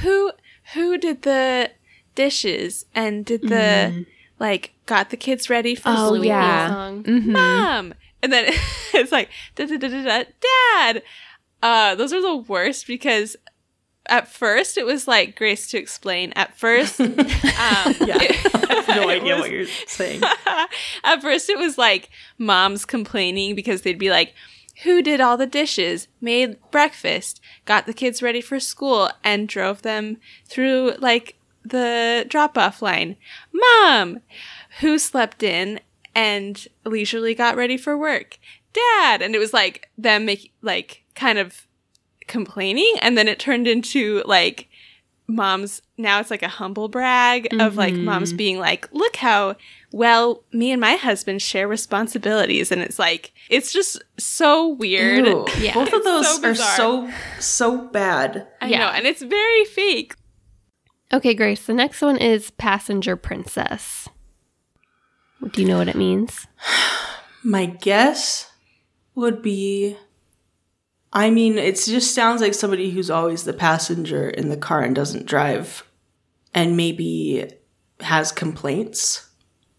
who 0.00 0.32
who 0.74 0.96
did 0.98 1.22
the 1.22 1.70
dishes 2.14 2.84
and 2.94 3.24
did 3.24 3.42
the 3.42 4.06
like 4.38 4.72
got 4.86 5.10
the 5.10 5.16
kids 5.16 5.48
ready 5.50 5.74
for 5.74 5.90
Oh, 5.90 6.14
school? 6.14 6.24
yeah. 6.24 6.68
Song. 6.68 7.04
mom. 7.06 7.94
And 8.22 8.32
then 8.32 8.46
it's 8.94 9.12
like, 9.12 9.28
da, 9.56 9.66
da, 9.66 9.76
da, 9.78 9.88
da, 9.88 10.02
da, 10.04 10.24
dad. 10.80 11.02
Uh, 11.62 11.94
those 11.94 12.12
are 12.12 12.20
the 12.22 12.36
worst 12.36 12.86
because 12.86 13.36
at 14.06 14.26
first 14.26 14.76
it 14.76 14.84
was 14.84 15.06
like 15.06 15.36
Grace 15.36 15.68
to 15.70 15.78
explain. 15.78 16.32
At 16.34 16.56
first, 16.58 17.00
um, 17.00 17.14
Yeah, 17.16 18.18
I 18.18 18.66
have 18.84 18.88
no 18.88 19.08
idea 19.08 19.34
was- 19.34 19.42
what 19.42 19.50
you're 19.50 19.66
saying. 19.86 20.22
at 21.04 21.22
first 21.22 21.48
it 21.48 21.58
was 21.58 21.78
like 21.78 22.10
moms 22.38 22.84
complaining 22.84 23.54
because 23.54 23.82
they'd 23.82 23.98
be 23.98 24.10
like, 24.10 24.34
who 24.84 25.02
did 25.02 25.20
all 25.20 25.36
the 25.36 25.46
dishes, 25.46 26.08
made 26.20 26.56
breakfast, 26.70 27.40
got 27.66 27.86
the 27.86 27.92
kids 27.92 28.22
ready 28.22 28.40
for 28.40 28.58
school, 28.58 29.10
and 29.22 29.46
drove 29.46 29.82
them 29.82 30.16
through 30.46 30.94
like 30.98 31.36
the 31.64 32.24
drop 32.28 32.58
off 32.58 32.82
line? 32.82 33.16
Mom, 33.52 34.18
who 34.80 34.98
slept 34.98 35.42
in 35.44 35.78
and 36.14 36.66
leisurely 36.84 37.34
got 37.34 37.56
ready 37.56 37.76
for 37.76 37.96
work? 37.96 38.38
Dad. 38.72 39.22
And 39.22 39.34
it 39.34 39.38
was 39.38 39.52
like 39.52 39.90
them 39.98 40.24
make 40.24 40.52
like 40.62 41.02
kind 41.14 41.38
of 41.38 41.66
complaining 42.26 42.94
and 43.00 43.18
then 43.18 43.28
it 43.28 43.38
turned 43.38 43.66
into 43.66 44.22
like 44.26 44.68
moms 45.26 45.82
now 45.96 46.20
it's 46.20 46.30
like 46.30 46.42
a 46.42 46.48
humble 46.48 46.88
brag 46.88 47.48
of 47.60 47.76
like 47.76 47.94
moms 47.94 48.30
mm-hmm. 48.30 48.36
being 48.36 48.58
like 48.58 48.88
look 48.92 49.16
how 49.16 49.54
well 49.92 50.42
me 50.52 50.70
and 50.70 50.80
my 50.80 50.94
husband 50.94 51.40
share 51.40 51.66
responsibilities 51.66 52.70
and 52.70 52.80
it's 52.82 52.98
like 52.98 53.32
it's 53.48 53.72
just 53.72 54.02
so 54.18 54.68
weird 54.68 55.26
Ew. 55.26 55.46
Yeah. 55.58 55.74
Both 55.74 55.92
of 55.92 56.04
those 56.04 56.40
so 56.40 56.48
are 56.48 56.54
so 56.54 57.10
so 57.38 57.78
bad. 57.88 58.46
i 58.60 58.68
Yeah. 58.68 58.78
know 58.78 58.88
and 58.88 59.06
it's 59.06 59.22
very 59.22 59.64
fake 59.64 60.14
Okay, 61.14 61.34
Grace. 61.34 61.66
The 61.66 61.74
next 61.74 62.00
one 62.00 62.16
is 62.16 62.50
passenger 62.52 63.16
princess. 63.16 64.01
Do 65.50 65.60
you 65.60 65.68
know 65.68 65.78
what 65.78 65.88
it 65.88 65.96
means? 65.96 66.46
My 67.42 67.66
guess 67.66 68.50
would 69.14 69.42
be 69.42 69.96
I 71.12 71.30
mean, 71.30 71.58
it 71.58 71.74
just 71.74 72.14
sounds 72.14 72.40
like 72.40 72.54
somebody 72.54 72.90
who's 72.90 73.10
always 73.10 73.44
the 73.44 73.52
passenger 73.52 74.30
in 74.30 74.48
the 74.48 74.56
car 74.56 74.80
and 74.80 74.94
doesn't 74.94 75.26
drive 75.26 75.84
and 76.54 76.76
maybe 76.76 77.50
has 78.00 78.32
complaints 78.32 79.28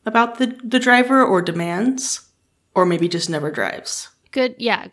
about 0.05 0.37
the, 0.37 0.57
the 0.63 0.79
driver 0.79 1.25
or 1.25 1.41
demands 1.41 2.29
or 2.75 2.85
maybe 2.85 3.07
just 3.07 3.29
never 3.29 3.49
drives. 3.49 4.09
Good. 4.31 4.55
Yeah. 4.59 4.87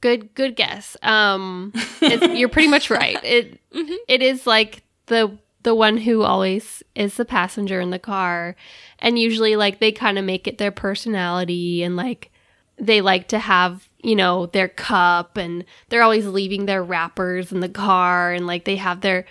Good. 0.00 0.34
Good 0.34 0.56
guess. 0.56 0.96
Um, 1.02 1.72
it's, 2.00 2.38
you're 2.38 2.48
pretty 2.48 2.68
much 2.68 2.90
right. 2.90 3.18
It 3.22 3.60
it 4.08 4.22
is 4.22 4.46
like 4.46 4.82
the 5.06 5.38
the 5.64 5.74
one 5.74 5.96
who 5.98 6.22
always 6.22 6.82
is 6.94 7.16
the 7.16 7.24
passenger 7.24 7.80
in 7.80 7.90
the 7.90 7.98
car, 7.98 8.54
and 9.00 9.18
usually 9.18 9.56
like 9.56 9.80
they 9.80 9.90
kind 9.92 10.18
of 10.18 10.24
make 10.24 10.46
it 10.46 10.58
their 10.58 10.70
personality, 10.70 11.82
and 11.82 11.96
like 11.96 12.30
they 12.78 13.00
like 13.00 13.28
to 13.28 13.38
have 13.38 13.88
you 14.02 14.14
know 14.16 14.46
their 14.46 14.68
cup, 14.68 15.36
and 15.36 15.64
they're 15.88 16.02
always 16.02 16.26
leaving 16.26 16.66
their 16.66 16.82
wrappers 16.84 17.50
in 17.52 17.60
the 17.60 17.68
car, 17.68 18.32
and 18.32 18.46
like 18.46 18.64
they 18.64 18.76
have 18.76 19.00
their 19.00 19.26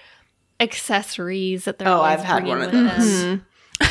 accessories 0.60 1.66
that 1.66 1.78
they're. 1.80 1.88
Oh, 1.88 1.94
always 2.02 2.20
I've 2.20 2.26
had 2.26 2.46
one 2.46 2.62
of 2.62 2.72
with 2.72 2.98
those. 2.98 3.22
them. 3.22 3.46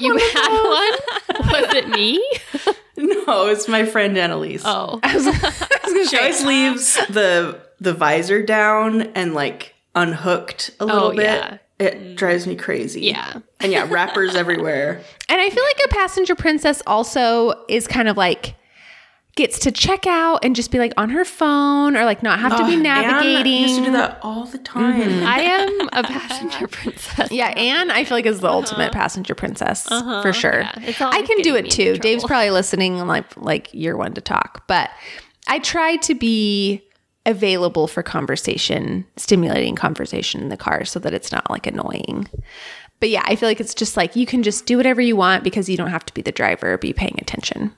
You 0.00 0.16
had 0.16 0.48
one? 0.50 1.52
Was 1.52 1.74
it 1.74 1.88
me? 1.88 2.24
No, 2.96 3.46
it's 3.48 3.66
my 3.66 3.84
friend 3.84 4.16
Annalise. 4.16 4.62
Oh, 4.64 5.00
She 6.08 6.16
always 6.16 6.44
leaves 6.44 6.94
the 7.10 7.60
the 7.80 7.92
visor 7.92 8.40
down 8.42 9.02
and 9.16 9.34
like 9.34 9.74
unhooked 9.96 10.70
a 10.78 10.84
little 10.86 11.08
Oh, 11.08 11.16
bit. 11.16 11.24
yeah. 11.24 11.58
It 11.84 12.00
mm. 12.00 12.16
drives 12.16 12.46
me 12.46 12.56
crazy. 12.56 13.02
yeah. 13.02 13.40
And 13.60 13.72
yeah, 13.72 13.86
wrappers 13.88 14.34
everywhere. 14.34 15.00
And 15.26 15.40
I 15.40 15.48
feel 15.48 15.64
like 15.64 15.80
a 15.86 15.88
passenger 15.88 16.34
princess 16.34 16.82
also 16.86 17.64
is 17.66 17.86
kind 17.86 18.08
of 18.08 18.18
like 18.18 18.56
gets 19.36 19.58
to 19.60 19.72
check 19.72 20.06
out 20.06 20.44
and 20.44 20.54
just 20.54 20.70
be 20.70 20.78
like 20.78 20.92
on 20.96 21.10
her 21.10 21.24
phone 21.24 21.96
or 21.96 22.04
like 22.04 22.22
not 22.22 22.38
have 22.38 22.52
to 22.52 22.58
be 22.58 22.74
Ugh, 22.74 22.74
Anne 22.74 22.82
navigating. 22.82 23.62
used 23.62 23.78
to 23.78 23.84
do 23.86 23.92
that 23.92 24.18
all 24.22 24.44
the 24.44 24.58
time. 24.58 25.02
Mm-hmm. 25.02 25.26
I 25.26 25.40
am 25.40 25.88
a 25.92 26.02
passenger 26.02 26.68
princess. 26.68 27.30
Yeah, 27.32 27.48
Anne, 27.48 27.90
I 27.90 28.04
feel 28.04 28.16
like 28.16 28.26
is 28.26 28.40
the 28.40 28.48
uh-huh. 28.48 28.56
ultimate 28.56 28.92
passenger 28.92 29.34
princess 29.34 29.90
uh-huh. 29.90 30.22
for 30.22 30.32
sure. 30.32 30.60
Yeah, 30.60 30.72
it's 30.82 31.00
I 31.00 31.22
can 31.22 31.40
do 31.42 31.56
it 31.56 31.70
too. 31.70 31.96
Dave's 31.98 32.24
probably 32.24 32.50
listening 32.50 32.98
and 33.00 33.08
like 33.08 33.36
like 33.36 33.70
you're 33.72 33.96
one 33.96 34.14
to 34.14 34.20
talk, 34.20 34.66
but 34.68 34.90
I 35.48 35.58
try 35.58 35.96
to 35.96 36.14
be 36.14 36.84
available 37.26 37.86
for 37.86 38.02
conversation, 38.02 39.06
stimulating 39.16 39.74
conversation 39.74 40.42
in 40.42 40.48
the 40.48 40.56
car 40.56 40.84
so 40.84 40.98
that 41.00 41.14
it's 41.14 41.32
not 41.32 41.50
like 41.50 41.66
annoying. 41.66 42.28
But 43.00 43.10
yeah, 43.10 43.22
I 43.24 43.36
feel 43.36 43.48
like 43.48 43.60
it's 43.60 43.74
just 43.74 43.96
like 43.96 44.16
you 44.16 44.26
can 44.26 44.42
just 44.42 44.66
do 44.66 44.76
whatever 44.76 45.00
you 45.00 45.16
want 45.16 45.44
because 45.44 45.68
you 45.68 45.76
don't 45.76 45.90
have 45.90 46.06
to 46.06 46.14
be 46.14 46.22
the 46.22 46.32
driver, 46.32 46.78
be 46.78 46.92
paying 46.92 47.18
attention. 47.18 47.74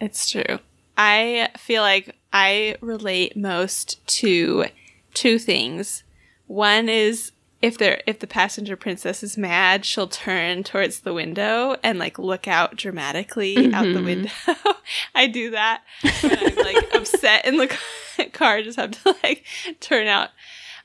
It's 0.00 0.30
true. 0.30 0.58
I 0.96 1.48
feel 1.58 1.82
like 1.82 2.16
I 2.32 2.76
relate 2.80 3.36
most 3.36 4.04
to 4.18 4.66
two 5.12 5.38
things. 5.38 6.02
One 6.46 6.88
is 6.88 7.32
if 7.62 7.78
they're 7.78 8.02
if 8.06 8.18
the 8.18 8.26
passenger 8.26 8.76
princess 8.76 9.22
is 9.22 9.38
mad, 9.38 9.84
she'll 9.84 10.06
turn 10.06 10.64
towards 10.64 11.00
the 11.00 11.14
window 11.14 11.76
and 11.82 11.98
like 11.98 12.18
look 12.18 12.46
out 12.46 12.76
dramatically 12.76 13.72
out 13.72 13.84
the 13.84 13.94
mm-hmm. 13.94 14.04
window. 14.04 14.30
I 15.14 15.26
do 15.26 15.50
that 15.50 15.82
when 16.20 16.38
I'm 16.38 16.56
like 16.56 16.94
upset 16.94 17.46
in 17.46 17.56
the 17.56 17.68
ca- 17.68 17.78
car. 18.32 18.62
Just 18.62 18.78
have 18.78 18.92
to 19.02 19.16
like 19.22 19.44
turn 19.80 20.06
out. 20.06 20.30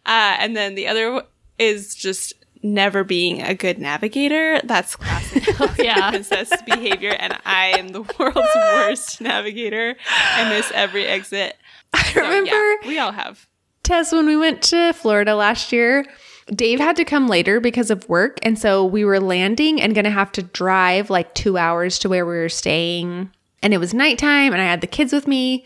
Uh, 0.06 0.38
and 0.40 0.56
then 0.56 0.76
the 0.76 0.88
other 0.88 1.24
is 1.58 1.96
just 1.96 2.34
never 2.62 3.04
being 3.04 3.42
a 3.42 3.54
good 3.54 3.80
navigator. 3.80 4.62
That's 4.64 4.96
classic 4.96 5.48
yeah. 5.78 6.10
princess 6.10 6.52
behavior, 6.64 7.16
and 7.18 7.38
I 7.46 7.78
am 7.78 7.90
the 7.90 8.02
world's 8.20 8.56
worst 8.56 9.22
navigator. 9.22 9.96
I 10.10 10.50
miss 10.50 10.72
every 10.74 11.06
exit. 11.06 11.58
I 11.94 12.04
So, 12.04 12.22
yeah, 12.22 12.28
remember 12.28 12.88
we 12.88 13.00
all 13.00 13.12
have. 13.12 13.48
Tess, 13.84 14.12
when 14.12 14.26
we 14.26 14.38
went 14.38 14.62
to 14.64 14.94
Florida 14.94 15.36
last 15.36 15.72
year, 15.72 16.06
Dave 16.54 16.80
had 16.80 16.96
to 16.98 17.06
come 17.06 17.28
later 17.28 17.60
because 17.60 17.92
of 17.92 18.08
work. 18.10 18.38
And 18.44 18.58
so 18.58 18.86
we 18.86 19.06
were 19.06 19.20
landing 19.20 19.82
and 19.82 19.94
going 19.94 20.06
to 20.06 20.12
have 20.12 20.32
to 20.34 20.44
drive 20.44 21.10
like 21.10 21.34
two 21.34 21.58
hours 21.58 22.00
to 22.00 22.10
where 22.10 22.26
we 22.26 22.36
were 22.36 22.50
staying. 22.50 23.32
And 23.64 23.74
it 23.74 23.78
was 23.78 23.94
nighttime 23.94 24.54
and 24.54 24.62
I 24.62 24.66
had 24.66 24.82
the 24.82 24.88
kids 24.88 25.14
with 25.14 25.28
me. 25.28 25.66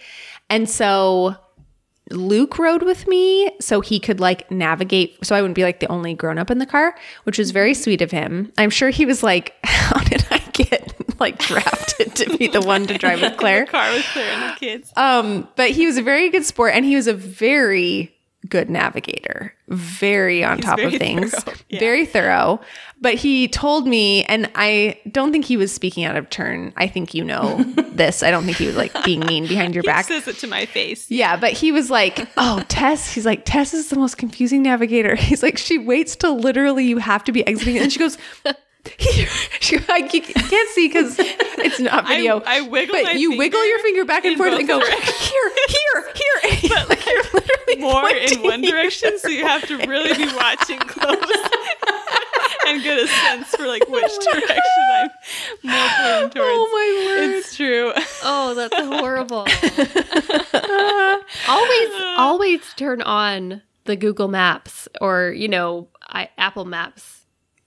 And 0.50 0.70
so 0.70 1.36
Luke 2.12 2.60
rode 2.60 2.84
with 2.84 3.08
me 3.08 3.50
so 3.60 3.82
he 3.82 4.00
could 4.00 4.20
like 4.20 4.50
navigate. 4.52 5.24
So 5.26 5.36
I 5.36 5.42
wouldn't 5.42 5.56
be 5.56 5.64
like 5.64 5.80
the 5.80 5.88
only 5.88 6.14
grown 6.14 6.38
up 6.38 6.52
in 6.52 6.58
the 6.60 6.66
car, 6.66 6.96
which 7.24 7.38
was 7.38 7.52
very 7.52 7.74
sweet 7.74 8.02
of 8.02 8.12
him. 8.12 8.52
I'm 8.58 8.70
sure 8.70 8.90
he 8.90 9.06
was 9.06 9.24
like, 9.24 9.56
How 9.64 10.00
did 10.04 10.26
I 10.30 10.40
get 10.54 10.94
like 11.20 11.40
drafted 11.40 12.16
to 12.16 12.38
be 12.38 12.48
the 12.48 12.62
one 12.62 12.86
to 12.88 12.98
drive 12.98 13.22
with 13.22 13.38
Claire? 13.38 13.66
The 13.66 13.72
car 13.72 13.92
with 13.92 14.06
Claire 14.12 14.32
and 14.32 14.54
the 14.54 14.60
kids. 14.60 14.92
Um, 14.96 15.48
but 15.56 15.72
he 15.72 15.86
was 15.86 15.98
a 15.98 16.02
very 16.04 16.30
good 16.30 16.46
sport 16.46 16.74
and 16.74 16.86
he 16.86 16.96
was 16.96 17.08
a 17.08 17.14
very 17.14 18.14
good 18.50 18.70
navigator, 18.70 19.54
very 19.70 20.44
on 20.44 20.60
top 20.60 20.80
of 20.80 20.94
things, 20.96 21.32
thorough, 21.34 21.56
yeah. 21.70 21.80
very 21.80 22.06
thorough. 22.06 22.60
But 23.02 23.16
he 23.16 23.48
told 23.48 23.86
me, 23.88 24.24
and 24.26 24.50
I 24.56 25.00
don't 25.12 25.32
think 25.32 25.46
he 25.46 25.58
was 25.58 25.74
speaking 25.74 26.04
out 26.06 26.16
of 26.16 26.30
turn. 26.30 26.74
I 26.78 26.88
think 26.88 27.14
you 27.14 27.24
know 27.24 27.64
this. 27.92 28.24
I 28.24 28.32
don't 28.32 28.46
think 28.46 28.58
he 28.58 28.66
was 28.68 28.76
like 28.78 28.92
being 29.04 29.22
mean 29.22 29.48
behind 29.48 29.74
your 29.76 29.82
He 29.82 29.88
back. 29.88 30.06
says 30.06 30.28
it 30.28 30.38
to 30.38 30.48
my 30.48 30.66
face. 30.66 31.10
Yeah, 31.12 31.36
but 31.38 31.52
he 31.52 31.72
was 31.72 31.90
like, 31.90 32.28
"Oh, 32.38 32.64
Tess." 32.70 33.14
He's 33.14 33.26
like, 33.26 33.44
"Tess 33.46 33.74
is 33.74 33.90
the 33.90 33.98
most 33.98 34.18
confusing 34.18 34.64
navigator." 34.64 35.16
He's 35.24 35.44
like, 35.44 35.58
"She 35.58 35.78
waits 35.78 36.16
till 36.16 36.38
literally 36.38 36.86
you 36.86 36.98
have 36.98 37.24
to 37.26 37.32
be 37.32 37.46
exiting, 37.48 37.78
and 37.78 37.92
she 37.92 38.00
goes." 38.00 38.18
Here. 39.00 39.30
She, 39.60 39.78
I 39.88 40.08
c- 40.08 40.20
can't 40.22 40.70
see 40.72 40.88
because 40.88 41.16
it's 41.20 41.80
not 41.80 42.08
video. 42.08 42.42
I 42.46 42.62
wiggle 42.62 42.96
but 42.96 43.04
my 43.04 43.12
you 43.14 43.38
wiggle 43.38 43.66
your 43.66 43.80
finger 43.80 44.04
back 44.06 44.26
and 44.26 44.36
forth 44.38 44.54
and 44.54 44.68
go 44.68 44.80
directions. 44.80 45.18
here, 45.18 45.52
here, 45.68 46.12
here. 46.14 46.70
But 46.70 46.90
like 46.90 47.06
you're 47.06 47.24
literally 47.34 47.76
More 47.80 48.10
in 48.10 48.44
one 48.44 48.62
direction, 48.62 49.18
so 49.20 49.30
you 49.30 49.46
have 49.46 49.66
to 49.68 49.78
really 49.78 50.14
be 50.16 50.26
watching 50.36 50.80
close 50.80 51.24
and 52.68 52.82
get 52.84 53.00
a 53.00 53.08
sense 53.08 53.56
for 53.56 53.68
like 53.68 53.84
oh 53.88 53.92
which 53.92 54.12
direction 54.32 54.60
I'm 54.88 55.10
more 55.64 55.88
pointing 55.88 56.26
oh 56.26 56.30
towards. 56.30 56.36
Oh 56.36 56.68
my 56.72 57.06
word! 57.06 57.30
It's 57.36 57.56
true. 57.56 57.92
Oh, 58.24 58.54
that's 58.56 58.76
horrible. 58.76 59.46
always, 61.48 61.90
uh. 62.02 62.16
always 62.18 62.74
turn 62.76 63.02
on 63.02 63.62
the 63.86 63.96
Google 63.96 64.28
Maps 64.28 64.88
or 65.02 65.30
you 65.32 65.48
know 65.48 65.88
I, 66.08 66.30
Apple 66.38 66.66
Maps, 66.66 67.23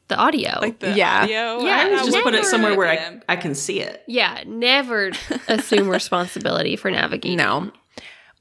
the 0.08 0.16
audio. 0.16 0.58
Like 0.60 0.78
the 0.78 0.92
Yeah. 0.92 1.22
audio. 1.22 1.34
Yeah, 1.64 1.76
I 1.76 1.80
I 1.80 1.88
don't 1.90 1.98
Just 2.04 2.16
know 2.16 2.22
put 2.22 2.34
it 2.34 2.44
somewhere 2.44 2.76
where 2.76 2.88
I. 2.88 3.20
I 3.28 3.36
can 3.36 3.54
see 3.54 3.80
it. 3.80 4.02
yeah, 4.06 4.42
never 4.46 5.10
assume 5.48 5.88
responsibility 5.88 6.76
for 6.76 6.90
navigating. 6.90 7.38
No. 7.38 7.70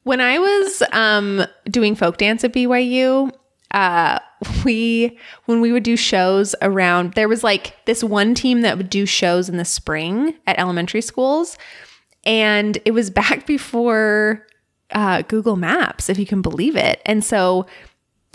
When 0.03 0.21
I 0.21 0.37
was 0.37 0.83
um, 0.91 1.43
doing 1.65 1.95
folk 1.95 2.17
dance 2.17 2.43
at 2.43 2.53
BYU, 2.53 3.31
uh, 3.71 4.19
we 4.63 5.17
when 5.45 5.59
we 5.61 5.71
would 5.71 5.81
do 5.81 5.95
shows 5.97 6.53
around, 6.61 7.13
there 7.13 7.27
was 7.27 7.43
like 7.43 7.75
this 7.85 8.03
one 8.03 8.35
team 8.35 8.61
that 8.61 8.77
would 8.77 8.89
do 8.91 9.07
shows 9.07 9.49
in 9.49 9.57
the 9.57 9.65
spring 9.65 10.35
at 10.45 10.59
elementary 10.59 11.01
schools, 11.01 11.57
and 12.25 12.77
it 12.85 12.91
was 12.91 13.09
back 13.21 13.47
before 13.47 14.45
uh, 14.91 15.23
Google 15.23 15.55
Maps, 15.55 16.09
if 16.09 16.19
you 16.19 16.27
can 16.27 16.43
believe 16.43 16.75
it. 16.75 17.01
And 17.07 17.23
so 17.23 17.65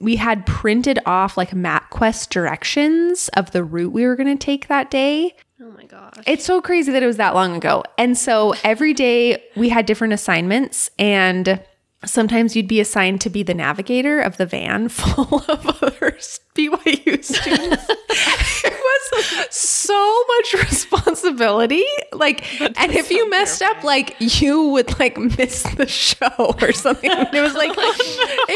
we 0.01 0.16
had 0.16 0.46
printed 0.46 0.98
off 1.07 1.36
like 1.36 1.51
MapQuest 1.51 2.30
directions 2.30 3.28
of 3.34 3.51
the 3.53 3.62
route 3.62 3.92
we 3.92 4.07
were 4.07 4.16
going 4.16 4.36
to 4.36 4.44
take 4.44 4.68
that 4.68 4.90
day. 4.90 5.34
Oh 5.61 5.70
my 5.72 5.84
gosh. 5.84 6.14
It's 6.26 6.44
so 6.44 6.62
crazy 6.62 6.90
that 6.92 7.03
it 7.03 7.07
was 7.07 7.18
that 7.18 7.34
long 7.34 7.55
ago. 7.55 7.84
And 7.98 8.16
so 8.16 8.55
every 8.64 8.94
day 8.94 9.42
we 9.57 9.68
had 9.68 9.84
different 9.84 10.14
assignments 10.14 10.90
and 10.98 11.62
sometimes 12.05 12.57
you'd 12.57 12.68
be 12.68 12.80
assigned 12.80 13.20
to 13.20 13.30
be 13.30 13.42
the 13.42 13.55
navigator 13.55 14.20
of 14.20 14.36
the 14.36 14.46
van 14.46 14.88
full 14.88 15.44
of 15.48 15.66
other 15.82 16.12
BYU 16.55 17.24
students. 17.24 17.86
it 18.64 18.72
was 18.72 19.46
so 19.51 20.24
much 20.28 20.55
responsibility. 20.55 21.84
Like, 22.12 22.61
and 22.61 22.92
if 22.92 23.11
you 23.11 23.28
messed 23.28 23.62
up, 23.62 23.82
like 23.84 24.16
you 24.18 24.64
would 24.68 24.98
like 24.98 25.16
miss 25.18 25.62
the 25.74 25.86
show 25.86 26.55
or 26.61 26.72
something. 26.72 27.11
It 27.11 27.40
was 27.40 27.55
like, 27.55 27.70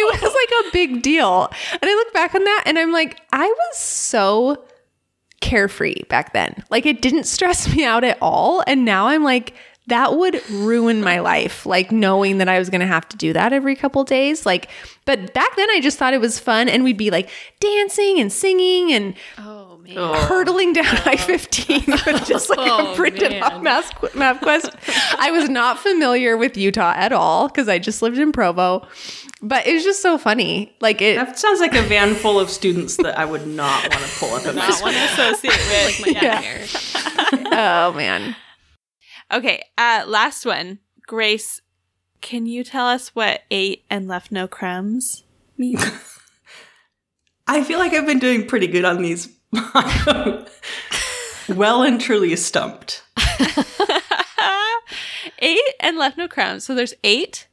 a 0.61 0.71
big 0.73 1.03
deal. 1.03 1.51
And 1.73 1.85
I 1.85 1.95
look 1.95 2.13
back 2.13 2.35
on 2.35 2.45
that 2.45 2.65
and 2.67 2.79
I'm 2.79 2.93
like, 2.93 3.21
I 3.33 3.47
was 3.47 3.79
so 3.79 4.65
carefree 5.41 6.03
back 6.09 6.33
then. 6.33 6.65
Like 6.71 6.87
it 6.87 7.03
didn't 7.03 7.25
stress 7.25 7.69
me 7.75 7.85
out 7.85 8.05
at 8.05 8.19
all. 8.21 8.63
And 8.67 8.85
now 8.85 9.09
I'm 9.09 9.23
like, 9.23 9.55
that 9.87 10.17
would 10.17 10.41
ruin 10.49 11.03
my 11.03 11.19
life 11.19 11.67
like 11.67 11.93
knowing 11.93 12.39
that 12.39 12.49
i 12.49 12.59
was 12.59 12.71
going 12.71 12.81
to 12.81 12.87
have 12.87 13.07
to 13.09 13.17
do 13.17 13.33
that 13.33 13.53
every 13.53 13.77
couple 13.77 14.03
days 14.03 14.47
like 14.47 14.71
but 15.05 15.35
back 15.35 15.55
then 15.57 15.69
i 15.71 15.81
just 15.81 15.99
thought 15.99 16.15
it 16.15 16.21
was 16.21 16.39
fun 16.39 16.69
and 16.69 16.85
we'd 16.85 16.97
be 16.97 17.11
like 17.11 17.29
dancing 17.61 18.19
and 18.19 18.33
singing 18.33 18.93
and 18.93 19.15
oh 19.39 19.64
man. 19.85 19.97
hurtling 20.27 20.73
down 20.73 20.85
i-15 20.87 21.87
with 22.07 22.27
just 22.27 22.49
like 22.51 22.59
Oh, 22.61 22.93
a 22.93 22.97
printed 22.97 23.31
man. 23.33 23.43
off 23.43 23.63
math, 23.63 23.91
mapquest 24.15 24.71
i 25.19 25.31
was 25.31 25.49
not 25.49 25.79
familiar 25.79 26.37
with 26.37 26.57
utah 26.57 26.93
at 26.97 27.13
all 27.13 27.49
because 27.49 27.69
i 27.69 27.79
just 27.79 28.03
lived 28.03 28.19
in 28.19 28.33
provo 28.33 28.87
but 29.43 29.67
it 29.67 29.75
was 29.75 29.85
just 29.85 30.01
so 30.03 30.17
funny 30.19 30.75
like 30.81 31.03
it 31.03 31.17
That 31.17 31.39
sounds 31.39 31.61
like 31.61 31.75
a 31.75 31.83
van 31.83 32.15
full 32.15 32.41
of 32.41 32.49
students 32.49 32.97
that 32.97 33.19
I 33.19 33.27
would 33.27 33.47
not 33.47 33.83
want 33.83 34.03
to 34.05 34.19
pull 34.19 34.33
up 34.35 34.47
in 34.47 34.57
my 34.57 34.67
Not 34.69 34.81
want 34.83 34.97
to 34.97 35.05
associate 35.05 35.53
with. 35.53 36.01
My 36.07 36.13
dad 36.13 36.23
Yeah. 36.23 36.41
here. 36.41 36.67
oh 37.53 37.93
man 37.93 38.37
Okay, 39.33 39.63
uh, 39.79 40.05
last 40.07 40.45
one. 40.47 40.79
Grace, 41.07 41.61
can 42.21 42.47
you 42.47 42.63
tell 42.63 42.87
us 42.87 43.09
what 43.15 43.41
ate 43.51 43.85
and 43.91 44.07
left 44.07 44.31
no 44.31 44.47
crumbs 44.47 45.25
means? 45.59 45.83
I 47.47 47.65
feel 47.65 47.79
like 47.79 47.93
I've 47.93 48.07
been 48.07 48.19
doing 48.19 48.47
pretty 48.47 48.67
good 48.67 48.85
on 48.85 49.03
these. 49.03 49.34
well 51.49 51.83
and 51.83 52.01
truly 52.01 52.35
stumped. 52.37 53.03
ate 55.39 55.59
and 55.81 55.97
left 55.97 56.17
no 56.17 56.29
crumbs. 56.29 56.65
So 56.65 56.75
there's 56.75 56.95
ate, 57.05 57.49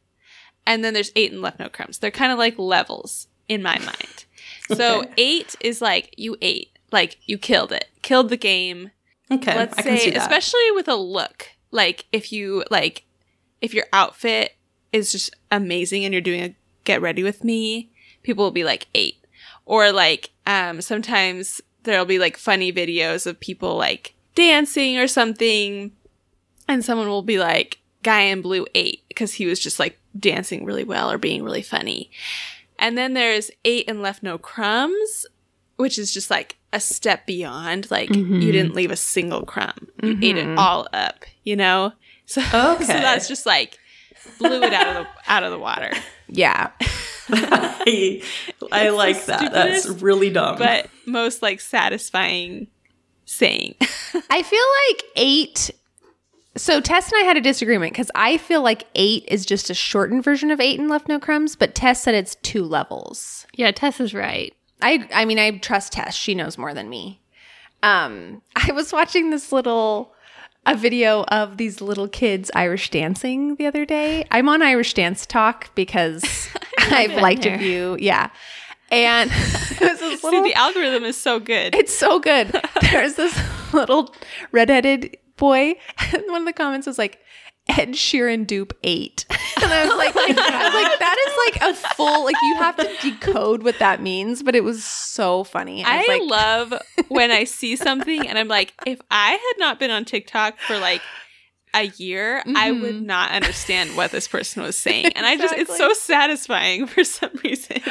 and 0.65 0.83
then 0.83 0.93
there's 0.93 1.11
ate 1.15 1.31
and 1.31 1.41
left 1.41 1.59
no 1.59 1.69
crumbs. 1.69 1.99
They're 1.99 2.11
kind 2.11 2.31
of 2.31 2.37
like 2.37 2.57
levels 2.57 3.27
in 3.47 3.61
my 3.61 3.77
mind. 3.79 4.25
So 4.67 4.99
Okay. 5.01 5.11
ate 5.17 5.55
is 5.59 5.81
like 5.81 6.13
you 6.17 6.37
ate, 6.41 6.69
like 6.93 7.17
you 7.25 7.37
killed 7.37 7.73
it, 7.73 7.89
killed 8.01 8.29
the 8.29 8.37
game. 8.37 8.91
Okay, 9.29 9.53
Let's 9.55 9.77
I 9.77 9.81
can 9.81 9.97
say, 9.97 10.05
see 10.05 10.11
that. 10.11 10.21
especially 10.21 10.71
with 10.73 10.87
a 10.87 10.95
look, 10.95 11.49
like 11.71 12.05
if 12.13 12.31
you 12.31 12.63
like, 12.71 13.03
if 13.59 13.73
your 13.73 13.85
outfit 13.91 14.55
is 14.93 15.11
just 15.11 15.35
amazing 15.51 16.05
and 16.05 16.13
you're 16.13 16.21
doing 16.21 16.41
a 16.41 16.55
get 16.85 17.01
ready 17.01 17.21
with 17.21 17.43
me, 17.43 17.91
people 18.23 18.45
will 18.45 18.51
be 18.51 18.63
like 18.63 18.87
ate. 18.95 19.17
Or 19.65 19.91
like, 19.91 20.29
um, 20.45 20.79
sometimes 20.81 21.59
there'll 21.83 22.05
be 22.05 22.19
like 22.19 22.37
funny 22.37 22.71
videos 22.71 23.25
of 23.25 23.39
people 23.39 23.75
like 23.75 24.13
dancing 24.35 24.97
or 24.97 25.07
something, 25.07 25.91
and 26.67 26.83
someone 26.83 27.07
will 27.07 27.21
be 27.21 27.39
like, 27.39 27.79
guy 28.03 28.21
in 28.21 28.41
blue 28.41 28.65
ate, 28.75 29.03
because 29.07 29.33
he 29.33 29.45
was 29.45 29.59
just 29.59 29.79
like 29.79 29.99
dancing 30.17 30.65
really 30.65 30.83
well 30.83 31.11
or 31.11 31.17
being 31.17 31.43
really 31.43 31.61
funny. 31.61 32.11
And 32.79 32.97
then 32.97 33.13
there's 33.13 33.51
ate 33.63 33.89
and 33.89 34.01
left 34.01 34.23
no 34.23 34.37
crumbs, 34.37 35.25
which 35.75 35.99
is 35.99 36.13
just 36.13 36.31
like 36.31 36.57
a 36.73 36.79
step 36.79 37.25
beyond. 37.25 37.91
Like 37.91 38.09
you 38.09 38.23
mm-hmm. 38.23 38.39
didn't 38.39 38.73
leave 38.73 38.91
a 38.91 38.95
single 38.95 39.43
crumb. 39.43 39.87
You 40.01 40.17
ate 40.21 40.37
it 40.37 40.47
mm-hmm. 40.47 40.59
all 40.59 40.87
up, 40.93 41.25
you 41.43 41.55
know? 41.55 41.93
So, 42.25 42.41
Okay. 42.53 42.85
so 42.85 42.93
that's 42.93 43.27
just 43.27 43.45
like 43.45 43.77
blew 44.39 44.61
it 44.63 44.73
out 44.73 44.87
of 44.87 45.05
the 45.05 45.31
out 45.31 45.43
of 45.43 45.51
the 45.51 45.59
water. 45.59 45.91
yeah 46.27 46.71
I, 47.33 48.21
I 48.71 48.87
It's 48.87 48.91
the 48.91 48.91
like 48.91 49.25
that. 49.25 49.53
That's 49.53 49.87
really 49.87 50.29
dumb. 50.29 50.57
But 50.57 50.89
most 51.05 51.41
like 51.41 51.59
satisfying 51.59 52.67
saying. 53.25 53.75
I 54.29 54.43
feel 54.43 54.63
like 54.89 55.03
ate. 55.15 55.71
So 56.57 56.81
Tess 56.81 57.11
and 57.11 57.21
I 57.21 57.25
had 57.25 57.37
a 57.37 57.41
disagreement 57.41 57.93
because 57.93 58.11
I 58.13 58.37
feel 58.37 58.61
like 58.61 58.85
ate 58.95 59.25
is 59.27 59.45
just 59.45 59.69
a 59.69 59.73
shortened 59.73 60.23
version 60.23 60.51
of 60.51 60.59
ate 60.59 60.79
and 60.79 60.89
left 60.89 61.07
no 61.07 61.19
crumbs, 61.19 61.55
but 61.55 61.75
Tess 61.75 62.03
said 62.03 62.13
it's 62.15 62.35
two 62.35 62.63
levels. 62.63 63.45
Yeah, 63.53 63.71
Tess 63.71 63.99
is 63.99 64.13
right. 64.13 64.53
I 64.81 65.07
I 65.13 65.25
mean 65.25 65.39
I 65.39 65.57
trust 65.57 65.93
Tess; 65.93 66.15
she 66.15 66.35
knows 66.35 66.57
more 66.57 66.73
than 66.73 66.89
me. 66.89 67.21
Um, 67.83 68.41
I 68.55 68.71
was 68.73 68.91
watching 68.91 69.29
this 69.29 69.51
little 69.51 70.10
a 70.65 70.75
video 70.75 71.23
of 71.23 71.57
these 71.57 71.81
little 71.81 72.07
kids 72.07 72.51
Irish 72.53 72.89
dancing 72.89 73.55
the 73.55 73.65
other 73.65 73.85
day. 73.85 74.25
I'm 74.31 74.47
on 74.47 74.61
Irish 74.61 74.93
Dance 74.93 75.25
Talk 75.25 75.73
because 75.75 76.23
I've 76.77 77.13
liked 77.15 77.45
a 77.45 77.57
few, 77.57 77.97
yeah. 77.99 78.29
And 78.91 79.31
it 79.33 79.79
was 79.79 79.99
this 79.99 80.21
See, 80.21 80.41
the 80.41 80.53
algorithm 80.53 81.03
is 81.03 81.19
so 81.19 81.39
good. 81.39 81.73
it's 81.73 81.95
so 81.95 82.19
good. 82.19 82.55
There's 82.81 83.15
this 83.15 83.37
little 83.73 84.13
redheaded 84.51 85.17
boy, 85.37 85.75
and 86.13 86.23
one 86.27 86.41
of 86.41 86.45
the 86.45 86.53
comments 86.53 86.85
was 86.85 86.97
like, 86.97 87.19
Ed 87.77 87.89
Sheeran 87.89 88.45
dupe 88.45 88.77
ate. 88.83 89.25
And 89.61 89.71
I 89.71 89.85
was 89.85 89.95
like, 89.95 90.15
I 90.15 90.27
was 90.27 90.73
like, 90.73 90.99
that 90.99 91.17
is 91.27 91.61
like 91.61 91.69
a 91.69 91.95
full, 91.95 92.25
like 92.25 92.35
you 92.41 92.55
have 92.55 92.77
to 92.77 92.89
decode 92.99 93.61
what 93.61 93.77
that 93.77 94.01
means, 94.01 94.41
but 94.41 94.55
it 94.55 94.63
was 94.63 94.83
so 94.83 95.43
funny. 95.43 95.83
I, 95.83 95.99
I 95.99 96.05
like, 96.07 96.21
love 96.23 96.73
when 97.09 97.29
I 97.29 97.43
see 97.43 97.75
something 97.75 98.27
and 98.27 98.39
I'm 98.39 98.47
like, 98.47 98.73
if 98.87 98.99
I 99.11 99.31
had 99.31 99.53
not 99.59 99.77
been 99.77 99.91
on 99.91 100.03
TikTok 100.05 100.57
for 100.57 100.79
like 100.79 101.01
a 101.75 101.83
year, 101.97 102.41
I 102.55 102.71
would 102.71 103.03
not 103.03 103.31
understand 103.31 103.95
what 103.95 104.09
this 104.09 104.27
person 104.27 104.63
was 104.63 104.75
saying. 104.75 105.11
And 105.15 105.27
I 105.27 105.37
just, 105.37 105.53
it's 105.53 105.77
so 105.77 105.93
satisfying 105.93 106.87
for 106.87 107.03
some 107.03 107.31
reason. 107.43 107.81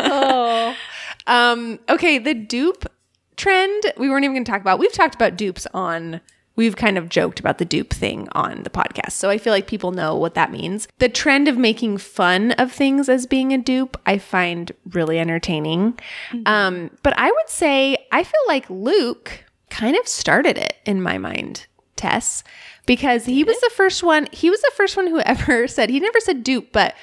oh. 0.00 0.74
Um, 1.28 1.78
okay, 1.88 2.18
the 2.18 2.34
dupe 2.34 2.86
trend, 3.36 3.92
we 3.96 4.08
weren't 4.08 4.24
even 4.24 4.34
going 4.34 4.44
to 4.44 4.50
talk 4.50 4.60
about. 4.60 4.80
We've 4.80 4.92
talked 4.92 5.14
about 5.14 5.36
dupes 5.36 5.66
on 5.72 6.20
we've 6.56 6.76
kind 6.76 6.96
of 6.96 7.08
joked 7.08 7.40
about 7.40 7.58
the 7.58 7.64
dupe 7.64 7.92
thing 7.92 8.28
on 8.32 8.62
the 8.62 8.70
podcast. 8.70 9.12
So 9.12 9.30
I 9.30 9.38
feel 9.38 9.52
like 9.52 9.66
people 9.66 9.92
know 9.92 10.14
what 10.16 10.34
that 10.34 10.52
means. 10.52 10.88
The 10.98 11.08
trend 11.08 11.48
of 11.48 11.58
making 11.58 11.98
fun 11.98 12.52
of 12.52 12.72
things 12.72 13.08
as 13.08 13.26
being 13.26 13.52
a 13.52 13.58
dupe, 13.58 13.96
I 14.06 14.18
find 14.18 14.72
really 14.90 15.18
entertaining. 15.18 15.98
Um, 16.46 16.90
but 17.02 17.18
I 17.18 17.30
would 17.30 17.48
say 17.48 17.96
I 18.12 18.22
feel 18.22 18.40
like 18.46 18.68
Luke 18.70 19.44
kind 19.70 19.96
of 19.96 20.06
started 20.06 20.56
it 20.56 20.76
in 20.84 21.02
my 21.02 21.18
mind, 21.18 21.66
Tess, 21.96 22.44
because 22.86 23.24
he 23.24 23.42
was 23.44 23.60
the 23.60 23.70
first 23.74 24.02
one, 24.02 24.28
he 24.30 24.50
was 24.50 24.60
the 24.60 24.72
first 24.76 24.96
one 24.96 25.08
who 25.08 25.20
ever 25.26 25.66
said, 25.66 25.90
he 25.90 26.00
never 26.00 26.20
said 26.20 26.44
dupe, 26.44 26.72
but 26.72 26.94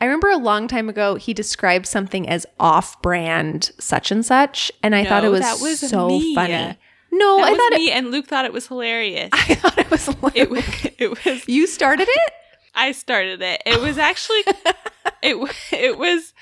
I 0.00 0.04
remember 0.04 0.28
a 0.30 0.36
long 0.36 0.68
time 0.68 0.88
ago 0.88 1.16
he 1.16 1.34
described 1.34 1.86
something 1.86 2.28
as 2.28 2.46
off-brand 2.60 3.72
such 3.80 4.12
and 4.12 4.24
such, 4.24 4.70
and 4.82 4.94
I 4.94 5.04
thought 5.04 5.24
it 5.24 5.30
was, 5.30 5.42
was 5.60 5.80
so 5.80 6.08
me. 6.08 6.34
funny. 6.34 6.78
No, 7.10 7.38
That 7.38 7.46
I 7.46 7.50
was 7.50 7.58
thought 7.58 7.72
me, 7.72 7.90
and 7.90 8.10
Luke 8.10 8.26
thought 8.26 8.44
it 8.44 8.52
was 8.52 8.66
hilarious. 8.66 9.30
I 9.32 9.54
thought 9.54 9.78
it 9.78 9.90
was. 9.90 10.08
It, 10.34 10.50
wa- 10.50 10.60
it 10.98 11.24
was. 11.24 11.48
you 11.48 11.66
started 11.66 12.08
it. 12.08 12.32
I 12.74 12.92
started 12.92 13.42
it. 13.42 13.62
It 13.66 13.80
was 13.80 13.98
actually. 13.98 14.42
it 15.22 15.56
it 15.72 15.98
was. 15.98 16.34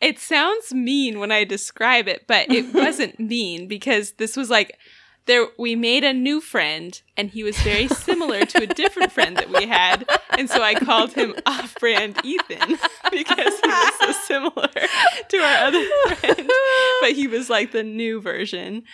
It 0.00 0.18
sounds 0.18 0.72
mean 0.74 1.18
when 1.18 1.32
I 1.32 1.44
describe 1.44 2.06
it, 2.06 2.26
but 2.26 2.50
it 2.52 2.72
wasn't 2.74 3.18
mean 3.18 3.66
because 3.66 4.12
this 4.12 4.36
was 4.36 4.50
like 4.50 4.76
there 5.26 5.46
we 5.58 5.74
made 5.74 6.04
a 6.04 6.12
new 6.12 6.40
friend 6.40 7.02
and 7.16 7.30
he 7.30 7.42
was 7.42 7.56
very 7.58 7.88
similar 7.88 8.44
to 8.46 8.62
a 8.62 8.66
different 8.66 9.12
friend 9.12 9.36
that 9.36 9.50
we 9.50 9.66
had 9.66 10.08
and 10.38 10.48
so 10.48 10.62
i 10.62 10.72
called 10.74 11.12
him 11.12 11.34
off-brand 11.46 12.16
ethan 12.24 12.78
because 13.10 13.60
he 13.60 13.68
was 13.68 13.94
so 14.00 14.12
similar 14.12 14.68
to 15.28 15.36
our 15.38 15.66
other 15.66 15.84
friend 16.14 16.48
but 17.00 17.12
he 17.12 17.26
was 17.26 17.50
like 17.50 17.72
the 17.72 17.82
new 17.82 18.20
version 18.20 18.84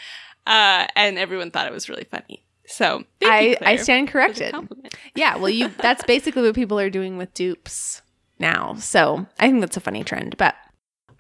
uh, 0.47 0.87
and 0.97 1.19
everyone 1.19 1.51
thought 1.51 1.67
it 1.67 1.73
was 1.73 1.89
really 1.89 2.05
funny 2.05 2.45
so 2.73 3.05
thank 3.21 3.61
you, 3.61 3.67
I, 3.67 3.73
I 3.73 3.77
stand 3.77 4.09
corrected. 4.09 4.55
Yeah, 5.15 5.37
well, 5.37 5.51
you 5.51 5.69
that's 5.69 6.05
basically 6.05 6.43
what 6.43 6.55
people 6.55 6.79
are 6.81 6.89
doing 6.91 7.19
with 7.19 7.35
dupes 7.35 8.03
now. 8.39 8.75
So 8.77 9.27
I 9.39 9.49
think 9.49 9.61
that's 9.61 9.77
a 9.77 9.81
funny 9.81 10.05
trend. 10.05 10.37
But 10.39 10.55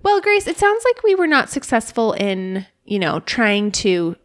well, 0.02 0.20
Grace, 0.20 0.46
it 0.46 0.58
sounds 0.58 0.82
like 0.84 1.02
we 1.02 1.14
were 1.14 1.26
not 1.26 1.50
successful 1.50 2.12
in 2.14 2.66
you 2.84 2.98
know 2.98 3.20
trying 3.20 3.70
to 3.72 4.16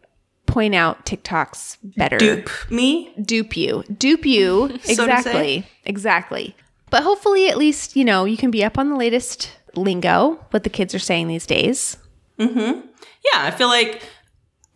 point 0.46 0.74
out 0.74 1.04
TikToks 1.04 1.78
better. 1.96 2.16
Dupe 2.16 2.50
me. 2.70 3.12
dupe 3.20 3.56
you, 3.56 3.84
dupe 3.98 4.24
you. 4.24 4.78
So 4.82 5.06
to 5.06 5.14
exactly, 5.14 5.66
exactly. 5.84 6.56
But 6.90 7.02
hopefully, 7.02 7.50
at 7.50 7.58
least 7.58 7.96
you 7.96 8.04
know 8.04 8.24
you 8.24 8.36
can 8.36 8.50
be 8.50 8.64
up 8.64 8.78
on 8.78 8.88
the 8.88 8.96
latest 8.96 9.52
lingo, 9.74 10.44
what 10.50 10.64
the 10.64 10.70
kids 10.70 10.94
are 10.94 10.98
saying 10.98 11.28
these 11.28 11.46
days. 11.46 11.98
Yeah, 12.38 13.44
I 13.44 13.50
feel 13.50 13.68
like 13.68 14.02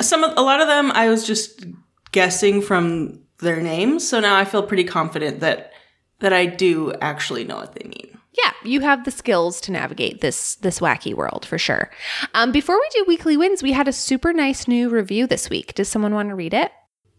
some 0.03 0.25
of 0.25 0.37
a 0.37 0.43
lot 0.43 0.61
of 0.61 0.69
them 0.69 0.91
I 0.93 1.09
was 1.09 1.27
just 1.27 1.65
guessing 2.13 2.61
from 2.63 3.21
their 3.39 3.61
names, 3.61 4.07
so 4.07 4.21
now 4.21 4.37
I 4.37 4.45
feel 4.45 4.63
pretty 4.63 4.85
confident 4.85 5.41
that 5.41 5.73
that 6.21 6.33
I 6.33 6.47
do 6.47 6.93
actually 7.01 7.45
know 7.45 7.57
what 7.57 7.75
they 7.75 7.89
mean. 7.89 8.19
yeah, 8.39 8.53
you 8.65 8.81
have 8.81 9.05
the 9.05 9.11
skills 9.11 9.61
to 9.63 9.73
navigate 9.73 10.21
this 10.21 10.55
this 10.57 10.81
wacky 10.81 11.15
world 11.15 11.45
for 11.45 11.59
sure. 11.59 11.91
Um, 12.35 12.53
before 12.53 12.77
we 12.77 12.89
do 12.93 13.05
weekly 13.07 13.37
wins, 13.37 13.63
we 13.63 13.73
had 13.73 13.89
a 13.89 13.93
super 13.93 14.33
nice 14.33 14.69
new 14.69 14.89
review 14.89 15.27
this 15.27 15.51
week. 15.51 15.75
Does 15.75 15.89
someone 15.89 16.15
want 16.15 16.29
to 16.29 16.35
read 16.35 16.55
it? 16.55 16.71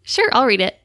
Sure, 0.03 0.29
I'll 0.33 0.45
read 0.45 0.61
it. 0.61 0.79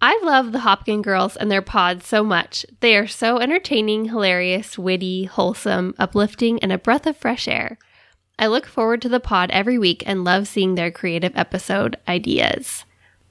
I 0.00 0.20
love 0.24 0.50
the 0.50 0.58
Hopkin 0.58 1.00
girls 1.00 1.36
and 1.36 1.48
their 1.48 1.62
pods 1.62 2.06
so 2.08 2.24
much. 2.24 2.66
They 2.80 2.96
are 2.96 3.06
so 3.06 3.38
entertaining, 3.38 4.06
hilarious, 4.06 4.76
witty, 4.76 5.24
wholesome, 5.24 5.94
uplifting, 5.96 6.58
and 6.58 6.72
a 6.72 6.78
breath 6.78 7.06
of 7.06 7.16
fresh 7.16 7.46
air. 7.46 7.78
I 8.42 8.48
look 8.48 8.66
forward 8.66 9.00
to 9.02 9.08
the 9.08 9.20
pod 9.20 9.52
every 9.52 9.78
week 9.78 10.02
and 10.04 10.24
love 10.24 10.48
seeing 10.48 10.74
their 10.74 10.90
creative 10.90 11.30
episode 11.36 11.96
ideas. 12.08 12.84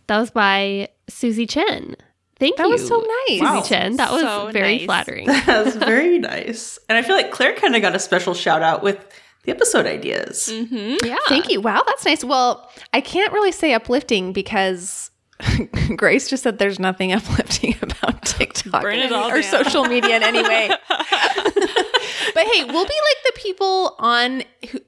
That 0.07 0.17
was 0.19 0.31
by 0.31 0.87
Susie 1.09 1.45
Chen. 1.45 1.97
Thank 2.39 2.55
That 2.55 2.63
you. 2.63 2.69
That 2.77 2.81
was 2.81 2.87
so 2.87 2.99
nice. 2.99 3.39
Susie 3.39 3.43
Wow. 3.43 3.61
Chen. 3.61 3.95
That 3.97 4.11
was 4.13 4.21
So 4.21 4.49
very 4.51 4.77
nice. 4.77 4.85
flattering. 4.85 5.27
was 5.47 5.75
very 5.75 6.17
nice. 6.33 6.79
And 6.87 6.97
I 6.97 7.01
feel 7.01 7.17
like 7.17 7.29
Claire 7.31 7.53
kind 7.55 7.75
of 7.75 7.81
got 7.81 7.93
a 7.93 7.99
special 7.99 8.33
shout 8.33 8.61
out 8.63 8.83
with 8.83 9.05
the 9.43 9.51
episode 9.51 9.85
ideas. 9.85 10.49
Mm-hmm. 10.49 11.05
yeah. 11.05 11.17
Thank 11.27 11.49
you. 11.49 11.59
Wow, 11.59 11.83
that's 11.85 12.05
nice. 12.05 12.23
Well, 12.23 12.71
I 12.93 13.01
can't 13.01 13.33
really 13.33 13.51
say 13.51 13.73
uplifting 13.73 14.31
because 14.31 15.11
Grace 15.97 16.29
just 16.29 16.43
said 16.43 16.57
there's 16.57 16.79
nothing 16.79 17.11
uplifting 17.11 17.75
about 17.81 18.25
TikTok 18.63 18.81
Burn 18.81 18.95
it 18.95 19.05
any- 19.05 19.13
all 19.15 19.29
or 19.29 19.41
down. 19.41 19.43
social 19.65 19.85
media 19.85 20.15
in 20.17 20.23
any 20.23 20.41
way. 20.43 20.69
but 20.89 22.45
hey, 22.47 22.63
we'll 22.65 22.85
be 22.85 22.99
like 22.99 23.23
the 23.25 23.33
people 23.35 23.95
on 23.99 24.43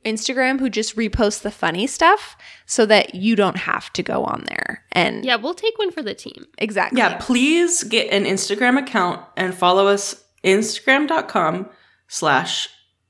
Instagram 0.05 0.59
who 0.59 0.69
just 0.69 0.95
repost 0.95 1.41
the 1.41 1.51
funny 1.51 1.87
stuff 1.87 2.35
so 2.65 2.85
that 2.85 3.15
you 3.15 3.35
don't 3.35 3.57
have 3.57 3.91
to 3.93 4.03
go 4.03 4.23
on 4.23 4.43
there. 4.47 4.83
And 4.91 5.25
Yeah, 5.25 5.35
we'll 5.35 5.53
take 5.53 5.77
one 5.77 5.91
for 5.91 6.01
the 6.01 6.13
team. 6.13 6.45
exactly. 6.57 6.99
Yeah, 6.99 7.17
please 7.19 7.83
get 7.83 8.11
an 8.11 8.25
Instagram 8.25 8.77
account 8.81 9.21
and 9.37 9.53
follow 9.53 9.87
us 9.87 10.23
instagram.com 10.43 11.69
slash 12.07 12.69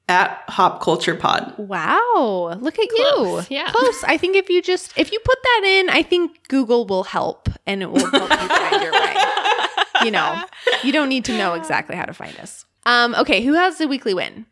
at 0.09 0.43
hop 0.49 0.81
culture 0.81 1.15
pod. 1.15 1.53
Wow, 1.57 2.57
look 2.59 2.77
at 2.77 2.89
Close, 2.89 3.49
you. 3.49 3.55
yeah. 3.57 3.71
Close. 3.71 4.03
I 4.03 4.17
think 4.17 4.35
if 4.35 4.49
you 4.49 4.61
just 4.61 4.91
if 4.97 5.11
you 5.13 5.19
put 5.23 5.37
that 5.41 5.61
in, 5.63 5.89
I 5.89 6.03
think 6.03 6.47
Google 6.49 6.85
will 6.85 7.05
help 7.05 7.47
and 7.65 7.81
it 7.81 7.89
will 7.89 8.05
help 8.11 8.29
you 8.29 8.47
find 8.47 8.81
your 8.83 8.91
way. 8.91 9.15
You 10.03 10.11
know, 10.11 10.43
you 10.83 10.91
don't 10.91 11.09
need 11.09 11.25
to 11.25 11.37
know 11.37 11.53
exactly 11.53 11.95
how 11.95 12.05
to 12.05 12.13
find 12.13 12.37
us. 12.39 12.65
Um, 12.85 13.15
okay, 13.15 13.43
who 13.43 13.53
has 13.53 13.77
the 13.77 13.87
weekly 13.87 14.13
win? 14.13 14.45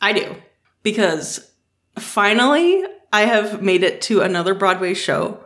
I 0.00 0.12
do. 0.12 0.36
Because 0.82 1.50
finally 1.98 2.84
I 3.12 3.22
have 3.22 3.62
made 3.62 3.82
it 3.82 4.00
to 4.02 4.20
another 4.20 4.54
Broadway 4.54 4.94
show. 4.94 5.44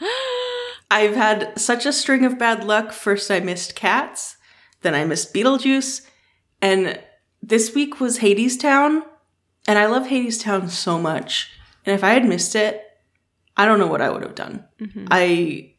I've 0.90 1.14
had 1.14 1.58
such 1.58 1.86
a 1.86 1.92
string 1.92 2.24
of 2.24 2.38
bad 2.38 2.64
luck. 2.64 2.92
First 2.92 3.30
I 3.30 3.40
missed 3.40 3.76
Cats, 3.76 4.36
then 4.82 4.94
I 4.94 5.04
missed 5.04 5.32
Beetlejuice, 5.32 6.04
and 6.60 6.98
this 7.42 7.74
week 7.74 8.00
was 8.00 8.18
Hadestown, 8.18 9.02
and 9.68 9.78
I 9.78 9.86
love 9.86 10.08
Hadestown 10.08 10.68
so 10.68 10.98
much. 10.98 11.50
And 11.86 11.94
if 11.94 12.02
I 12.02 12.10
had 12.10 12.24
missed 12.24 12.56
it, 12.56 12.82
I 13.56 13.66
don't 13.66 13.78
know 13.78 13.86
what 13.86 14.02
I 14.02 14.10
would 14.10 14.22
have 14.22 14.34
done. 14.34 14.64
I 15.10 15.74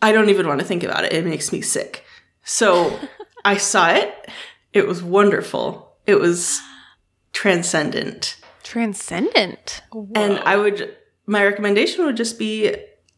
I 0.00 0.12
don't 0.12 0.30
even 0.30 0.46
want 0.46 0.60
to 0.60 0.66
think 0.66 0.82
about 0.84 1.04
it. 1.04 1.12
It 1.12 1.26
makes 1.26 1.52
me 1.52 1.60
sick. 1.60 2.04
So 2.46 2.98
I 3.44 3.58
saw 3.58 3.90
it. 3.90 4.30
It 4.72 4.86
was 4.86 5.02
wonderful. 5.02 5.96
It 6.06 6.20
was 6.20 6.60
transcendent. 7.32 8.36
Transcendent. 8.62 9.82
And 10.14 10.38
I 10.38 10.56
would 10.56 10.96
my 11.26 11.44
recommendation 11.44 12.04
would 12.06 12.16
just 12.16 12.38
be 12.38 12.74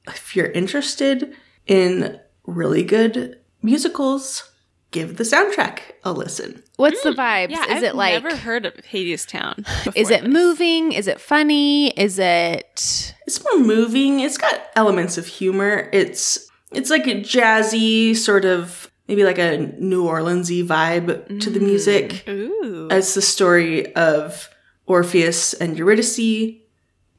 if 0.06 0.34
you're 0.34 0.50
interested 0.50 1.34
in 1.66 2.18
really 2.46 2.82
good 2.82 3.38
musicals, 3.60 4.50
give 4.92 5.18
the 5.18 5.24
soundtrack 5.24 5.80
a 6.02 6.12
listen. 6.12 6.62
What's 6.76 7.02
the 7.02 7.12
hmm. 7.12 7.20
vibes? 7.20 7.50
Yeah, 7.50 7.64
is 7.64 7.70
I've 7.70 7.82
it 7.82 7.94
like 7.94 8.22
never 8.22 8.34
heard 8.34 8.64
of 8.64 8.74
Hadestown? 8.76 9.58
is 9.94 10.08
it 10.08 10.22
this. 10.22 10.32
moving? 10.32 10.92
Is 10.92 11.06
it 11.06 11.20
funny? 11.20 11.90
Is 11.90 12.18
it 12.18 13.14
It's 13.26 13.44
more 13.44 13.58
moving. 13.58 14.20
It's 14.20 14.38
got 14.38 14.68
elements 14.74 15.18
of 15.18 15.26
humor. 15.26 15.90
It's 15.92 16.48
it's 16.72 16.88
like 16.88 17.06
a 17.06 17.20
jazzy 17.20 18.16
sort 18.16 18.46
of 18.46 18.90
maybe 19.08 19.24
like 19.24 19.38
a 19.38 19.56
New 19.78 20.04
Orleansy 20.04 20.64
vibe 20.66 21.40
to 21.40 21.50
the 21.50 21.60
music. 21.60 22.22
Mm. 22.26 22.38
Ooh. 22.38 22.88
It's 22.90 23.14
the 23.14 23.22
story 23.22 23.94
of 23.94 24.48
Orpheus 24.86 25.54
and 25.54 25.76
Eurydice. 25.78 26.56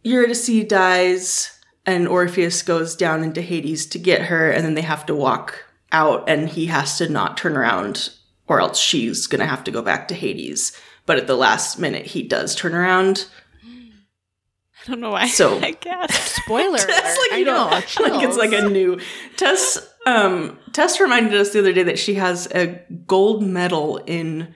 Eurydice 0.04 0.68
dies, 0.68 1.60
and 1.86 2.08
Orpheus 2.08 2.62
goes 2.62 2.96
down 2.96 3.24
into 3.24 3.42
Hades 3.42 3.86
to 3.88 4.00
get 4.00 4.24
her, 4.24 4.50
and 4.50 4.64
then 4.64 4.76
they 4.76 4.82
have 4.82 5.06
to 5.08 5.16
walk 5.16 5.66
out, 5.92 6.30
and 6.30 6.48
he 6.50 6.68
has 6.68 6.98
to 7.00 7.10
not 7.10 7.36
turn 7.38 7.58
around, 7.58 8.12
or 8.48 8.62
else 8.62 8.80
she's 8.80 9.28
gonna 9.28 9.46
have 9.48 9.64
to 9.66 9.72
go 9.72 9.82
back 9.82 10.08
to 10.08 10.14
Hades. 10.16 10.72
But 11.06 11.18
at 11.18 11.28
the 11.28 11.36
last 11.36 11.80
minute, 11.80 12.06
he 12.06 12.22
does 12.24 12.56
turn 12.56 12.76
around. 12.76 13.26
I 13.66 14.88
don't 14.92 15.00
know 15.02 15.12
why. 15.12 15.28
So- 15.28 15.60
I 15.64 15.72
guess. 15.72 16.36
spoiler? 16.44 16.78
Tess, 16.78 17.18
like, 17.18 17.32
I 17.34 17.38
you 17.38 17.46
know. 17.46 17.66
know, 17.66 17.70
like 17.72 18.24
it's 18.24 18.38
like 18.38 18.54
a 18.54 18.70
new 18.70 19.00
Tess. 19.38 19.89
Um, 20.06 20.58
Tess 20.74 21.00
reminded 21.00 21.34
us 21.34 21.54
the 21.54 21.60
other 21.60 21.74
day 21.74 21.84
that 21.84 22.00
she 22.00 22.16
has 22.16 22.47
a 22.47 22.82
gold 23.06 23.43
medal 23.43 23.97
in. 24.06 24.54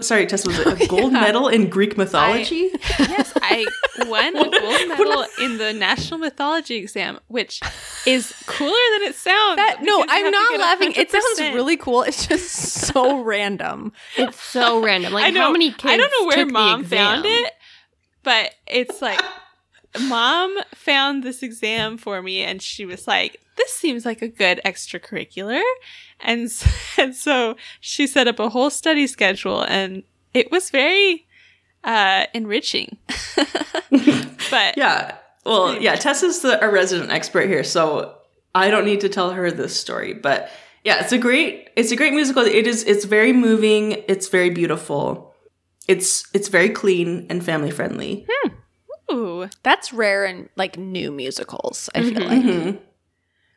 Sorry, 0.00 0.26
Tess 0.26 0.44
was 0.44 0.58
it 0.58 0.82
a 0.82 0.86
gold 0.88 1.12
medal 1.12 1.46
in 1.48 1.68
Greek 1.68 1.96
mythology? 1.96 2.70
yes, 2.98 3.32
I 3.36 3.64
won 4.06 4.36
a 4.36 4.50
gold 4.50 4.88
medal 4.88 5.24
in 5.40 5.58
the 5.58 5.72
national 5.72 6.18
mythology 6.18 6.76
exam, 6.76 7.20
which 7.28 7.60
is 8.04 8.34
cooler 8.46 8.70
than 8.70 9.08
it 9.08 9.14
sounds. 9.14 9.56
That, 9.56 9.78
no, 9.82 10.04
I'm 10.08 10.30
not 10.30 10.60
laughing. 10.60 10.92
It 10.96 11.10
sounds 11.12 11.54
really 11.54 11.76
cool. 11.76 12.02
It's 12.02 12.26
just 12.26 12.50
so 12.50 13.22
random. 13.22 13.92
It's 14.16 14.40
so 14.40 14.82
random. 14.82 15.12
Like 15.12 15.26
I 15.26 15.30
know. 15.30 15.42
how 15.42 15.52
many 15.52 15.70
kids 15.70 15.92
I 15.92 15.96
don't 15.96 16.12
know 16.20 16.26
where 16.26 16.46
mom 16.46 16.84
found 16.84 17.24
it, 17.24 17.52
but 18.24 18.54
it's 18.66 19.00
like 19.00 19.20
mom 20.08 20.56
found 20.74 21.22
this 21.22 21.42
exam 21.42 21.98
for 21.98 22.20
me, 22.20 22.42
and 22.42 22.60
she 22.60 22.84
was 22.84 23.06
like, 23.06 23.40
"This 23.58 23.72
seems 23.74 24.06
like 24.06 24.22
a 24.22 24.28
good 24.28 24.60
extracurricular," 24.64 25.60
and 26.20 26.50
and 26.98 27.14
so 27.14 27.56
she 27.80 28.06
set 28.06 28.26
up 28.28 28.38
a 28.40 28.48
whole 28.48 28.70
study 28.70 29.06
schedule, 29.06 29.60
and 29.62 30.02
it 30.32 30.50
was 30.50 30.70
very 30.70 31.26
uh, 31.84 32.24
enriching. 32.34 32.96
but 34.50 34.76
Yeah. 34.76 35.16
Well, 35.44 35.80
yeah, 35.80 35.94
Tess 35.96 36.22
is 36.22 36.40
the, 36.40 36.62
a 36.62 36.68
resident 36.70 37.10
expert 37.10 37.48
here, 37.48 37.64
so 37.64 38.14
I 38.54 38.70
don't 38.70 38.84
need 38.84 39.00
to 39.00 39.08
tell 39.08 39.30
her 39.30 39.50
this 39.50 39.78
story. 39.78 40.12
But 40.12 40.50
yeah, 40.84 41.00
it's 41.02 41.12
a 41.12 41.18
great 41.18 41.68
it's 41.76 41.90
a 41.90 41.96
great 41.96 42.12
musical. 42.12 42.42
It 42.44 42.66
is 42.66 42.84
it's 42.84 43.04
very 43.06 43.32
moving, 43.32 43.92
it's 44.08 44.28
very 44.28 44.50
beautiful. 44.50 45.34
It's 45.86 46.24
it's 46.34 46.48
very 46.48 46.68
clean 46.68 47.26
and 47.30 47.42
family 47.42 47.70
friendly. 47.70 48.26
ooh, 49.10 49.48
That's 49.62 49.92
rare 49.92 50.26
in 50.26 50.50
like 50.56 50.76
new 50.76 51.10
musicals. 51.10 51.88
I 51.94 52.02
feel 52.02 52.20
Mhm. 52.28 52.64
like 52.66 52.80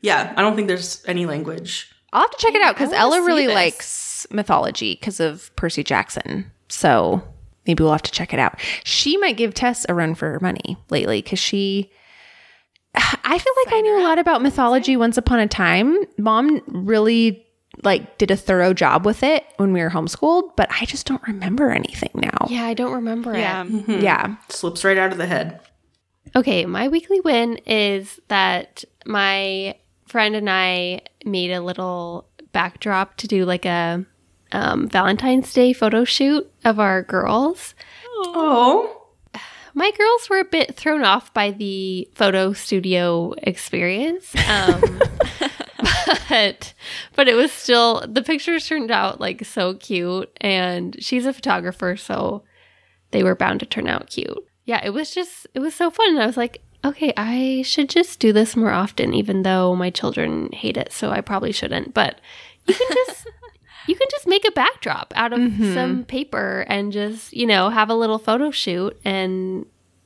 Yeah, 0.02 0.34
I 0.36 0.42
don't 0.42 0.56
think 0.56 0.68
there's 0.68 1.04
any 1.08 1.26
language. 1.26 1.92
I'll 2.14 2.22
have 2.22 2.32
to 2.32 2.38
check 2.38 2.56
it 2.56 2.62
out 2.62 2.76
because 2.76 2.92
Ella 2.92 3.22
really 3.22 3.48
this. 3.48 3.56
likes 3.56 4.28
mythology 4.32 4.96
because 4.96 5.20
of 5.20 5.56
Percy 5.56 5.84
Jackson. 5.84 6.52
So 6.68 7.24
maybe 7.66 7.84
we'll 7.84 7.94
have 7.94 8.02
to 8.04 8.12
check 8.12 8.34
it 8.34 8.40
out. 8.40 8.60
She 8.84 9.18
might 9.18 9.38
give 9.38 9.54
Tess 9.54 9.86
a 9.88 9.94
run 9.94 10.16
for 10.16 10.32
her 10.32 10.40
money 10.40 10.78
lately 10.90 11.22
because 11.22 11.40
she. 11.40 11.92
I 12.94 13.38
feel 13.38 13.54
like 13.66 13.74
I 13.74 13.82
knew 13.82 14.02
a 14.02 14.04
lot 14.04 14.20
about 14.20 14.42
mythology 14.42 14.98
once 14.98 15.18
upon 15.18 15.40
a 15.40 15.48
time. 15.48 15.98
Mom 16.18 16.62
really 16.68 17.46
like 17.84 18.18
did 18.18 18.32
a 18.32 18.36
thorough 18.36 18.74
job 18.74 19.06
with 19.06 19.24
it 19.24 19.46
when 19.56 19.72
we 19.72 19.82
were 19.82 19.90
homeschooled, 19.90 20.56
but 20.58 20.70
I 20.70 20.86
just 20.86 21.08
don't 21.08 21.26
remember 21.26 21.72
anything 21.72 22.12
now. 22.16 22.48
Yeah, 22.50 22.66
I 22.66 22.74
don't 22.74 22.94
remember 22.94 23.38
yeah. 23.38 23.66
it. 23.66 24.02
Yeah. 24.02 24.36
Slips 24.50 24.84
right 24.84 24.98
out 24.98 25.14
of 25.14 25.18
the 25.18 25.26
head. 25.26 25.62
Okay, 26.36 26.66
my 26.66 26.90
weekly 26.90 27.22
win 27.22 27.58
is 27.66 28.20
that 28.28 28.84
my 29.06 29.76
friend 30.12 30.36
and 30.36 30.50
I 30.50 31.02
made 31.24 31.52
a 31.52 31.62
little 31.62 32.28
backdrop 32.52 33.16
to 33.18 33.28
do 33.28 33.46
like 33.46 33.66
a 33.66 34.06
um, 34.52 34.90
Valentine's 34.90 35.54
Day 35.54 35.72
photo 35.72 36.04
shoot 36.04 36.52
of 36.66 36.80
our 36.82 37.02
girls. 37.02 37.74
Oh. 38.18 38.98
My 39.74 39.90
girls 39.98 40.30
were 40.30 40.40
a 40.40 40.46
bit 40.46 40.76
thrown 40.76 41.04
off 41.04 41.34
by 41.34 41.52
the 41.52 42.10
photo 42.14 42.52
studio 42.52 43.34
experience. 43.38 44.36
Um, 44.50 45.02
but 46.30 46.74
but 47.16 47.30
it 47.30 47.36
was 47.36 47.54
still 47.54 48.04
the 48.06 48.22
pictures 48.22 48.68
turned 48.68 48.92
out 48.92 49.22
like 49.22 49.46
so 49.46 49.76
cute 49.76 50.30
and 50.42 50.98
she's 51.00 51.26
a 51.26 51.32
photographer 51.32 51.96
so 51.96 52.44
they 53.12 53.24
were 53.24 53.36
bound 53.36 53.62
to 53.62 53.66
turn 53.66 53.88
out 53.88 54.10
cute. 54.10 54.46
Yeah, 54.66 54.82
it 54.84 54.90
was 54.90 55.16
just 55.16 55.48
it 55.54 55.60
was 55.60 55.74
so 55.74 55.90
fun 55.90 56.10
and 56.10 56.22
I 56.22 56.26
was 56.26 56.36
like, 56.36 56.62
okay, 56.84 57.14
I 57.18 57.64
should 57.66 57.90
just 57.90 58.20
do 58.20 58.34
this 58.34 58.56
more 58.56 58.72
often 58.72 59.14
even 59.14 59.44
though 59.44 59.76
my 59.76 59.90
children 59.90 60.50
hate 60.52 60.78
it, 60.78 60.92
so 60.92 61.12
I 61.12 61.22
probably 61.22 61.52
shouldn't. 61.52 61.94
But 61.94 62.20
you 62.68 62.74
can 62.74 62.88
just 63.06 63.28
you 63.88 63.96
can 63.96 64.08
just 64.12 64.28
make 64.28 64.48
a 64.48 64.52
backdrop 64.52 65.14
out 65.16 65.34
of 65.34 65.42
some 65.74 66.04
paper 66.06 66.66
and 66.68 66.92
just, 66.92 67.34
you 67.34 67.46
know, 67.46 67.70
have 67.70 67.90
a 67.90 67.96
little 67.96 68.20
photo 68.20 68.52
shoot 68.52 69.00
and 69.04 69.66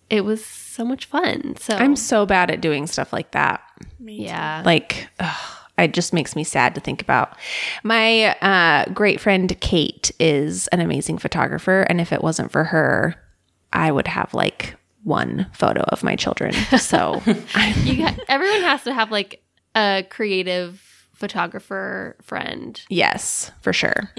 it 0.09 0.21
was 0.21 0.45
so 0.45 0.85
much 0.85 1.05
fun. 1.05 1.55
So 1.57 1.75
I'm 1.75 1.95
so 1.95 2.25
bad 2.25 2.51
at 2.51 2.61
doing 2.61 2.87
stuff 2.87 3.11
like 3.11 3.31
that. 3.31 3.61
Me 3.99 4.17
too. 4.17 4.23
yeah. 4.23 4.61
Like, 4.63 5.07
ugh, 5.19 5.55
it 5.77 5.93
just 5.93 6.13
makes 6.13 6.35
me 6.35 6.43
sad 6.43 6.75
to 6.75 6.81
think 6.81 7.01
about. 7.01 7.35
My 7.83 8.35
uh, 8.39 8.85
great 8.93 9.19
friend 9.19 9.59
Kate 9.59 10.11
is 10.19 10.67
an 10.67 10.79
amazing 10.79 11.17
photographer, 11.17 11.81
and 11.81 11.99
if 11.99 12.13
it 12.13 12.23
wasn't 12.23 12.51
for 12.51 12.65
her, 12.65 13.15
I 13.73 13.91
would 13.91 14.07
have 14.07 14.33
like 14.33 14.75
one 15.05 15.47
photo 15.53 15.81
of 15.89 16.03
my 16.03 16.15
children. 16.17 16.53
So 16.77 17.21
You 17.83 17.97
got 17.97 18.19
everyone 18.27 18.61
has 18.61 18.83
to 18.83 18.93
have 18.93 19.11
like 19.11 19.41
a 19.75 20.05
creative 20.09 20.81
photographer 21.13 22.17
friend. 22.21 22.81
yes, 22.89 23.51
for 23.61 23.71
sure. 23.71 24.11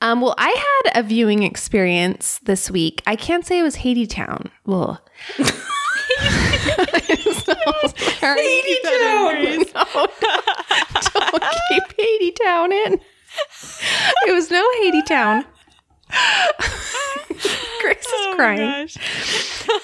Um, 0.00 0.20
well, 0.20 0.34
I 0.38 0.82
had 0.84 1.00
a 1.00 1.02
viewing 1.06 1.42
experience 1.42 2.38
this 2.44 2.70
week. 2.70 3.02
I 3.06 3.16
can't 3.16 3.44
say 3.44 3.58
it 3.58 3.62
was 3.64 3.74
Haiti 3.76 4.06
Town. 4.06 4.50
Well, 4.64 5.02
Haiti 5.36 5.52
Town. 8.82 9.64
No, 9.74 10.06
don't 11.38 11.44
keep 11.70 11.82
Haiti 11.98 12.30
Town 12.32 12.72
in. 12.72 13.00
It 14.26 14.32
was 14.32 14.50
no 14.50 14.66
Haiti 14.80 15.02
Town. 15.02 15.44
Grace 17.80 17.98
is 17.98 18.12
Oh 18.12 18.34
crying. 18.36 18.88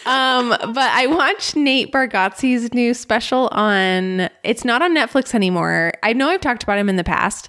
Um, 0.07 0.51
but 0.51 0.79
I 0.79 1.07
watched 1.07 1.57
Nate 1.57 1.93
Bargatze's 1.93 2.73
new 2.75 2.95
special 2.95 3.49
on. 3.53 4.29
It's 4.43 4.65
not 4.65 4.83
on 4.83 4.95
Netflix 4.95 5.35
anymore. 5.35 5.93
I 6.03 6.13
know 6.13 6.29
I've 6.29 6.41
talked 6.41 6.63
about 6.63 6.79
him 6.79 6.89
in 6.89 6.97
the 6.97 7.05
past. 7.05 7.49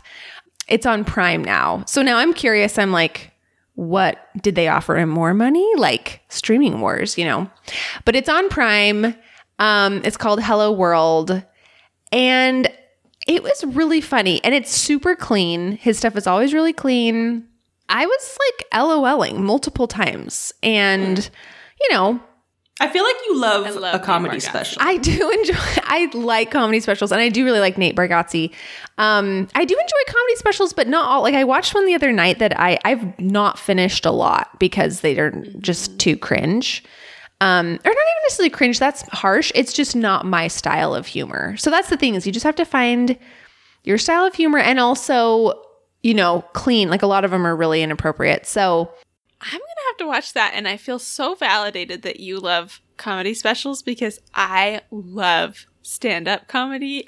It's 0.68 0.86
on 0.86 1.04
Prime 1.06 1.44
now. 1.44 1.84
So 1.86 2.02
now 2.02 2.18
I'm 2.18 2.34
curious. 2.34 2.78
I'm 2.78 2.92
like, 2.92 3.32
what 3.76 4.28
did 4.42 4.56
they 4.56 4.68
offer 4.68 4.98
him 4.98 5.10
more 5.10 5.34
money? 5.34 5.70
Like 5.76 6.22
streaming 6.30 6.80
wars, 6.82 7.18
you 7.18 7.26
know? 7.26 7.50
But 8.06 8.16
it's 8.16 8.30
on 8.30 8.50
Prime. 8.50 9.16
Um, 9.60 10.02
it's 10.04 10.18
called 10.18 10.42
Hello 10.42 10.72
World, 10.72 11.44
and 12.12 12.70
it 13.28 13.44
was 13.44 13.64
really 13.64 14.02
funny. 14.02 14.44
And 14.44 14.54
it's 14.54 14.72
super 14.72 15.16
clean. 15.16 15.74
His 15.74 15.98
stuff 15.98 16.16
is 16.18 16.28
always 16.28 16.54
really 16.54 16.74
clean. 16.74 17.48
I 17.90 18.06
was 18.06 18.38
like 18.48 18.70
LOLing 18.72 19.40
multiple 19.40 19.88
times, 19.88 20.54
and 20.64 21.30
you 21.82 21.94
know, 21.96 22.20
I 22.82 22.90
feel 22.90 23.04
like 23.04 23.16
you 23.28 23.40
love, 23.40 23.74
love 23.76 23.96
a 23.96 24.00
comedy 24.00 24.40
special. 24.42 24.82
I 24.82 24.98
do 24.98 25.30
enjoy. 25.40 25.54
I 25.84 26.10
like 26.14 26.52
comedy 26.52 26.82
specials, 26.82 27.12
and 27.12 27.22
I 27.22 27.30
do 27.30 27.46
really 27.46 27.60
like 27.60 27.78
Nate 27.78 27.96
Bargatze. 27.96 28.52
Um, 28.98 29.48
I 29.56 29.64
do 29.64 29.76
enjoy 29.76 30.14
comedy 30.14 30.36
specials, 30.36 30.74
but 30.74 30.88
not 30.88 31.08
all. 31.10 31.22
Like 31.22 31.36
I 31.36 31.46
watched 31.46 31.74
one 31.74 31.86
the 31.86 31.96
other 31.96 32.12
night 32.12 32.40
that 32.40 32.60
I 32.60 32.78
I've 32.84 33.18
not 33.20 33.58
finished 33.58 34.06
a 34.06 34.12
lot 34.12 34.60
because 34.60 35.02
they 35.02 35.18
are 35.20 35.32
just 35.60 36.00
too 36.00 36.18
cringe. 36.18 36.84
Um, 37.42 37.68
or 37.68 37.70
not 37.70 37.86
even 37.86 38.24
necessarily 38.24 38.50
cringe. 38.50 38.80
That's 38.80 39.02
harsh. 39.10 39.52
It's 39.56 39.74
just 39.74 39.96
not 39.96 40.26
my 40.26 40.48
style 40.48 40.96
of 40.96 41.06
humor. 41.06 41.56
So 41.58 41.70
that's 41.70 41.90
the 41.90 41.98
thing 41.98 42.16
is 42.16 42.26
you 42.26 42.32
just 42.34 42.46
have 42.46 42.56
to 42.56 42.66
find 42.66 43.18
your 43.84 43.98
style 43.98 44.26
of 44.26 44.34
humor, 44.34 44.58
and 44.58 44.80
also 44.80 45.62
you 46.06 46.14
know 46.14 46.44
clean. 46.54 46.90
Like 46.90 47.02
a 47.02 47.08
lot 47.08 47.26
of 47.26 47.32
them 47.32 47.46
are 47.48 47.56
really 47.56 47.82
inappropriate. 47.82 48.46
So 48.46 48.92
I'm 49.42 49.52
gonna 49.52 49.88
have 49.90 49.98
to 49.98 50.08
watch 50.08 50.34
that, 50.34 50.52
and 50.56 50.68
I 50.68 50.78
feel 50.78 51.00
so 51.00 51.34
validated 51.36 52.04
that 52.04 52.20
you 52.20 52.40
love 52.40 52.80
comedy 52.98 53.34
specials 53.34 53.82
because 53.82 54.20
I 54.34 54.82
love 54.92 55.66
stand-up 55.82 56.48
comedy. 56.48 57.06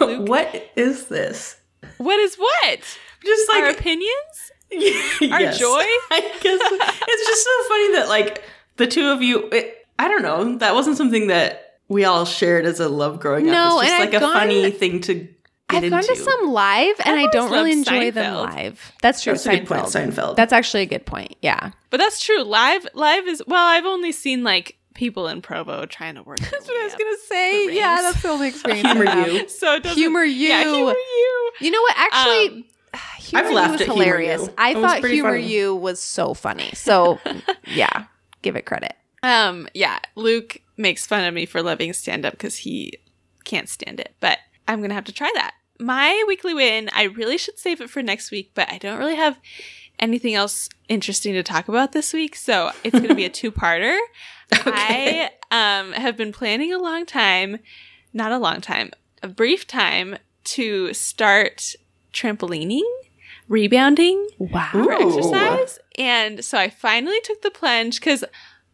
and 0.00 0.26
what 0.28 0.70
is 0.76 1.06
this? 1.06 1.56
what 1.98 2.18
is 2.18 2.36
what? 2.36 2.98
Just 3.24 3.48
like 3.48 3.60
Our 3.62 3.66
like 3.68 3.78
opinions? 3.80 4.52
our 5.32 5.52
joy? 5.52 5.80
I 6.10 6.20
guess 6.40 6.60
it's 6.62 7.26
just 7.28 7.44
so 7.44 7.68
funny 7.68 7.92
that 7.96 8.08
like 8.08 8.44
the 8.76 8.86
two 8.86 9.08
of 9.10 9.22
you. 9.22 9.48
It, 9.52 9.74
I 9.98 10.08
don't 10.08 10.22
know. 10.22 10.56
That 10.58 10.74
wasn't 10.74 10.96
something 10.96 11.26
that 11.28 11.80
we 11.88 12.04
all 12.04 12.24
shared 12.24 12.64
as 12.66 12.80
a 12.80 12.88
love 12.88 13.18
growing 13.20 13.46
No, 13.46 13.78
up. 13.78 13.82
It's 13.84 13.90
just 13.90 14.00
and 14.00 14.00
like 14.00 14.14
I've 14.14 14.22
a 14.22 14.24
gone- 14.26 14.34
funny 14.34 14.70
thing 14.70 15.00
to 15.02 15.14
get 15.14 15.37
I've 15.70 15.84
into. 15.84 15.90
gone 15.90 16.02
to 16.04 16.16
some 16.16 16.50
live, 16.52 16.94
and 17.04 17.16
I 17.16 17.22
always 17.22 17.32
don't 17.32 17.50
really 17.52 17.72
enjoy 17.72 18.10
them 18.10 18.34
live. 18.34 18.92
That's 19.02 19.22
true. 19.22 19.34
That's 19.34 19.46
a 19.46 19.58
good 19.58 19.66
point, 19.68 19.82
Seinfeld. 19.86 20.12
Seinfeld. 20.14 20.36
That's 20.36 20.52
actually 20.52 20.82
a 20.82 20.86
good 20.86 21.04
point. 21.06 21.36
Yeah. 21.42 21.72
But 21.90 21.98
that's 21.98 22.20
true. 22.24 22.42
Live, 22.42 22.86
live 22.94 23.26
is 23.28 23.42
well. 23.46 23.66
I've 23.66 23.84
only 23.84 24.12
seen 24.12 24.44
like 24.44 24.76
people 24.94 25.28
in 25.28 25.42
Provo 25.42 25.84
trying 25.86 26.14
to 26.16 26.22
work. 26.22 26.38
That's 26.50 26.66
what 26.66 26.76
I 26.80 26.84
was 26.84 26.94
gonna 26.94 27.16
say. 27.28 27.72
Yeah, 27.76 27.98
that's 28.02 28.20
the 28.22 28.28
only 28.30 28.48
experience. 28.52 28.88
Humor 28.88 29.04
you. 29.28 29.48
So 29.48 29.74
it 29.76 29.82
doesn't 29.84 29.96
Humor 29.98 30.24
you. 30.24 30.48
Yeah, 30.48 30.62
humor 30.64 30.92
you. 30.92 31.50
You 31.60 31.70
know 31.70 31.80
what? 31.82 31.94
Actually, 31.96 32.48
Um, 32.48 32.64
humor 33.20 33.44
I've 33.44 33.50
you 33.50 33.56
laughed 33.56 33.72
was 33.74 33.80
Humor 33.82 33.94
hilarious. 33.94 34.42
You. 34.46 34.54
I 34.58 34.70
It 34.70 34.74
thought 34.74 35.04
humor 35.04 35.30
funny. 35.34 35.46
you 35.46 35.74
was 35.76 36.00
so 36.00 36.34
funny. 36.34 36.70
So 36.74 37.20
yeah, 37.66 38.06
give 38.42 38.56
it 38.56 38.62
credit. 38.66 38.94
Um, 39.22 39.68
yeah, 39.74 39.98
Luke 40.16 40.58
makes 40.76 41.06
fun 41.06 41.24
of 41.24 41.32
me 41.34 41.46
for 41.46 41.62
loving 41.62 41.92
stand 41.92 42.24
up 42.26 42.32
because 42.32 42.56
he 42.56 42.94
can't 43.44 43.68
stand 43.68 44.00
it, 44.00 44.14
but 44.20 44.38
I'm 44.68 44.80
gonna 44.80 44.94
have 44.94 45.04
to 45.06 45.12
try 45.12 45.30
that. 45.34 45.54
My 45.80 46.24
weekly 46.28 46.54
win, 46.54 46.90
I 46.94 47.04
really 47.04 47.38
should 47.38 47.58
save 47.58 47.80
it 47.80 47.88
for 47.90 48.02
next 48.02 48.30
week, 48.30 48.50
but 48.54 48.70
I 48.70 48.78
don't 48.78 48.98
really 48.98 49.16
have 49.16 49.38
anything 49.98 50.34
else 50.34 50.68
interesting 50.88 51.34
to 51.34 51.42
talk 51.42 51.68
about 51.68 51.92
this 51.92 52.12
week, 52.12 52.36
so 52.36 52.70
it's 52.84 52.98
gonna 53.00 53.14
be 53.14 53.24
a 53.24 53.28
two 53.40 53.50
parter. 53.50 53.98
I 54.52 55.30
um 55.50 55.92
have 55.92 56.16
been 56.16 56.32
planning 56.32 56.72
a 56.72 56.78
long 56.78 57.06
time, 57.06 57.58
not 58.12 58.30
a 58.32 58.38
long 58.38 58.60
time, 58.60 58.90
a 59.22 59.28
brief 59.28 59.66
time 59.66 60.18
to 60.44 60.92
start 60.94 61.74
trampolining, 62.12 62.82
rebounding 63.48 64.28
Wow. 64.38 64.68
for 64.72 64.92
exercise. 64.92 65.78
And 65.98 66.44
so 66.44 66.58
I 66.58 66.70
finally 66.70 67.20
took 67.22 67.42
the 67.42 67.50
plunge 67.50 68.00
because 68.00 68.24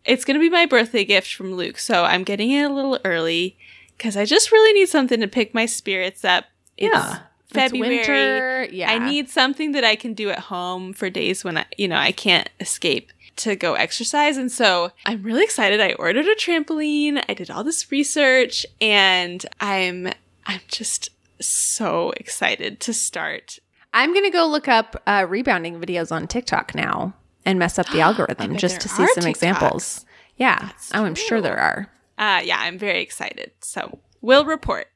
it's 0.05 0.25
going 0.25 0.35
to 0.35 0.41
be 0.41 0.51
my 0.51 0.67
birthday 0.67 1.05
gift 1.05 1.35
from 1.35 1.55
Luke. 1.55 1.79
So 1.79 2.05
I'm 2.05 2.23
getting 2.25 2.51
it 2.51 2.63
a 2.63 2.73
little 2.73 2.99
early 3.05 3.57
because 3.97 4.17
I 4.17 4.25
just 4.25 4.53
really 4.53 4.73
need 4.73 4.89
something 4.89 5.21
to 5.21 5.29
pick 5.29 5.55
my 5.55 5.67
spirits 5.67 6.25
up. 6.25 6.47
It's 6.77 6.95
Yeah. 6.95 7.19
February. 7.49 7.99
It's 7.99 8.09
winter. 8.09 8.69
Yeah. 8.73 8.91
I 8.93 8.99
need 8.99 9.29
something 9.31 9.73
that 9.73 9.85
I 9.85 9.95
can 9.95 10.13
do 10.15 10.31
at 10.31 10.41
home 10.41 10.93
for 10.93 11.09
days 11.09 11.45
when 11.45 11.59
I, 11.59 11.67
you 11.77 11.87
know, 11.87 11.97
I 11.97 12.11
can't 12.11 12.49
escape 12.59 13.13
to 13.37 13.55
go 13.55 13.75
exercise. 13.75 14.37
And 14.37 14.51
so 14.51 14.91
I'm 15.07 15.23
really 15.23 15.45
excited. 15.45 15.81
I 15.81 15.93
ordered 15.93 16.27
a 16.27 16.35
trampoline. 16.35 17.23
I 17.29 17.35
did 17.35 17.51
all 17.51 17.63
this 17.63 17.91
research 17.93 18.67
and 18.81 19.45
I'm 19.61 20.13
I'm 20.47 20.61
just 20.69 21.11
so 21.41 22.13
excited 22.17 22.81
to 22.81 22.93
start 22.93 23.59
I'm 23.95 24.13
gonna 24.13 24.31
go 24.31 24.47
look 24.47 24.67
up 24.67 25.01
uh, 25.07 25.25
rebounding 25.29 25.81
videos 25.81 26.11
on 26.11 26.27
TikTok 26.27 26.75
now 26.75 27.15
and 27.47 27.61
mess 27.61 27.79
up 27.79 27.89
the 27.91 28.01
algorithm 28.01 28.57
just 28.57 28.81
to 28.81 28.89
see 28.89 29.07
some 29.15 29.27
examples. 29.27 30.05
Yeah. 30.37 30.71
Oh, 30.93 31.05
I'm 31.05 31.15
sure 31.15 31.41
there 31.41 31.57
are. 31.57 31.89
Uh, 32.19 32.41
yeah, 32.45 32.59
I'm 32.61 32.79
very 32.79 33.01
excited. 33.03 33.53
So 33.61 33.99
we'll 34.21 34.45
report. 34.45 34.89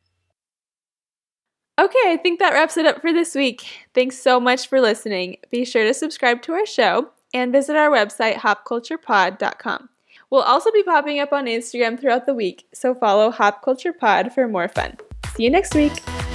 Okay, 1.79 1.99
I 2.07 2.19
think 2.21 2.41
that 2.41 2.53
wraps 2.53 2.77
it 2.77 2.87
up 2.87 3.01
for 3.01 3.13
this 3.13 3.37
week. 3.37 3.65
Thanks 3.95 4.19
so 4.19 4.41
much 4.41 4.67
for 4.67 4.81
listening. 4.81 5.37
Be 5.51 5.65
sure 5.65 5.85
to 5.85 5.95
subscribe 5.95 6.43
to 6.43 6.53
our 6.53 6.67
show 6.67 7.11
and 7.33 7.53
visit 7.53 7.77
our 7.77 7.89
website, 7.89 8.35
hopculturepod.com. 8.35 9.89
We'll 10.31 10.43
also 10.43 10.73
be 10.73 10.83
popping 10.83 11.21
up 11.21 11.33
on 11.33 11.47
Instagram 11.47 11.99
throughout 11.99 12.27
the 12.27 12.35
week, 12.35 12.67
so 12.75 12.95
follow 12.95 13.31
Hop 13.31 13.63
Culture 13.63 13.93
Pod 13.93 14.33
for 14.33 14.49
more 14.49 14.69
fun. 14.69 14.97
See 15.37 15.45
you 15.45 15.51
next 15.51 15.75
week. 15.75 16.28